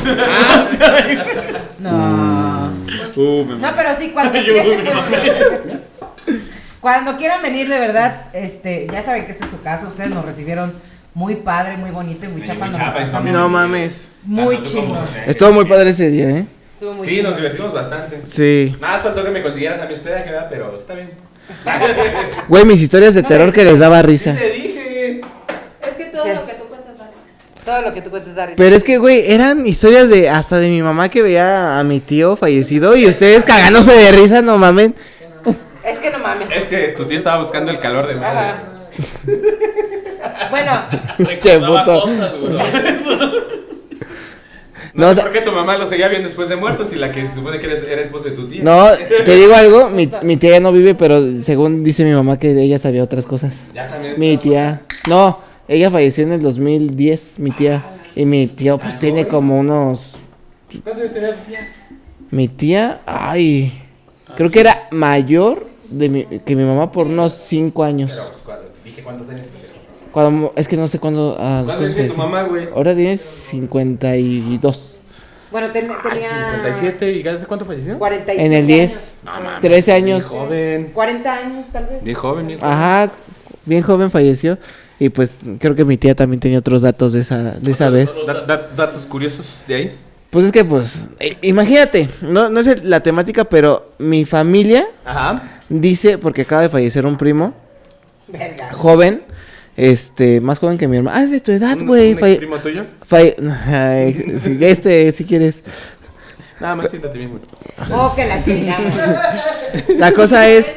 [1.80, 2.72] No.
[3.16, 4.40] Uh, me No, pero sí, cuando
[6.82, 10.26] Cuando quieran venir de verdad, este, ya saben que esta es su casa, ustedes nos
[10.26, 10.74] recibieron
[11.14, 12.72] muy padre, muy bonito y muy chapa.
[12.72, 14.10] pasamos No mames.
[14.24, 14.58] Muy.
[14.58, 15.24] José.
[15.28, 16.46] Estuvo muy padre ese día, ¿eh?
[16.72, 18.22] Estuvo muy Sí, nos divertimos bastante.
[18.26, 18.76] Sí.
[18.82, 20.48] Nada más faltó que me consiguieras a mi hospedaje, ¿verdad?
[20.50, 21.12] Pero está bien.
[22.48, 24.34] Güey, mis historias de terror que les daba Sí risa.
[24.36, 25.22] te dije.
[25.88, 26.30] Es que todo Sí.
[26.34, 27.14] lo que tú cuentas sabes.
[27.66, 28.56] Todo lo que tú cuentes, Daris.
[28.58, 32.00] Pero es que, güey, eran historias de hasta de mi mamá que veía a mi
[32.00, 34.96] tío fallecido y ustedes cagándose de risa, no mamen.
[35.86, 36.48] Es que no mames.
[36.56, 38.40] Es que tu tío estaba buscando el calor de madre.
[38.40, 38.64] Ajá.
[40.50, 40.72] Bueno,
[41.40, 41.86] Che, puto.
[41.86, 42.32] cosas.
[44.94, 46.92] No, No, sé o sea- por qué tu mamá lo seguía viendo después de muertos
[46.92, 48.62] y la que se supone que eres- era esposa de tu tía.
[48.62, 48.88] No,
[49.26, 52.52] te digo algo, mi, mi tía ya no vive, pero según dice mi mamá que
[52.62, 53.54] ella sabía otras cosas.
[53.74, 54.16] Ya también.
[54.18, 55.40] Mi tía, no,
[55.70, 57.82] ella falleció en el 2010, mi tía.
[58.18, 60.18] Y mi tío pues tiene como unos...
[60.84, 61.68] ¿Cuántos años tenía tu tía?
[62.30, 63.82] Mi tía, ay,
[64.36, 68.12] creo que era mayor de mi, que mi mamá por unos 5 años.
[68.16, 69.48] Pero, pues, cuando- dije cuántos años.
[70.12, 71.38] Cuando, es que no sé cuándo...
[71.40, 72.68] ah, ¿Cuántos años tiene tu mamá, güey?
[72.76, 74.98] Ahora tienes 52.
[75.52, 77.98] bueno, ten- tenía 57 y ¿hace cuánto falleció?
[77.98, 79.62] 47 En el 10, años.
[79.62, 80.24] 13 años.
[80.26, 80.92] Joven.
[80.94, 82.04] 40 años, tal vez.
[82.04, 82.74] Bien joven, bien joven.
[82.74, 83.12] Ajá,
[83.66, 84.58] bien joven falleció.
[85.00, 88.14] Y pues creo que mi tía también tenía otros datos de esa, de esa vez.
[88.28, 89.96] Da- da- datos curiosos de ahí.
[90.30, 95.60] Pues es que pues, eh, imagínate, no, no es la temática, pero mi familia Ajá.
[95.80, 97.54] Dice, porque acaba de fallecer un primo,
[98.28, 98.72] Verga.
[98.74, 99.24] joven,
[99.78, 101.18] este, más joven que mi hermano.
[101.18, 102.14] Ah, es de tu edad, ¿Un- güey.
[102.14, 102.86] un falle- primo tuyo?
[103.10, 103.36] falle-
[103.68, 105.64] Ay, este, si quieres.
[106.60, 107.42] Nada más siéntate bien, güey.
[107.92, 109.32] Oh, que la chingada.
[109.98, 110.76] La cosa es,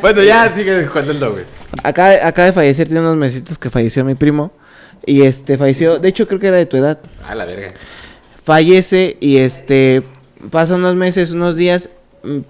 [0.00, 1.44] Bueno, ya sigue contando, güey.
[1.82, 4.52] acaba, acaba de fallecer, tiene unos mesitos que falleció mi primo.
[5.04, 6.98] Y este, falleció, de hecho creo que era de tu edad.
[7.26, 7.72] Ah, la verga.
[8.44, 10.02] fallece y este
[10.50, 11.88] pasa unos meses, unos días.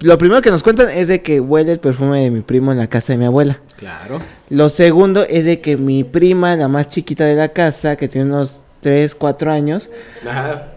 [0.01, 2.77] Lo primero que nos cuentan es de que huele el perfume de mi primo en
[2.77, 3.59] la casa de mi abuela.
[3.77, 4.21] Claro.
[4.49, 8.27] Lo segundo es de que mi prima, la más chiquita de la casa, que tiene
[8.27, 9.89] unos 3, 4 años,
[10.27, 10.67] Ajá.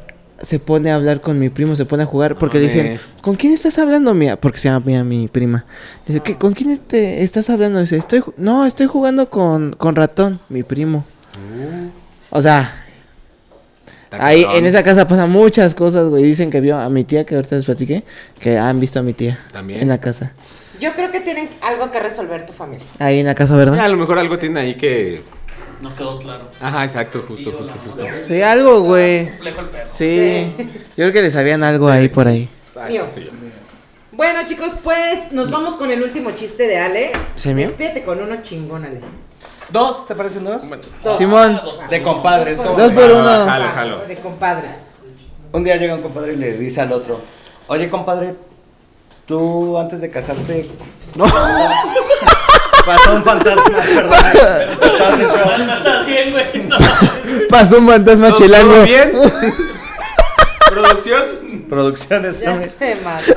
[0.42, 2.98] se pone a hablar con mi primo, se pone a jugar porque No dicen.
[3.20, 4.38] ¿con quién estás hablando, mía?
[4.38, 5.64] Porque se llama mía mi prima.
[6.06, 7.80] Dice, ¿qué, ¿con quién te estás hablando?
[7.80, 11.04] Dice, estoy, no, estoy jugando con, con ratón, mi primo.
[12.30, 12.79] O sea,
[14.12, 16.22] Ahí en esa casa pasan muchas cosas, güey.
[16.22, 18.02] Dicen que vio a mi tía, que ahorita les platiqué,
[18.38, 19.38] que han visto a mi tía.
[19.52, 19.80] También.
[19.82, 20.32] En la casa.
[20.80, 22.86] Yo creo que tienen algo que resolver tu familia.
[22.98, 23.78] Ahí en la casa, Ya, ¿verdad?
[23.80, 25.22] a lo mejor algo tiene ahí que.
[25.80, 26.50] No quedó claro.
[26.60, 28.04] Ajá, exacto, justo, justo, justo.
[28.28, 29.30] Sí, algo, güey.
[29.84, 30.52] Sí.
[30.58, 32.48] Yo creo que les sabían algo ahí por ahí.
[32.76, 33.04] Ah, Mío.
[34.12, 37.12] Bueno, chicos, pues nos vamos con el último chiste de Ale.
[37.36, 37.68] ¿Sí, mío?
[37.68, 39.00] Despídete con uno chingón, Ale.
[39.72, 40.06] ¿Dos?
[40.06, 40.62] ¿Te parecen dos?
[41.04, 41.16] Dos.
[41.16, 41.60] Simón.
[41.88, 42.62] De compadres.
[42.62, 43.46] Dos por uno.
[43.46, 43.98] Jalo, jalo.
[44.06, 44.68] De compadre.
[45.52, 47.20] Un día llega un compadre y le dice al otro,
[47.66, 48.34] oye compadre,
[49.26, 50.70] tú antes de casarte...
[51.16, 51.24] No.
[52.86, 54.12] Pasó un fantasma, perdón.
[54.80, 55.70] Estabas en.
[55.70, 56.62] Estás bien, güey.
[56.66, 56.76] No.
[57.48, 58.72] Pasó un fantasma ¿Todo- chilango.
[58.72, 59.12] todo bien?
[61.68, 62.22] ¿Producción?
[62.44, 62.70] También.
[62.78, 63.34] se mató.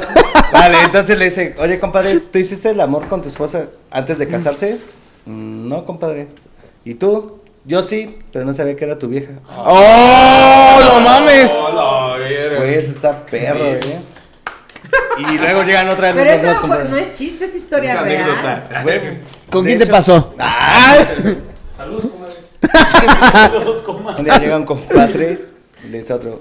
[0.51, 4.27] Vale, entonces le dice, oye compadre, ¿tú hiciste el amor con tu esposa antes de
[4.27, 4.75] casarse?
[4.75, 4.77] "Mm,
[5.25, 6.27] no, compadre.
[6.85, 7.39] ¿Y tú?
[7.65, 9.31] Yo sí, pero no sabía que era tu vieja.
[9.57, 10.79] ¡Oh!
[10.83, 11.49] ¡No mames!
[12.57, 13.89] Pues está perro, Sí.
[13.89, 14.01] ¿eh?
[15.17, 18.21] Y luego llegan otra vez Pero los eso no es chiste, es historia Esa real.
[18.21, 18.81] anécdota.
[18.83, 19.11] Bueno,
[19.49, 20.33] ¿Con quién te pasó?
[21.77, 22.35] Saludos, comadre.
[23.33, 24.19] Saludos, comadre.
[24.19, 25.39] Un día llega un compadre
[25.85, 26.39] y le dice a otro,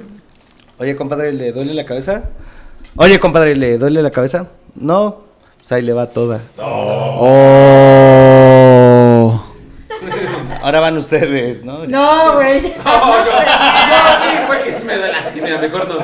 [0.78, 2.24] oye compadre, ¿le duele la cabeza?
[2.96, 4.48] Oye compadre, ¿le duele la cabeza?
[4.74, 5.22] No,
[5.58, 6.40] pues ahí le va toda.
[6.58, 7.91] ¡Oh!
[10.72, 11.84] Ahora van ustedes, ¿no?
[11.84, 12.62] No, güey.
[12.82, 15.98] No, no, no, fue que sí me duele, así que mira, mejor no.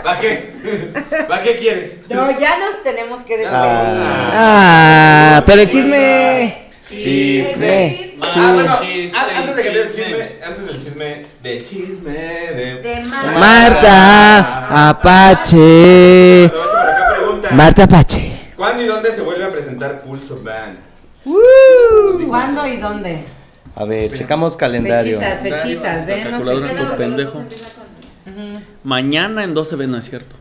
[0.00, 0.52] ¿Para qué?
[1.28, 2.02] ¿Para qué quieres?
[2.08, 3.50] No, ya nos tenemos que despedir.
[3.52, 6.68] Ah, pero el chisme.
[6.88, 8.12] Chisme.
[8.22, 10.04] Ah, bueno, antes de que el chisme.
[10.04, 12.74] chisme, antes del chisme, de chisme, de...
[12.82, 16.48] De Marta Apache.
[17.50, 18.52] Marta Apache.
[18.54, 20.78] ¿Cuándo y dónde se vuelve a presentar Pulso Band?
[22.28, 23.35] ¿Cuándo y dónde?
[23.76, 25.20] A ver, checamos calendario.
[25.20, 27.44] Fechitas, calculadora por pendejo.
[28.82, 30.34] Mañana en 12 ven, no es cierto.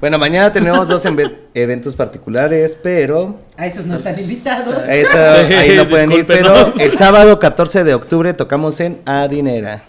[0.00, 1.04] Bueno, mañana tenemos dos
[1.54, 4.74] eventos particulares, pero A esos no están invitados.
[4.88, 6.26] eso, Sí, ahí no pueden ir.
[6.26, 9.84] Pero el sábado 14 de octubre tocamos en Harinera.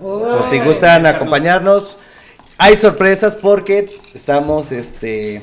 [0.00, 1.96] Por si gustan acompañarnos.
[2.56, 5.42] Hay sorpresas porque estamos este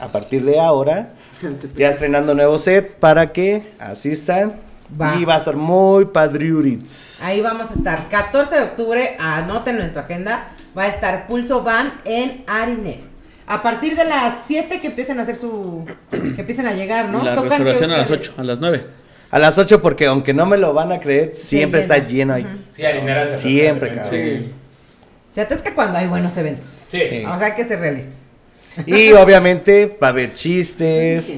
[0.00, 1.10] a partir de ahora
[1.76, 4.54] ya estrenando nuevo set para que asistan.
[5.00, 5.16] Va.
[5.16, 7.20] Y va a estar muy padriurits.
[7.22, 8.08] Ahí vamos a estar.
[8.08, 10.48] 14 de octubre, anótenlo en su agenda.
[10.76, 13.00] Va a estar Pulso Van en Harinera.
[13.48, 15.84] A partir de las 7 que empiecen a hacer su.
[16.10, 17.22] que empiecen a llegar, ¿no?
[17.22, 18.84] La Tocan a las ustedes- 8, a las 9.
[19.30, 22.64] A las 8 porque aunque no me lo van a creer, siempre está lleno ahí.
[22.72, 23.30] Sí, harineras.
[23.30, 24.38] se Siempre, atascan, cabrón.
[24.42, 24.52] Sí.
[25.32, 26.66] Se atasca cuando hay buenos eventos.
[26.88, 27.00] Sí.
[27.08, 27.24] Sí.
[27.24, 28.16] O sea, hay que ser realistas.
[28.84, 31.34] Y obviamente va a haber chistes,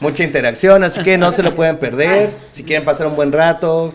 [0.00, 2.30] mucha interacción, así que no se lo pueden perder.
[2.52, 3.92] Si quieren pasar un buen rato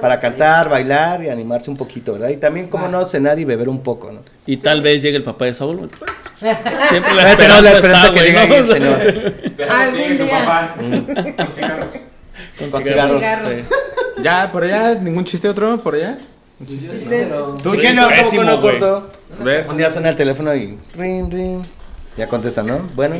[0.00, 2.28] para cantar, bailar y animarse un poquito, ¿verdad?
[2.28, 4.20] Y también, como no, cenar y beber un poco, ¿no?
[4.46, 5.90] Y tal vez llegue el papá de Saúl.
[6.38, 8.54] Siempre Todavía tenemos la esperanza está, que llegue ¿no?
[8.54, 9.34] el señor.
[9.44, 10.74] Esperamos que llegue su papá.
[10.76, 11.86] Con cigarros.
[12.58, 13.18] Con cigarros.
[13.18, 13.50] Cigarros.
[13.50, 13.74] sí.
[14.22, 16.16] Ya, por allá, ningún chiste otro, por allá.
[16.68, 17.30] Si quieren,
[17.96, 19.10] no, ¿cómo no corto?
[19.68, 21.64] Un día suena el teléfono y ring, ring.
[22.16, 22.88] Ya contesta, ¿no?
[22.94, 23.16] Bueno,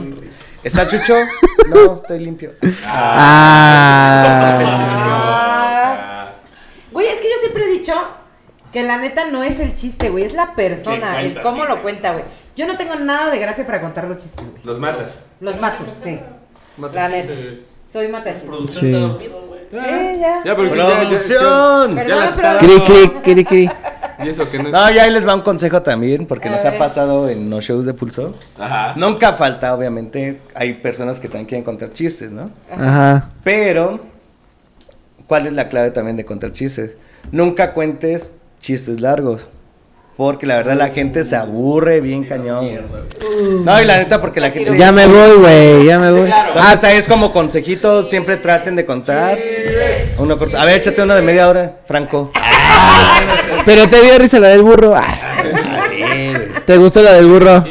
[0.63, 1.15] ¿está Chucho?
[1.69, 2.53] No, estoy limpio.
[2.85, 4.33] Ah.
[6.91, 7.95] Güey, es que yo siempre he dicho
[8.73, 11.63] que la neta no es el chiste, güey, es la persona, Que el cuenta, cómo
[11.63, 12.25] sí, lo cuenta, güey.
[12.57, 14.61] Yo no tengo nada de gracia para contar los chistes, güey.
[14.65, 15.25] Los matas.
[15.41, 16.19] Los mato, sí.
[16.93, 17.33] La neta.
[17.89, 18.51] Soy matachistes.
[18.51, 19.61] Producción está dormido, güey.
[19.71, 20.43] Sí, ya.
[20.45, 21.97] Ya, pero sí, ya, ya, ¡Producción!
[21.97, 23.23] ya, ya Perdón,
[24.19, 24.73] Y eso que no es.
[24.73, 27.65] No, ya ahí les va un consejo también, porque A nos ha pasado en los
[27.65, 28.35] shows de Pulso.
[28.59, 28.95] Ajá.
[28.97, 32.51] Nunca falta, obviamente, hay personas que también quieren contar chistes, ¿no?
[32.71, 33.31] Ajá.
[33.45, 34.01] Pero,
[35.27, 36.97] ¿cuál es la clave también de contar chistes?
[37.31, 39.49] Nunca cuentes chistes largos.
[40.17, 42.69] Porque la verdad la gente se aburre bien cañón.
[43.65, 44.77] No, y la neta, porque la gente.
[44.77, 46.31] Ya me voy, güey, ya me voy.
[46.31, 49.39] Ah, o sea, es como consejitos, siempre traten de contar.
[50.19, 50.59] Uno corto.
[50.59, 52.31] A ver, échate uno de media hora, Franco.
[53.65, 54.95] Pero te dio risa la del burro.
[54.97, 56.53] Ah, Ah, sí, güey.
[56.67, 57.65] ¿Te gustó la del burro?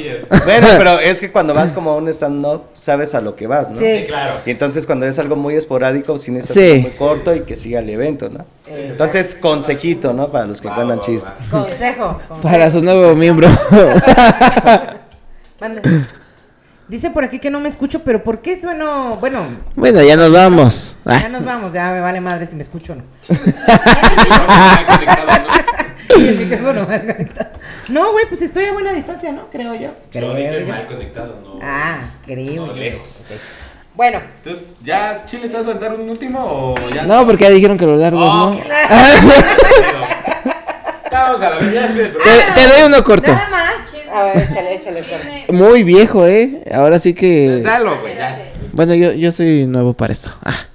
[0.45, 3.69] Bueno, pero es que cuando vas como a un stand-up, sabes a lo que vas,
[3.69, 3.78] ¿no?
[3.78, 4.06] Sí.
[4.07, 4.36] Claro.
[4.45, 6.80] Y entonces cuando es algo muy esporádico, sí necesitas Sí.
[6.80, 8.45] muy corto y que siga el evento, ¿no?
[8.68, 10.30] Entonces, consejito, ¿no?
[10.32, 11.32] Para los que cuentan chistes.
[11.49, 12.18] Consejo.
[12.28, 12.41] consejo.
[12.41, 13.49] Para su nuevo miembro.
[15.60, 15.82] Mande.
[16.92, 19.16] Dice por aquí que no me escucho, pero ¿por qué sueno?
[19.22, 19.46] Bueno,
[19.78, 20.98] bueno, ya nos vamos.
[21.06, 23.04] ya Ah, nos vamos, ya me vale madre si me escucho o no.
[23.30, 23.38] ¿no?
[26.18, 27.50] Y el micrófono mal conectado.
[27.88, 29.48] No, güey, pues estoy a buena distancia, ¿no?
[29.50, 29.80] Creo yo.
[29.80, 30.68] Yo Creo dije yo.
[30.68, 31.60] mal conectado, no.
[31.64, 32.68] Ah, creo.
[32.68, 33.22] No, lejos.
[33.96, 37.04] Bueno, Entonces, ¿ya Chile se vas a aventar un último o ya?
[37.04, 38.60] No, porque ya dijeron que los largos, Oh, ¿no?
[41.10, 43.32] Vamos a la verdad, Te, te doy uno corto.
[43.32, 43.74] nada más.
[44.14, 45.00] A ver, échale, échale.
[45.00, 45.46] échale.
[45.50, 46.64] Muy viejo, ¿eh?
[46.74, 47.62] Ahora sí que...
[47.62, 48.52] Dalo, güey, ya.
[48.74, 50.32] Bueno, yo, yo soy nuevo para esto.
[50.44, 50.66] Ah.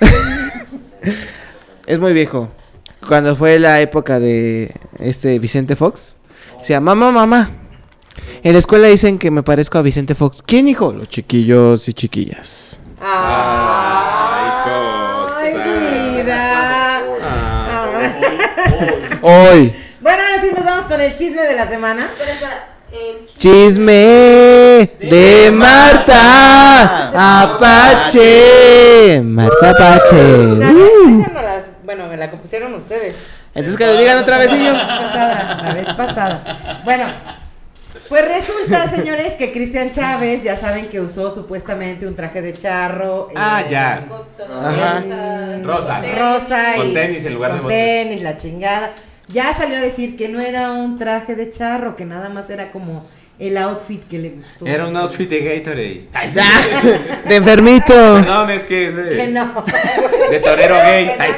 [1.86, 2.48] es muy viejo.
[3.06, 6.16] Cuando fue la época de este Vicente Fox,
[6.58, 7.50] decía, mamá, mamá.
[8.42, 10.42] En la escuela dicen que me parezco a Vicente Fox.
[10.42, 10.92] ¿Quién, hijo?
[10.92, 12.80] Los chiquillos y chiquillas.
[13.00, 15.38] Ay, cosa.
[15.38, 17.02] Ay, vida.
[17.22, 18.20] Ah.
[19.22, 19.74] Hoy.
[20.00, 22.04] Bueno, ahora sí nos vamos con el chisme de la semana.
[22.04, 22.75] Espera.
[22.96, 29.20] El Chisme de Marta Apache.
[29.22, 30.16] Marta Apache.
[30.16, 31.20] Uh.
[31.20, 33.14] Esa no las- bueno, me la compusieron ustedes.
[33.54, 34.72] Entonces que lo digan otra vez ellos.
[34.72, 36.80] La vez pasada, la vez pasada.
[36.84, 37.06] Bueno,
[38.08, 43.28] pues resulta, señores, que Cristian Chávez, ya saben que usó supuestamente un traje de charro.
[43.36, 44.04] Ah, eh, ya.
[44.50, 45.02] Ajá.
[45.62, 46.00] Rosa.
[46.18, 48.92] Rosa Con y tenis en lugar de tenis, la chingada.
[49.28, 52.70] Ya salió a decir que no era un traje de charro, que nada más era
[52.70, 53.04] como
[53.38, 54.66] el outfit que le gustó.
[54.66, 56.08] Era un outfit de Gatorade.
[56.12, 56.32] Ay,
[57.28, 57.86] De enfermito.
[57.88, 59.64] Perdón, es que es de, Que no.
[60.30, 61.10] de torero gay.
[61.18, 61.32] Ay.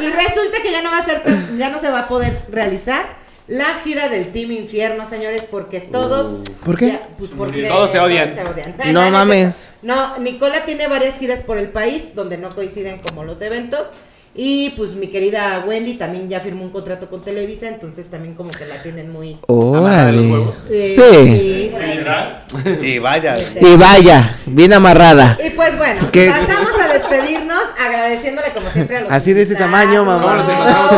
[0.00, 1.22] Y resulta que ya no va a ser,
[1.56, 3.18] ya no se va a poder realizar
[3.48, 6.48] la gira del Team Infierno, señores, porque todos.
[6.64, 6.88] ¿Por qué?
[6.88, 8.34] ya, pues porque Todos se odian.
[8.92, 9.72] No mames.
[9.82, 13.88] No, Nicola tiene varias giras por el país donde no coinciden como los eventos.
[14.40, 18.50] Y pues mi querida Wendy también ya firmó un contrato con Televisa, entonces también como
[18.52, 19.36] que la tienen muy.
[19.48, 20.32] Amarrada de los Órale.
[20.32, 20.56] huevos.
[20.70, 21.70] eh, Sí.
[21.72, 22.86] güey.
[22.86, 23.36] Y vaya.
[23.60, 25.36] Y vaya, bien amarrada.
[25.44, 26.30] Y pues bueno, ¿Qué?
[26.30, 30.22] pasamos a despedirnos agradeciéndole como siempre a los Así de este tamaño, mamá.
[30.22, 30.92] ¿Cómo los encontramos?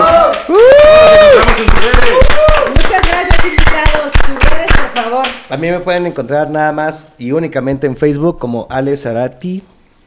[0.51, 0.53] Uh.
[1.49, 2.29] En sus redes.
[2.69, 5.27] Muchas gracias invitados, sus redes por favor.
[5.49, 9.63] A mí me pueden encontrar nada más y únicamente en Facebook como Ale Zarati.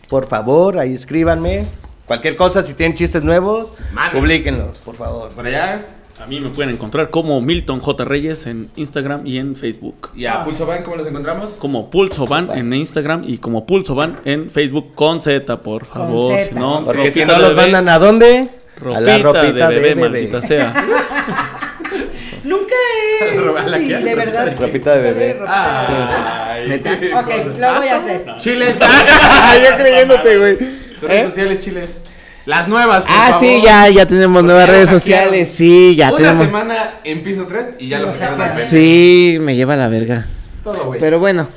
[0.08, 1.66] Por favor, ahí escríbanme.
[2.14, 4.20] Cualquier cosa, si tienen chistes nuevos, Manden.
[4.22, 5.32] publíquenlos, por favor.
[5.32, 5.84] Por allá.
[6.22, 8.06] A mí me pueden encontrar como Milton J.
[8.06, 10.12] Reyes en Instagram y en Facebook.
[10.16, 11.54] Y a Pulso Bank, ¿cómo los encontramos?
[11.54, 16.38] Como Pulso Van en Instagram y como Pulso Van en Facebook con Z, por favor.
[16.38, 16.50] Z.
[16.50, 18.48] Si no, Porque si no de los mandan a dónde?
[18.78, 20.72] ropita a la ropita de bebé, maldita sea.
[22.44, 22.76] Nunca
[23.22, 24.56] he ¿A la sí, de verdad.
[24.60, 25.40] Ropita de bebé.
[25.48, 26.76] Ay.
[27.16, 28.26] Ok, lo voy a hacer.
[28.38, 28.78] Chiles.
[29.64, 30.84] Yo creyéndote, güey.
[31.04, 32.02] Tus redes sociales, chiles.
[32.46, 33.40] Las nuevas, por Ah, favor.
[33.40, 35.24] sí, ya, ya tenemos Porque nuevas ya redes hackearon.
[35.30, 35.50] sociales.
[35.50, 36.46] Sí, ya Una tenemos.
[36.46, 36.76] semana
[37.06, 38.62] en piso 3 y ya lo hackearon al.
[38.64, 40.28] Sí, me lleva la verga.
[40.64, 41.00] Todo, güey.
[41.00, 41.48] Pero bueno,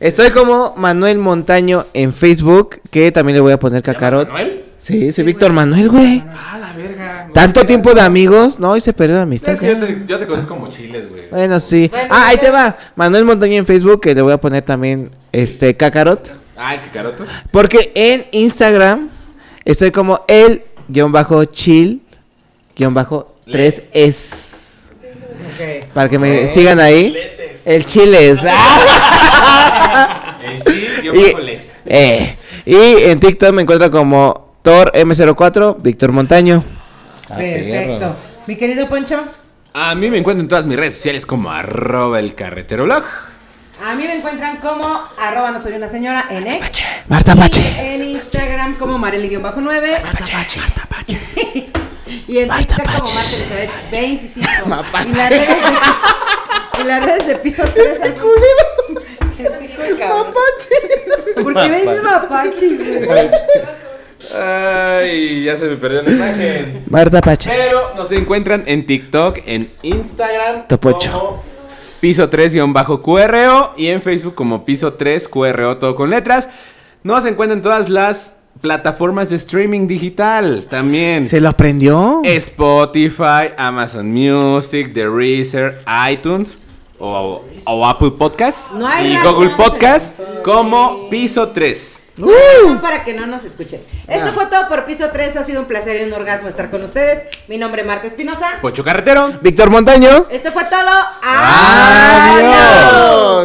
[0.00, 4.28] estoy como Manuel Montaño en Facebook, que también le voy a poner cacarot.
[4.28, 4.64] ¿Manuel?
[4.78, 6.24] Sí, soy Víctor Manuel, güey.
[6.34, 7.28] Ah, la verga.
[7.34, 9.52] Tanto tiempo de amigos, no, y se perdió la amistad.
[9.52, 11.28] Es que yo te, yo te conozco como chiles, güey.
[11.30, 11.88] Bueno, sí.
[11.92, 12.76] Bueno, ah, ahí te va.
[12.96, 16.32] Manuel Montaño en Facebook, que le voy a poner también este cacarot.
[16.64, 17.26] Ah, el cacaroto.
[17.50, 19.10] Porque en Instagram
[19.64, 22.00] estoy como el guion bajo chill
[22.76, 24.30] guion bajo 3 es.
[25.92, 27.16] Para que me sigan ahí.
[27.64, 28.40] El chiles.
[28.48, 30.38] ¡Ah!
[30.42, 31.72] El chil, bajo les.
[31.84, 36.64] Eh, y en TikTok me encuentro como Thor M04, Víctor Montaño.
[37.28, 38.16] Perfecto.
[38.46, 39.24] Mi querido Poncho,
[39.72, 43.02] A mí me encuentro en todas mis redes sociales como arroba el carretero blog.
[43.84, 46.82] A mí me encuentran como arroba no soy una señora en X.
[47.08, 47.94] Marta Y Pache.
[47.94, 49.98] en Instagram como Marely-9.
[52.28, 53.14] y en Marta TikTok como Pache.
[53.14, 54.48] Marta Elizabeth 25.
[55.04, 55.66] Y las redes de,
[56.80, 57.98] y las redes de piso 3.
[61.42, 62.78] ¿Por qué me dices mapache?
[64.32, 66.84] Ay, ya se me perdió la imagen.
[66.88, 67.50] Marta Pache.
[67.52, 71.10] Pero nos encuentran en TikTok, en Instagram Topocho.
[71.10, 71.51] como
[72.02, 76.48] piso 3-QRO y en Facebook como piso 3QRO todo con letras.
[77.04, 81.28] Nos encuentran en todas las plataformas de streaming digital también.
[81.28, 82.20] ¿Se lo aprendió?
[82.24, 85.78] Spotify, Amazon Music, The Reaser,
[86.10, 86.58] iTunes
[86.98, 92.01] o, o Apple Podcast No y Google Podcast como piso 3.
[92.18, 93.80] Razón para que no nos escuchen.
[94.06, 95.36] Esto fue todo por piso 3.
[95.36, 97.22] Ha sido un placer y un orgasmo estar con ustedes.
[97.48, 98.46] Mi nombre es Marta Espinosa.
[98.60, 99.32] Pocho Carretero.
[99.40, 100.26] Víctor Montaño.
[100.30, 100.90] Esto fue todo.
[101.22, 102.52] Adiós.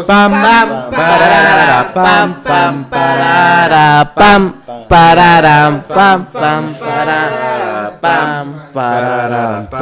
[0.05, 4.53] Pam, Pam, pam, pararara, pam, pam, parara, pam,
[4.87, 5.83] pam,
[6.31, 9.77] pam, parara, pam, pam.